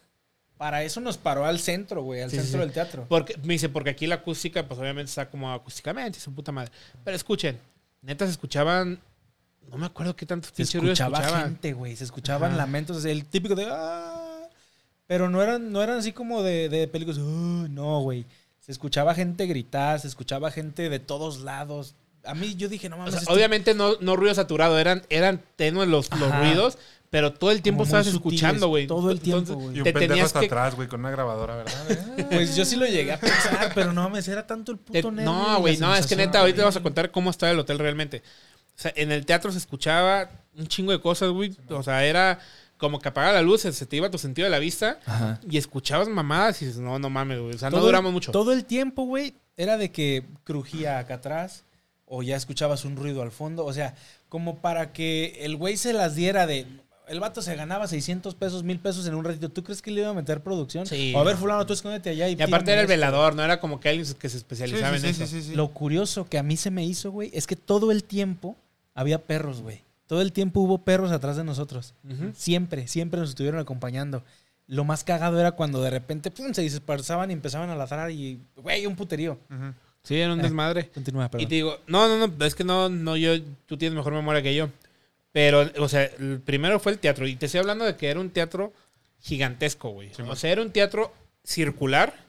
[0.57, 2.57] Para eso nos paró al centro, güey, al Sí, centro sí.
[2.59, 3.05] del teatro.
[3.09, 6.71] Porque, me dice, porque aquí la acústica, pues obviamente está como acústicamente, su puta madre.
[7.03, 7.59] Pero escuchen,
[8.01, 8.99] neta se escuchaban.
[9.69, 11.49] No me acuerdo qué tantos Se pinches ruidos escuchaba escuchaban.
[11.51, 11.95] gente, güey.
[11.97, 12.57] Se escuchaban Ajá.
[12.57, 13.03] lamentos.
[13.03, 13.67] El típico de.
[13.69, 14.47] "Ah",
[15.07, 17.19] Pero no eran, no eran así como de, de películas.
[17.21, 18.25] "Ah", no, güey.
[18.61, 21.95] Se escuchaba gente gritar, se escuchaba gente de todos lados.
[22.27, 23.13] A mí yo dije, no O mames.
[23.13, 26.77] sea, esto- obviamente no, no ruido saturado, eran, eran tenues los, los ruidos,
[27.09, 28.87] pero todo el tiempo estabas sutiles, escuchando, güey.
[28.87, 29.75] todo el tiempo, güey.
[29.75, 31.73] Y un te pendejo tenías hasta que- atrás, güey, con una grabadora, ¿verdad?
[32.17, 35.01] Eh, Pues yo sí lo llegué a pensar, pero no mames, era tanto el Te-
[35.01, 35.31] puto nervio.
[35.31, 37.79] y no, güey, no, es que neta, ahorita vamos a contar cómo estaba el hotel
[37.79, 38.23] realmente.
[38.77, 41.55] O sea, en el teatro se escuchaba un chingo de cosas, güey.
[41.69, 42.39] O sea, era
[42.77, 45.39] como que apagaba la luz, se te iba tu sentido de la vista Ajá.
[45.49, 47.55] y escuchabas mamadas y dices, no, no mames, güey.
[47.55, 48.33] O sea, no duramos mucho.
[48.33, 51.63] Todo el tiempo, güey, era de que crujía acá atrás
[52.05, 53.65] o ya escuchabas un ruido al fondo.
[53.65, 53.95] O sea,
[54.29, 56.65] como para que el güey se las diera de.
[57.07, 59.49] El vato se ganaba 600 pesos, 1000 pesos en un ratito.
[59.49, 60.87] ¿Tú crees que le iba a meter producción?
[60.87, 61.13] Sí.
[61.15, 62.93] O a ver, fulano, tú escóndete allá y Y aparte era el esto.
[62.93, 65.31] velador, no era como que alguien que se especializaba sí, en sí, eso.
[65.31, 65.55] sí, sí, sí.
[65.55, 68.55] Lo curioso que a mí se me hizo, güey, es que todo el tiempo
[68.95, 69.83] había perros, güey.
[70.07, 71.93] Todo el tiempo hubo perros atrás de nosotros.
[72.33, 74.23] Siempre, siempre nos estuvieron acompañando.
[74.67, 78.39] Lo más cagado era cuando de repente pum, se dispersaban y empezaban a ladrar y,
[78.55, 79.37] güey, un puterío.
[80.05, 80.87] Sí, era un Eh, desmadre.
[80.89, 81.47] Continúa, Y perdón.
[81.49, 83.33] te digo, no, no, no, es que no, no, yo,
[83.65, 84.69] tú tienes mejor memoria que yo.
[85.33, 87.27] Pero, o sea, el primero fue el teatro.
[87.27, 88.71] Y te estoy hablando de que era un teatro
[89.21, 90.11] gigantesco, güey.
[90.15, 92.23] Sí, o sea, era un teatro circular.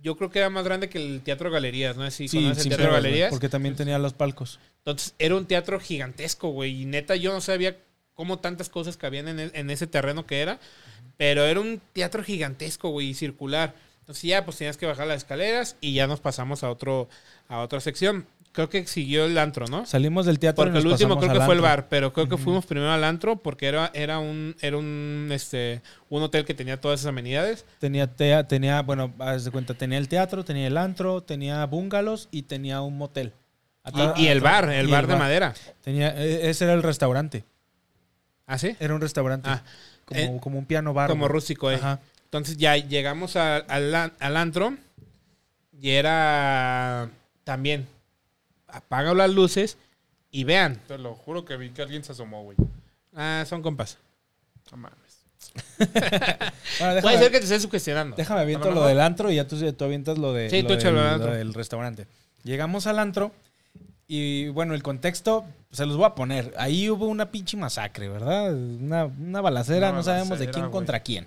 [0.00, 2.08] Yo creo que era más grande que el Teatro Galerías, ¿no?
[2.10, 3.30] Si conoces el Teatro.
[3.30, 4.60] Porque también tenía los palcos.
[4.78, 6.82] Entonces, era un teatro gigantesco, güey.
[6.82, 7.76] Y neta, yo no sabía
[8.14, 10.60] cómo tantas cosas cabían en, el- en ese terreno que era.
[11.16, 13.74] Pero era un teatro gigantesco, güey, y circular.
[14.08, 17.10] Entonces ya, pues tenías que bajar las escaleras y ya nos pasamos a otro
[17.46, 18.24] a otra sección.
[18.52, 19.84] Creo que siguió el antro, ¿no?
[19.84, 20.62] Salimos del teatro.
[20.64, 22.90] y Porque nos el último creo que fue el bar, pero creo que fuimos primero
[22.90, 27.10] al antro porque era, era un, era un este un hotel que tenía todas esas
[27.10, 27.66] amenidades.
[27.80, 32.28] Tenía, tea- tenía, bueno, haz de cuenta, tenía el teatro, tenía el antro, tenía bungalows
[32.30, 33.34] y tenía un motel.
[33.84, 35.54] Atrás- Y, y el bar, y el bar de madera.
[35.84, 37.44] Tenía, e- ese era el restaurante.
[38.46, 38.74] ¿Ah, sí?
[38.80, 39.50] Era un restaurante.
[39.50, 39.62] Ah,
[40.06, 41.10] como, eh, como un piano bar.
[41.10, 41.74] como rústico, eh.
[41.74, 42.00] Ajá.
[42.28, 44.74] Entonces ya llegamos a- al, al antro
[45.80, 47.08] y era
[47.44, 47.86] también
[48.66, 49.78] apaga las luces
[50.30, 50.80] y vean.
[50.86, 52.56] Te lo juro que vi que alguien se asomó, güey.
[53.14, 53.98] Ah, son compas.
[54.70, 54.98] No mames.
[55.78, 58.14] Bueno, déjame, Puede ser que te estés sugestionando.
[58.16, 60.74] déjame aviento lo del antro y ya tú, tú avientas lo, de, Sí, lo tú
[60.76, 61.30] del, al antro.
[61.30, 62.06] lo del restaurante.
[62.44, 63.32] Llegamos al antro
[64.06, 66.54] y bueno, el contexto se los voy a poner.
[66.58, 68.52] Ahí hubo una pinche masacre, ¿verdad?
[68.54, 71.26] Una, una balacera, Una no sabemos de quién contra quién.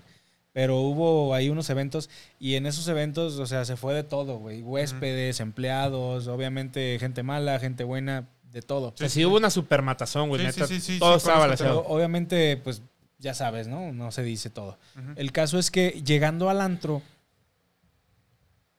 [0.54, 4.38] Pero hubo ahí unos eventos y en esos eventos, o sea, se fue de todo,
[4.38, 4.62] güey.
[4.62, 8.90] Huéspedes, empleados, obviamente gente mala, gente buena, de todo.
[8.90, 10.42] O sea, sí hubo una super matazón, güey.
[10.42, 10.68] Sí, neta.
[10.68, 11.86] sí, sí, sí, todo sí, estaba balanceado.
[11.88, 12.82] obviamente, pues
[13.18, 13.94] ya sabes, ¿no?
[13.94, 14.78] No se dice todo.
[15.16, 17.02] El caso es que llegando al antro,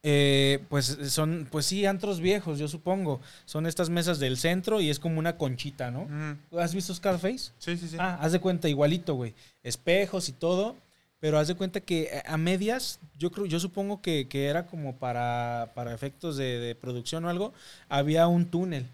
[0.02, 3.20] eh, pues son, pues sí, antros viejos, yo supongo.
[3.44, 6.08] Son estas mesas del centro y es como una conchita, ¿no?
[6.58, 7.52] ¿Has visto Scarface?
[7.58, 7.96] Sí, sí, sí.
[7.98, 9.34] Ah, haz de cuenta igualito, güey.
[9.62, 10.76] Espejos y todo.
[11.22, 14.66] Pero haz de cuenta que eh, a medias, yo creo, yo supongo que, que era
[14.66, 17.52] como para, para efectos de, de producción o algo,
[17.88, 18.88] había un túnel.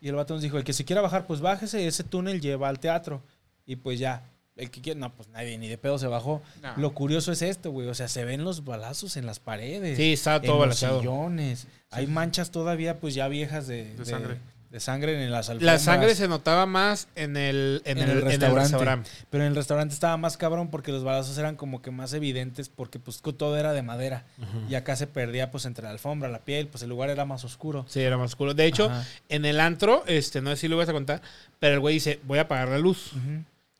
[0.00, 2.68] Y el vato nos dijo, el que se quiera bajar, pues bájese, ese túnel lleva
[2.68, 3.22] al teatro.
[3.66, 4.24] Y pues ya,
[4.56, 6.42] el que quiera, no, pues nadie ni de pedo se bajó.
[6.60, 6.76] No.
[6.76, 9.96] Lo curioso es esto, güey, o sea, se ven los balazos en las paredes.
[9.96, 11.68] Sí, en todo los sillones.
[11.92, 14.38] Hay manchas todavía, pues ya viejas de, De sangre.
[14.70, 15.82] De sangre en las La alfombras.
[15.82, 18.22] sangre se notaba más en el, en el, en el
[18.54, 19.08] restaurante.
[19.30, 22.68] Pero en el restaurante estaba más cabrón porque los balazos eran como que más evidentes
[22.68, 24.24] porque pues todo era de madera.
[24.68, 27.44] Y acá se perdía pues entre la alfombra, la piel, pues el lugar era más
[27.44, 27.86] oscuro.
[27.88, 28.54] Sí, era más oscuro.
[28.54, 29.04] De hecho, Ajá.
[29.28, 31.22] en el antro, este, no sé si lo vas a contar,
[31.58, 33.12] pero el güey dice, voy a apagar la luz.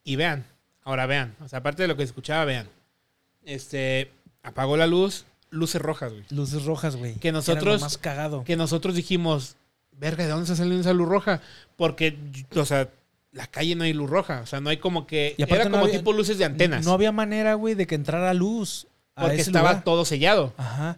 [0.05, 0.47] Y vean,
[0.85, 1.35] ahora vean.
[1.45, 2.69] O sea, aparte de lo que escuchaba, vean.
[3.45, 4.11] Este,
[4.43, 6.25] apagó la luz, luces rojas, güey.
[6.31, 7.15] Luces rojas, güey.
[7.15, 8.45] Que era lo nosotros- más cagado.
[8.45, 9.57] Que nosotros dijimos,
[9.99, 11.41] verga, ¿de dónde está saliendo esa luz roja?
[11.77, 12.17] Porque,
[12.55, 12.89] o sea,
[13.33, 14.41] la calle no hay luz roja.
[14.43, 15.35] O sea, no hay como que...
[15.37, 16.85] Y aparte Era no como había- tipo luces de antenas.
[16.85, 18.87] No había manera, güey, de que entrara luz.
[19.15, 19.85] a porque ese estaba lugar.
[19.85, 20.53] todo sellado.
[20.57, 20.97] Ajá.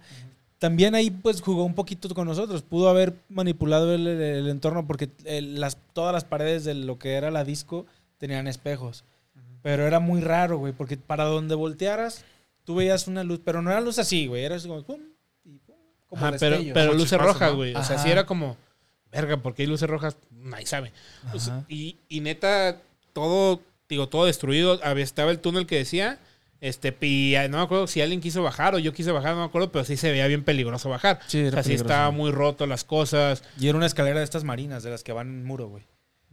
[0.59, 2.63] También ahí pues jugó un poquito con nosotros.
[2.63, 6.99] Pudo haber manipulado el, el- el entorno porque el- las, todas las paredes de lo
[6.99, 7.87] que era la disco
[8.19, 9.05] tenían espejos.
[9.63, 12.25] Pero era muy raro, güey, porque para donde voltearas,
[12.65, 14.45] tú veías una luz, pero no era luz así, güey.
[14.45, 15.01] Era así como pum,
[15.45, 15.77] y pum,
[16.09, 17.57] como Ajá, pero, pero luces rojas, ¿no?
[17.57, 17.75] güey.
[17.75, 18.05] O sea, Ajá.
[18.05, 18.57] sí era como,
[19.13, 20.17] verga, porque hay luces rojas?
[20.31, 20.93] Nadie sabe.
[21.35, 22.79] O y, y neta,
[23.13, 24.79] todo, digo, todo destruido.
[24.83, 26.19] Había- Estaba el túnel que decía,
[26.61, 29.41] este, y ah, no me acuerdo si alguien quiso bajar o yo quise bajar, no
[29.41, 31.21] me acuerdo, pero sí se veía bien peligroso bajar.
[31.27, 33.43] Sí, o era sea, sí estaba muy roto las cosas.
[33.59, 35.85] Y era una escalera de estas marinas, de las que van en muro, güey.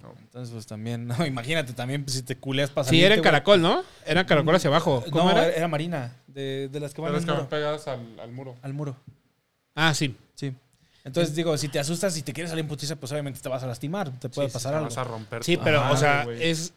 [0.02, 0.14] No.
[0.19, 3.61] Entonces, pues también, no, imagínate, también pues, si te culeas para Sí, era en caracol,
[3.61, 3.84] ¿no?
[4.06, 5.03] Era en caracol hacia abajo.
[5.11, 5.49] ¿Cómo no, era?
[5.49, 5.68] era?
[5.68, 8.56] marina, de, de las que van en es que van pegadas al, al muro.
[8.61, 8.95] al muro.
[9.73, 10.15] Ah, sí.
[10.35, 10.53] Sí.
[11.06, 13.61] Entonces, digo, si te asustas y te quieres salir en putiza, pues obviamente te vas
[13.64, 14.90] a lastimar, te puede Sí, sí, pasar Te algo.
[14.90, 15.44] vas a romper.
[15.44, 16.73] Sí, pero, o sea, es,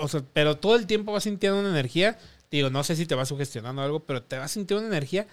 [0.00, 2.16] o sea, pero todo el tiempo vas sintiendo una energía.
[2.50, 5.26] Digo, no sé si te vas sugestionando algo, pero te vas sintiendo una energía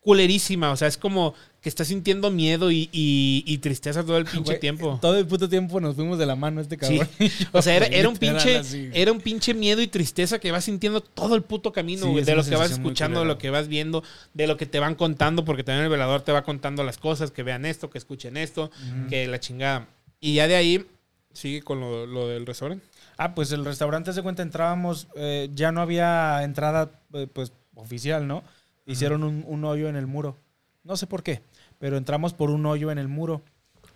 [0.00, 0.70] culerísima.
[0.72, 4.52] O sea, es como que estás sintiendo miedo y, y- y tristeza todo el pinche
[4.52, 4.98] Güey, tiempo.
[5.00, 6.98] Todo el puto tiempo nos fuimos de la mano este Sí.
[6.98, 7.08] cabrón.
[7.52, 8.62] O sea, era, era un pinche,
[8.94, 12.20] era un pinche miedo y tristeza que vas sintiendo todo el puto camino, Sí, güey,
[12.22, 14.02] es de lo que vas escuchando, de lo que vas viendo,
[14.32, 17.30] de lo que te van contando, porque también el velador te va contando las cosas,
[17.30, 18.70] que vean esto, que escuchen esto,
[19.10, 19.86] que la chingada.
[20.18, 20.86] Y ya de ahí
[21.34, 22.86] sigue con lo, lo del restaurante.
[23.18, 28.26] Ah, pues el restaurante se cuenta, entrábamos, eh, ya no había entrada eh, pues oficial,
[28.26, 28.42] ¿no?
[28.92, 30.36] Hicieron un, un hoyo en el muro.
[30.84, 31.42] No sé por qué,
[31.78, 33.42] pero entramos por un hoyo en el muro.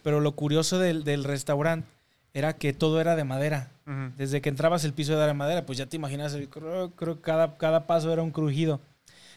[0.03, 1.89] Pero lo curioso del, del restaurante
[2.35, 3.71] era que todo era de madera.
[4.17, 7.57] Desde que entrabas el piso era de madera, pues ya te imaginas, creo que cada,
[7.57, 8.81] cada paso era un crujido.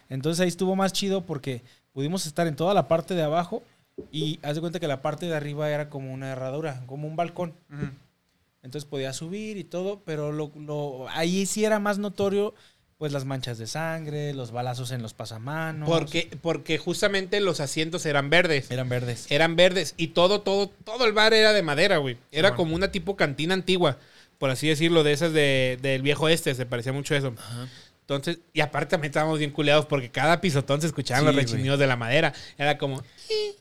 [0.09, 1.61] Entonces ahí estuvo más chido porque
[1.93, 3.63] pudimos estar en toda la parte de abajo
[4.11, 7.15] y haz de cuenta que la parte de arriba era como una herradura, como un
[7.15, 7.53] balcón.
[8.63, 12.53] Entonces podía subir y todo, pero lo, lo- ahí sí era más notorio
[12.97, 15.87] pues las manchas de sangre, los balazos en los pasamanos.
[15.87, 18.71] Porque, porque justamente los asientos eran verdes.
[18.71, 19.27] eran verdes.
[19.29, 22.17] Eran verdes y todo, todo, todo el bar era de madera, güey.
[22.31, 22.57] Era bueno.
[22.57, 23.99] como una tipo cantina antigua,
[24.39, 27.35] por así decirlo, de esas de, del viejo este, se parecía mucho a eso.
[28.01, 31.77] Entonces, y aparte también estábamos bien culeados porque cada pisotón se escuchaban Sí, los rechinidos
[31.77, 32.33] de la madera.
[32.57, 33.03] Era como,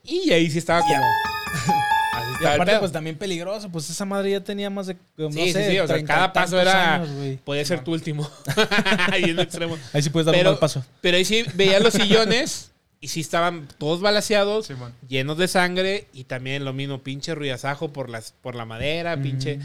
[0.03, 1.05] y, y ahí sí estaba como...
[2.41, 2.81] Y el aparte pedo.
[2.81, 5.79] pues también peligroso, pues esa madre ya tenía más de no Sí, sí, sé, sí,
[5.79, 7.39] o sea, cada paso era- años.
[7.45, 8.31] Podía ser tu último.
[9.13, 9.77] Ahí en lo extremo.
[9.93, 10.85] Ahí sí puedes dar Pero- un mal paso.
[11.01, 14.93] Pero ahí sí veías los sillones y sí estaban todos balaseados, Simón.
[15.09, 19.59] llenos de sangre y también lo mismo, pinche ruidazajo por, las, por la madera, pinche...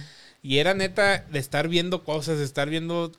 [0.43, 3.11] Y era neta de estar viendo cosas, de estar viendo...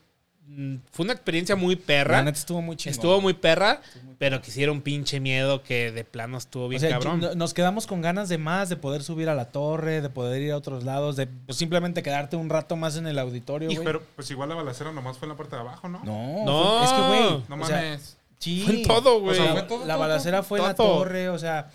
[0.47, 2.19] mm, Fue una experiencia muy perra.
[2.19, 2.93] La neta estuvo muy chingón.
[2.94, 3.81] Estuvo muy perra,
[4.19, 7.20] pero quisiera un pinche miedo que de plano estuvo O bien sea, cabrón.
[7.20, 10.43] no- nos quedamos con ganas de más, de poder subir a la torre, de poder
[10.43, 13.85] ir a otros lados, de pues, simplemente quedarte un rato más en el auditorio, güey.
[13.85, 16.01] Pero pues igual la balacera nomás fue en la parte de abajo, ¿no?
[16.05, 16.78] No, No.
[16.78, 17.43] fue- es que, güey.
[17.48, 18.16] No o sea, mames.
[18.39, 18.62] sí.
[18.66, 19.32] Fue en todo, güey.
[19.32, 21.70] O sea, La, fue todo, la todo, balacera fue en la torre, o sea,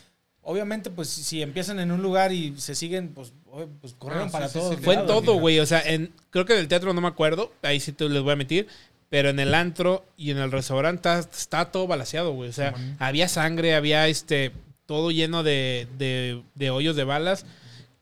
[0.48, 3.34] obviamente, pues si empiezan en un lugar y se siguen, pues,
[3.82, 4.76] pues corrieron Ah, para sí, todos.
[4.76, 5.60] sí, Fue en todo, güey.
[5.60, 7.52] O sea, en, creo que en el teatro no me acuerdo.
[7.62, 8.68] Ahí sí te les voy a mentir.
[9.10, 12.50] Pero en el antro y en el restaurante está, está todo balaseado, güey.
[12.50, 14.52] O sea, había sangre, había este
[14.86, 17.46] todo lleno de, de, de hoyos de balas.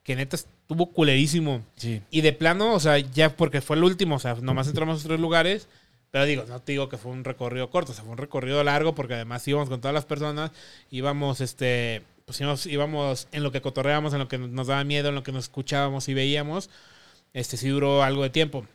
[0.03, 1.63] Que neta estuvo culerísimo.
[1.75, 2.01] Sí.
[2.11, 5.07] Y de plano, o sea, ya porque fue el último, o sea, nomás entramos a
[5.07, 5.67] tres lugares.
[6.11, 8.63] Pero digo, no te digo que fue un recorrido corto, o sea, fue un recorrido
[8.63, 10.51] largo porque además íbamos con todas las personas,
[10.89, 15.09] íbamos, este, pues íbamos, íbamos en lo que cotorreábamos, en lo que nos daba miedo,
[15.09, 16.69] en lo que nos escuchábamos y veíamos.
[17.33, 18.65] Este sí duró algo de tiempo.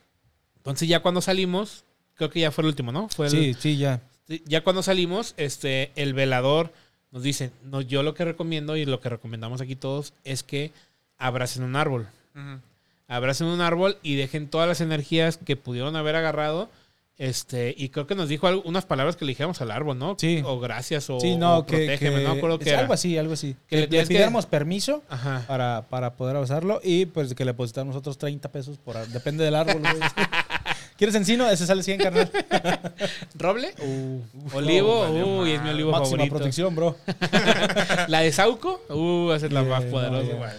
[0.57, 3.09] Entonces ya cuando salimos, creo que ya fue el último, ¿no?
[3.09, 4.01] Fue el- Sí, sí, ya.
[4.47, 6.73] Ya cuando salimos, este, el velador
[7.11, 10.71] nos dice, no, yo lo que recomiendo y lo que recomendamos aquí todos es que
[11.19, 12.07] abracen un árbol.
[12.37, 12.61] Ujú.
[13.09, 16.71] Abracen un árbol y dejen todas las energías que pudieron haber agarrado.
[17.21, 20.17] Este, y creo que nos dijo algo- unas palabras que le dijéramos al árbol, ¿no?
[20.19, 20.41] Sí.
[20.43, 22.81] O gracias o, Sí, no, o que, protégeme, que- no acuerdo era.
[22.81, 23.53] algo así, algo así.
[23.69, 25.03] Que Que le le, que- pidiéramos permiso
[25.47, 29.55] para, para poder usarlo y pues que le depositamos nosotros 30 pesos por depende del
[29.55, 29.83] árbol.
[31.01, 31.49] ¿Quieres encino?
[31.49, 32.31] Ese sale 100, carnal.
[33.35, 33.73] ¿Roble?
[33.79, 34.21] Uh,
[34.53, 36.35] olivo, valió uy, es mi olivo Máxima favorito.
[36.37, 36.95] protección, bro.
[38.09, 40.55] La de Sauco, uh, esa es la más Eh, poderosa.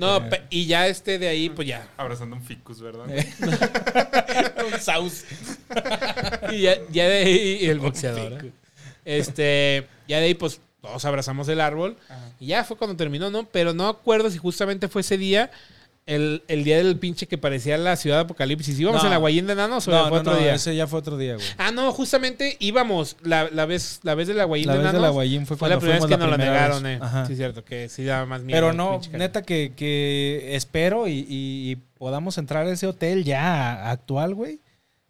[0.00, 1.86] no, No, y ya este de ahí, pues ya.
[1.98, 3.04] Abrazando un ficus, ¿verdad?
[4.72, 5.24] Un saus.
[6.50, 8.42] Y ya, ya de ahí el boxeador.
[8.42, 8.52] ¿eh?
[9.04, 11.98] Este, ya de ahí, pues todos abrazamos el árbol.
[12.40, 13.44] Y ya fue cuando terminó, ¿no?
[13.44, 15.50] Pero no acuerdo si justamente fue ese día,
[16.06, 18.78] el, el día del pinche que parecía la ciudad de Apocalipsis.
[18.78, 19.06] ¿Íbamos No.
[19.08, 20.54] en la Guayín de Nanos o No, fue no, otro no, día?
[20.54, 21.46] ese ya fue otro día, güey.
[21.56, 24.92] Ah, no, justamente íbamos la, la vez la vez de la La vez Nanos.
[24.92, 26.98] de la Guayín fue fue la primera vez que la nos lo primera negaron, eh.
[27.00, 27.26] Ajá.
[27.26, 28.56] Sí, es cierto, que sí daba más miedo.
[28.56, 33.90] Pero no, neta que, que espero y, y- y podamos entrar a ese hotel ya
[33.90, 34.60] actual, güey.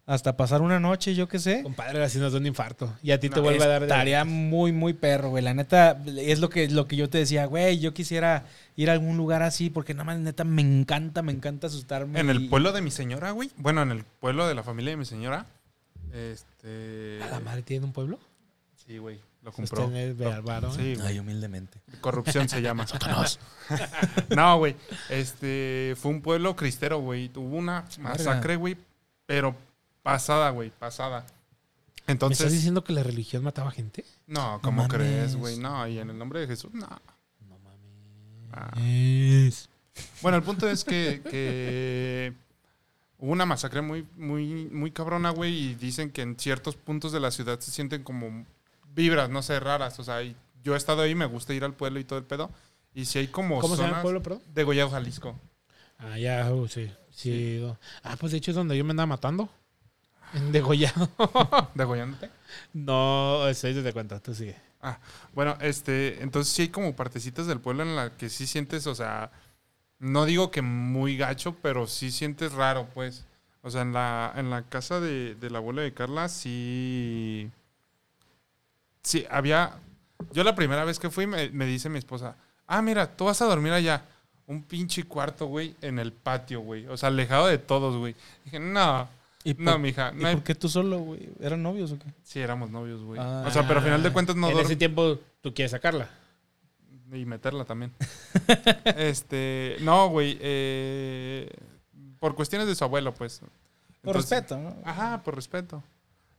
[0.07, 1.63] Hasta pasar una noche, yo qué sé.
[1.63, 2.93] Compadre, así nos da un infarto.
[3.01, 5.43] Y a ti te vuelve a dar de- Estaría muy, muy perro, güey.
[5.43, 7.79] La neta, es lo que, lo que yo te decía, güey.
[7.79, 8.45] Yo quisiera
[8.75, 12.19] ir a algún lugar así porque nada más, neta, me encanta, me encanta asustarme.
[12.19, 13.49] En y- el pueblo de mi señora, güey.
[13.57, 15.47] Bueno, en el pueblo de la familia de mi señora.
[16.13, 17.17] Este.
[17.31, 18.19] ¿La madre tiene un pueblo?
[18.85, 19.19] Sí, güey.
[19.41, 19.77] Lo compró.
[19.77, 20.71] Sostener de Álvaro.
[20.71, 21.07] Sí, güey.
[21.07, 21.79] Ay, humildemente.
[22.01, 22.85] Corrupción se llama.
[24.35, 24.75] no, güey.
[25.09, 25.95] Este.
[25.97, 27.31] Fue un pueblo cristero, güey.
[27.35, 28.77] Hubo una masacre, güey.
[29.25, 29.55] Pero
[30.05, 30.69] pasada, güey.
[30.69, 31.21] Pasada.
[31.21, 32.51] ¿Me estás Entonces.
[32.51, 34.05] diciendo que la religión mataba gente?
[34.27, 35.57] No, ¿cómo crees, güey?
[35.57, 36.87] No, y en el nombre de Jesús, no.
[37.49, 38.51] No mames.
[38.53, 38.71] Ah.
[38.79, 39.69] Es-
[40.21, 42.33] Bueno, el punto es que, que
[43.17, 47.19] hubo una masacre muy, muy, muy cabrona, güey, y dicen que en ciertos puntos de
[47.19, 48.45] la ciudad se sienten como
[48.93, 49.97] vibras, no sé, raras.
[49.99, 52.25] O sea, y yo he estado ahí, me gusta ir al pueblo y todo el
[52.25, 52.51] pedo.
[52.93, 54.41] Y si hay como ¿Cómo se llama el zonas pueblo, perdón?
[54.53, 55.39] de Goyao, Jalisco.
[55.97, 56.91] Ah, ya, uh, sí.
[57.09, 57.57] sí.
[57.61, 57.79] no.
[58.03, 59.49] Ah, pues de hecho es donde yo me andaba matando.
[60.51, 61.09] Degollado.
[61.73, 62.29] ¿Degollándote?
[62.73, 64.55] no, estoy desde cuenta, tú sigue.
[64.81, 64.99] Ah,
[65.33, 68.93] bueno, este, entonces sí hay como partecitas del pueblo en la que sí sientes, o
[68.93, 69.31] sea,
[69.99, 73.25] no digo que muy gacho, pero sí sientes raro, pues.
[73.61, 77.49] O sea, en la, en la casa de, de la abuela de Carla sí...
[79.01, 79.79] Sí, había...
[80.31, 82.35] Yo la primera vez que fui me, me dice mi esposa,
[82.67, 84.05] ah, mira, tú vas a dormir allá.
[84.47, 86.85] Un pinche cuarto, güey, en el patio, güey.
[86.87, 88.15] O sea, alejado de todos, güey.
[88.43, 89.09] Dije, no,
[89.45, 90.11] ¿Y por, no, mija.
[90.13, 90.35] ¿y No hay...
[90.35, 91.29] por qué tú solo, güey?
[91.39, 92.05] ¿Eran novios o qué?
[92.23, 93.19] Sí, éramos novios, güey.
[93.23, 93.45] Ah.
[93.47, 96.09] o sea, pero al final de cuentas no En dorm- ese tiempo tú quieres sacarla.
[97.13, 97.93] Y meterla también.
[98.97, 100.37] este, no, güey.
[100.41, 101.49] eh,
[102.19, 103.41] por cuestiones de su abuelo, pues.
[104.01, 104.75] Por respeto, ¿no?
[104.83, 105.83] Ajá, por respeto.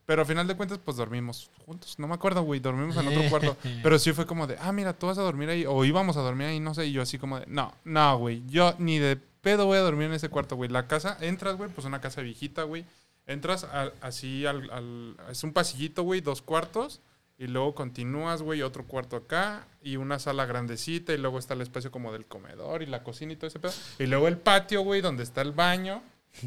[0.05, 1.99] Pero al final de cuentas, pues dormimos juntos.
[1.99, 2.61] No me acuerdo, güey.
[2.61, 3.57] Dormimos en otro cuarto.
[3.83, 5.65] Pero sí fue como de, ah, mira, tú vas a dormir ahí.
[5.67, 6.87] O íbamos a dormir ahí, no sé.
[6.87, 8.43] Y yo así como de, no, no, güey.
[8.47, 10.69] Yo ni de pedo voy a dormir en ese cuarto, güey.
[10.69, 12.85] La casa, entras, güey, pues una casa viejita, güey.
[13.29, 17.01] Entras al- así al, al- Es un pasillito, güey, dos cuartos.
[17.39, 19.67] Y luego continúas, güey, otro cuarto acá.
[19.85, 21.13] Y una sala grandecita.
[21.13, 23.73] Y luego está el espacio como del comedor y la cocina y todo ese pedo.
[24.01, 26.03] Y luego el patio, güey, donde está el baño.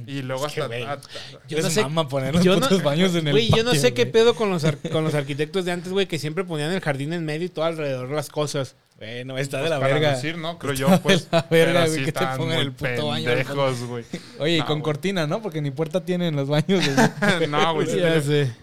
[0.06, 1.00] Y luego Es hasta...
[1.48, 3.70] Yo no sé- mama poner los yo no- putos baños en el Güey, yo no
[3.72, 6.44] patio, sé qué pedo con los, ar- con los arquitectos de antes, güey, que siempre
[6.44, 8.76] ponían el jardín en medio y todo alrededor las cosas.
[9.00, 10.12] Bueno, está pues, de la para verga.
[10.16, 10.60] lucir, ¿no?
[10.60, 11.32] Creo Está yo, pues.
[11.32, 14.06] de la verga, güey, sí que te pongan el puto baño pendejos, güey.
[14.40, 15.42] Oye, y No, con cortina, ¿no?
[15.42, 16.84] Porque ni puerta tienen los baños.
[17.50, 17.88] no, güey.
[17.88, 18.56] sí Ya tenía- sé.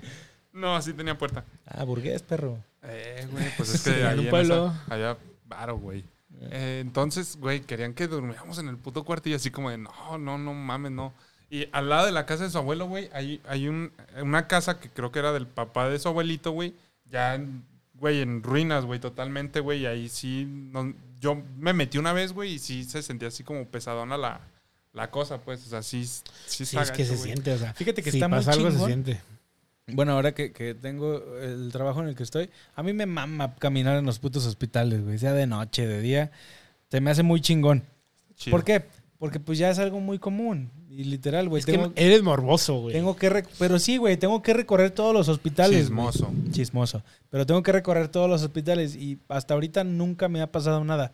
[0.53, 1.45] No, sí tenía puerta.
[1.67, 2.59] ah, burgués, perro.
[2.83, 4.75] Eh, güey, pues es Sí, que en ahí un en pueblo.
[4.85, 6.05] esa- allá, varo, güey.
[6.51, 10.19] Eh, entonces, güey, querían que durmiéramos en el puto cuarto y así como de, no,
[10.19, 11.15] no, no mames, no.
[11.49, 13.91] Y al lado de la casa de su abuelo, güey, hay, hay un,
[14.21, 16.75] una casa que creo que era del papá de su abuelito, güey,
[17.07, 17.65] ya, en-
[17.99, 22.33] güey, en ruinas, güey, totalmente, güey, y ahí sí, no- yo me metí una vez,
[22.33, 24.41] güey, y sí se sentía así como pesadona la,
[24.93, 27.25] la cosa, pues, o sea, sí, sí Sí, está es que se güey.
[27.25, 27.73] siente, o sea.
[27.75, 28.89] Fíjate que si está muy pasa algo, se chingón.
[28.89, 29.21] siente.
[29.89, 33.55] Bueno, ahora que, que tengo el trabajo en el que estoy, a mí me mama
[33.55, 35.17] caminar en los putos hospitales, güey.
[35.19, 36.33] Sea de noche, de día.
[36.91, 37.85] Se me hace muy chingón.
[38.35, 38.51] Chido.
[38.57, 38.85] ¿Por qué?
[39.19, 40.71] Porque pues ya es algo muy común.
[40.97, 41.61] Y literal, güey.
[41.61, 42.95] Es Tengo, que eres morboso, güey.
[42.95, 43.45] tengo que...
[43.59, 44.17] Pero sí, güey.
[44.17, 45.91] Tengo que recorrer todos los hospitales.
[45.91, 46.07] güey.
[46.11, 46.33] Chismoso.
[46.53, 47.03] Chismoso.
[47.29, 48.97] Pero tengo que recorrer todos los hospitales.
[48.97, 51.13] Y hasta ahorita nunca me ha pasado nada.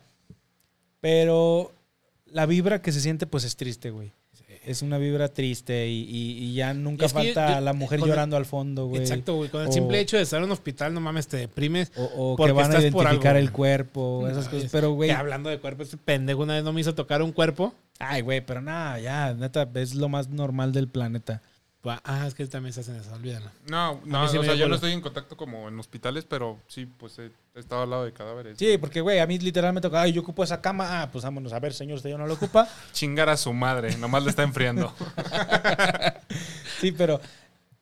[1.01, 1.71] Pero
[2.25, 4.11] la vibra que se siente, pues es triste, güey.
[4.65, 7.99] Es una vibra triste y, y- y ya nunca que yo- falta yo- la mujer
[7.99, 9.01] el- llorando al fondo, güey.
[9.01, 9.49] Exacto, güey.
[9.49, 11.91] Con el O- simple hecho de estar en un hospital, no mames, te deprimes.
[11.97, 14.65] O, o que Porque van a identificar algo, el cuerpo, esas No, cosas.
[14.67, 15.09] es- Pero, güey.
[15.09, 17.73] Que hablando de cuerpo, este pendejo una vez no me hizo tocar un cuerpo.
[18.05, 21.41] Ay, güey, pero nada, ya, neta, es lo más normal del planeta.
[22.05, 23.51] Ah, es que también se hacen eso, olvídalo.
[23.67, 26.85] No, no, sí o sea, yo no estoy en contacto como en hospitales, pero sí,
[26.85, 28.57] pues he, estado al lado de cadáveres.
[28.57, 31.01] Sí, porque, güey, a mí literalmente toca, ay, yo ocupo esa cama.
[31.01, 32.69] Ah, pues vámonos, a ver, señor, usted ya no lo ocupa.
[32.93, 34.93] Chingar a su madre, nomás le está enfriando.
[36.79, 37.21] Sí, pero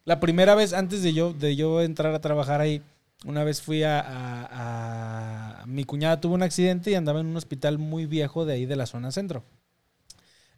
[0.06, 2.82] la primera vez antes de yo, de yo entrar a trabajar ahí,
[3.26, 7.38] una vez fui a, a- a- Mi cuñada tuvo un accidente y andaba en un
[7.38, 9.44] hospital muy viejo de ahí de la zona centro.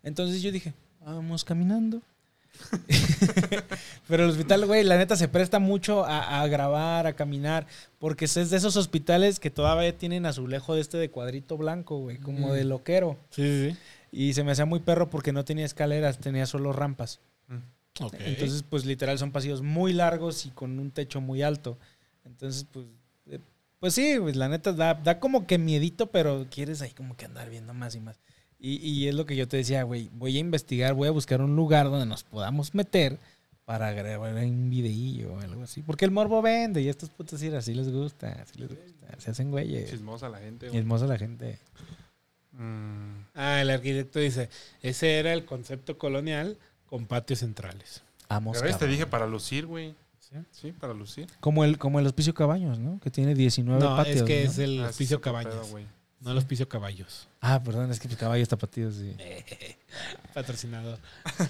[0.03, 0.73] Entonces yo dije,
[1.03, 2.01] vamos caminando.
[4.07, 7.65] Pero el hospital, güey, la neta se presta mucho a, a grabar, a caminar,
[7.99, 12.17] porque es de esos hospitales que todavía tienen azulejo de este de cuadrito blanco, güey,
[12.17, 12.51] como Mm.
[12.51, 13.17] de loquero.
[13.31, 13.75] Sí.
[14.11, 17.19] Y se me hacía muy perro porque no tenía escaleras, tenía solo rampas.
[17.99, 18.15] Ok.
[18.19, 21.77] Entonces, pues literal son pasillos muy largos y con un techo muy alto.
[22.25, 22.87] Entonces, pues,
[23.27, 23.39] eh,
[23.79, 27.25] pues sí, pues la neta da, da como que miedito, pero quieres ahí como que
[27.25, 28.19] andar viendo más y más.
[28.65, 31.41] Y, y es lo que yo te decía, güey, voy a investigar, voy a buscar
[31.41, 33.19] un lugar donde nos podamos meter
[33.65, 35.81] para grabar un videillo o algo así.
[35.81, 39.07] Porque el morbo vende y estos putos sí, así les gusta, así les gusta.
[39.19, 39.89] Se hacen güeyes.
[39.89, 40.79] Chismosa la gente, güey.
[40.79, 41.59] hermosa la gente.
[42.53, 44.49] Mm, Ah, el arquitecto dice,
[44.81, 48.03] ese era el concepto colonial con patios centrales.
[48.29, 49.95] Amos ves, te dije para lucir, güey.
[50.19, 50.35] ¿Sí?
[50.51, 51.27] Sí, para lucir.
[51.39, 52.99] Como el, como el hospicio Cabaños, ¿no?
[52.99, 54.17] Que tiene 19 No, patios.
[54.17, 54.51] es que ¿no?
[54.51, 55.85] es el Ah, hospicio pedo, güey.
[56.23, 57.27] No el hospicio caballos.
[57.41, 59.15] Ah, perdón, es que el caballo está patido, sí.
[60.33, 60.97] Patrocinador.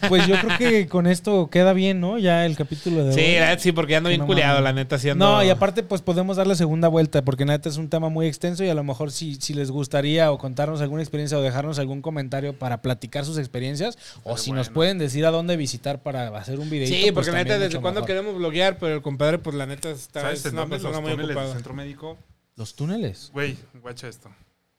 [0.10, 2.18] Pues yo creo que con esto queda bien, ¿no?
[2.18, 3.40] Ya el capítulo de Sí, hoy.
[3.40, 5.50] la neta sí, porque ya ando bien no culeado, la neta sí ando- No, y
[5.50, 8.74] aparte, pues podemos darle segunda vuelta, porque neta es un tema muy extenso y a
[8.74, 12.82] lo mejor si, si les gustaría o contarnos alguna experiencia o dejarnos algún comentario para
[12.82, 16.94] platicar sus experiencias, o si nos pueden decir a dónde visitar para hacer un videito.
[16.94, 18.06] Sí, pues porque la neta, desde mejor.
[18.06, 21.12] queremos bloguear, pero el compadre, pues la neta está, ¿Sabes es una los persona muy
[21.14, 21.54] ocupada.
[21.54, 22.18] centro médico?
[22.56, 23.30] Los túneles.
[23.34, 24.30] Güey, guacha esto.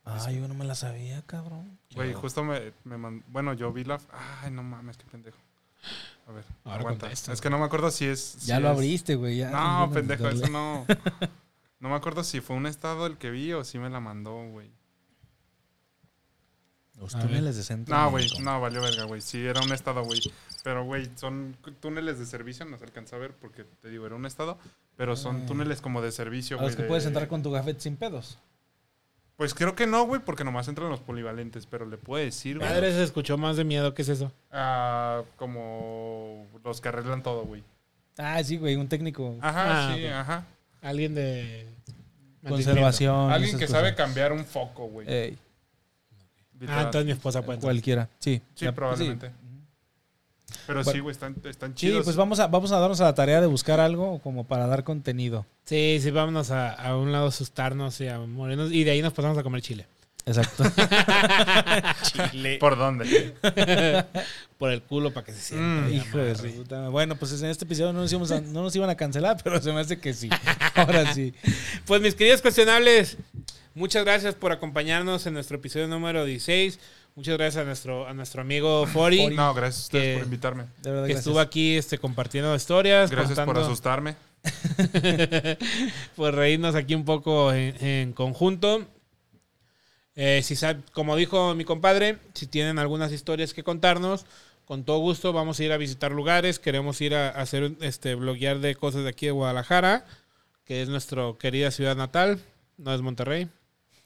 [0.06, 1.78] Ah, yo no me la sabía, cabrón.
[1.94, 3.24] Güey, justo me, me mandó...
[3.28, 3.98] Bueno, yo vi la...
[4.42, 5.38] Ay, no mames, qué pendejo.
[6.28, 7.00] A ver, Ahora aguanta.
[7.06, 7.32] contesta.
[7.32, 8.44] Es que no me acuerdo si es...
[8.46, 9.38] Ya lo es- abriste, güey.
[9.38, 9.50] ya.
[9.50, 10.86] No, pendejo, eso no...
[11.80, 14.48] No me acuerdo si fue un estado el que vi o si me la mandó,
[14.48, 14.70] güey.
[16.98, 17.94] Los A túneles de centro.
[17.94, 19.20] No, güey, no, valió verga, güey.
[19.20, 20.20] Sí, era un estado, güey.
[20.62, 24.14] Pero, güey, son túneles de servicio, no se alcanza a ver porque, te digo, era
[24.14, 24.58] un estado.
[24.96, 25.46] Pero son Ah.
[25.46, 26.68] túneles como de servicio, A güey.
[26.70, 28.38] los que de- puedes entrar con tu gafet sin pedos.
[29.36, 32.68] Pues creo que no, güey, porque nomás entran los polivalentes, pero le puede decir, güey.
[32.68, 33.92] Madre, se escuchó más de miedo.
[33.92, 34.30] ¿Qué es eso?
[34.52, 37.64] Ah, como los que arreglan todo, güey.
[38.16, 39.36] Ah, sí, güey, un técnico.
[39.40, 40.44] Ajá, Ah, sí, ajá.
[40.82, 41.66] Alguien de...
[42.46, 43.32] Conservación.
[43.32, 43.80] Alguien que cosas.
[43.80, 45.08] sabe cambiar un foco, güey.
[45.12, 45.38] Ey,
[46.68, 48.08] Ah, entonces mi esposa puede cualquiera.
[48.20, 48.40] Sí.
[48.54, 49.30] Sí, Ya, probablemente.
[50.66, 50.92] Pero Bueno.
[50.92, 52.04] sí, güey, están, están Sí, chidos.
[52.04, 54.84] pues vamos a, vamos a darnos a la tarea de buscar algo como para dar
[54.84, 55.46] contenido.
[55.64, 58.72] Sí, sí, vámonos a, a un lado a asustarnos y a morirnos.
[58.72, 59.86] Y de ahí nos pasamos a comer chile.
[60.26, 60.64] Exacto.
[62.60, 63.34] ¿Por dónde?
[64.58, 65.88] Por el culo para que se sienta.
[65.88, 66.88] Mm, Hijo de puta.
[66.88, 69.60] Bueno, pues en este episodio no nos, íbamos a- no nos iban a cancelar, pero
[69.60, 70.30] se me hace que sí.
[70.74, 71.34] Ahora sí.
[71.86, 73.16] Pues mis queridos cuestionables,
[73.74, 76.78] muchas gracias por acompañarnos en nuestro episodio número 16.
[77.16, 80.62] Muchas gracias a nuestro, a nuestro amigo Fori, No, gracias a ustedes Que- por invitarme.
[80.82, 81.18] De verdad, que gracias.
[81.20, 84.16] estuvo aquí este, compartiendo historias, Gracias por asustarme.
[86.16, 88.84] por reírnos aquí un poco en, en conjunto.
[90.16, 94.26] Eh, si sab- como dijo mi compadre, si tienen algunas historias que contarnos,
[94.64, 96.58] con todo gusto vamos a ir a visitar lugares.
[96.58, 100.04] Queremos ir a, a hacer este bloguear de cosas de aquí de Guadalajara,
[100.64, 102.40] que es nuestra querida ciudad natal,
[102.76, 103.48] no es Monterrey.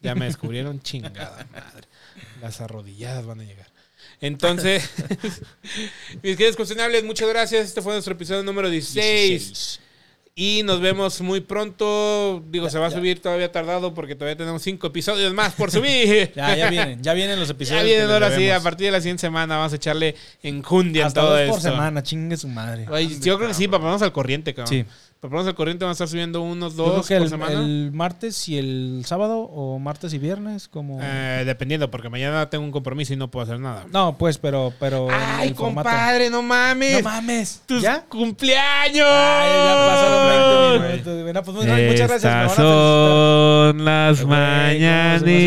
[0.00, 1.87] Ya me descubrieron, chingada madre.
[2.40, 3.66] Las arrodilladas van a llegar.
[4.20, 4.88] Entonces,
[6.22, 7.66] mis queridos cuestionables, muchas gracias.
[7.66, 9.80] Este fue nuestro episodio número 16.
[10.40, 12.44] Y nos vemos muy pronto.
[12.48, 16.30] Digo, se va a subir todavía tardado porque todavía tenemos cinco episodios más por subir.
[16.36, 17.82] Ya, ya vienen, ya vienen los episodios.
[17.82, 20.14] ya vienen ahora sí, a partir de la siguiente semana vamos a echarle
[20.44, 21.70] enjundia en todo dos por esto.
[21.70, 22.86] semana, chingue su madre.
[22.92, 24.72] Ay, yo creo que sí, para ponernos al corriente, cabrón.
[24.72, 24.84] Sí.
[25.20, 27.28] Para ponernos al corriente vamos a estar subiendo unos Yo creo dos que por el,
[27.28, 27.52] semana.
[27.54, 31.00] el martes y el sábado o martes y viernes como...
[31.02, 33.84] Eh, dependiendo, porque mañana tengo un compromiso y no puedo hacer nada.
[33.92, 34.72] No, pues, pero...
[34.78, 35.88] pero Ay, el formato.
[35.88, 37.02] compadre, no mames.
[37.02, 37.62] No mames.
[37.66, 38.02] ¡Tus ¿Ya?
[38.02, 39.08] cumpleaños!
[39.08, 41.22] Ay, ya pasaron 20 minutos.
[41.24, 42.22] Bueno, pues, muchas muchas gracias.
[42.24, 45.38] me van a Estas son las Güey, ¿cómo se me hace tan puto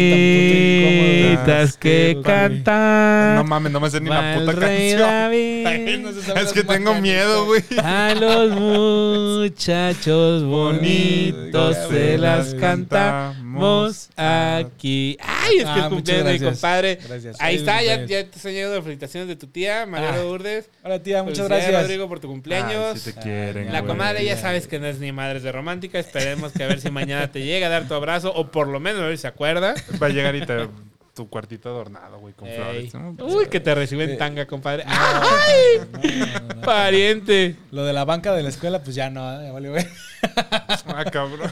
[1.32, 3.36] mañanitas que cantan.
[3.36, 5.00] No mames, no me sé ni la puta canción.
[5.00, 7.64] David Ay, no se sabe Es que tengo miedo, güey.
[7.82, 9.61] A los muchachos
[10.44, 15.18] bonitos Ay, se las cantamos aquí.
[15.20, 16.96] Ay, es que Ah, es cumpleaños de mi compadre.
[17.08, 17.38] Gracias.
[17.40, 20.18] Ahí Feliz está, ya, ya te están llegando las felicitaciones de tu tía, María Ah.
[20.24, 20.70] Lourdes.
[20.84, 21.84] Hola, tía, muchas Felicidades, gracias.
[21.84, 22.94] Rodrigo, por tu cumpleaños.
[22.94, 24.42] Ay, si te quieren, La comadre ya ya.
[24.42, 26.00] sabes que no es ni madres de romántica.
[26.00, 28.80] Esperemos que a ver si mañana te llega a dar tu abrazo o por lo
[28.80, 29.76] menos a ver si se acuerda.
[30.02, 30.68] Va a llegar y te
[31.14, 32.56] tu cuartito adornado, güey, con Ey.
[32.56, 32.94] flores.
[32.94, 33.16] ¿no?
[33.26, 34.86] Uy, que te recibe en tanga, compadre.
[34.86, 35.82] No, ¡Ay!
[35.92, 36.62] no, no, no.
[36.62, 37.56] Pariente.
[37.72, 39.46] Lo de la banca de la escuela, pues ya no, ¿eh?
[39.46, 39.86] ya valió, güey.
[40.94, 41.52] Ah, cabrón.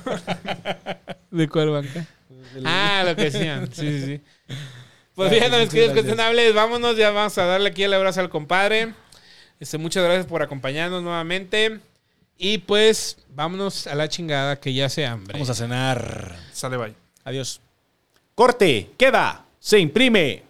[1.32, 2.06] ¿De cuál banca?
[2.66, 3.70] Ah, lo que decían.
[3.72, 4.22] Sí, sí, sí.
[5.16, 6.96] Pues Ah, bien, mis queridos cuestionables, vámonos.
[6.96, 8.94] Ya vamos a darle aquí el abrazo al compadre.
[9.60, 11.82] Este, muchas gracias por acompañarnos nuevamente.
[12.38, 15.34] Y pues, vámonos a la chingada que ya se hambre.
[15.34, 16.38] Vamos a cenar.
[16.54, 16.96] Sale, bye.
[17.26, 17.60] Adiós.
[18.34, 20.49] Corte, queda, se imprime.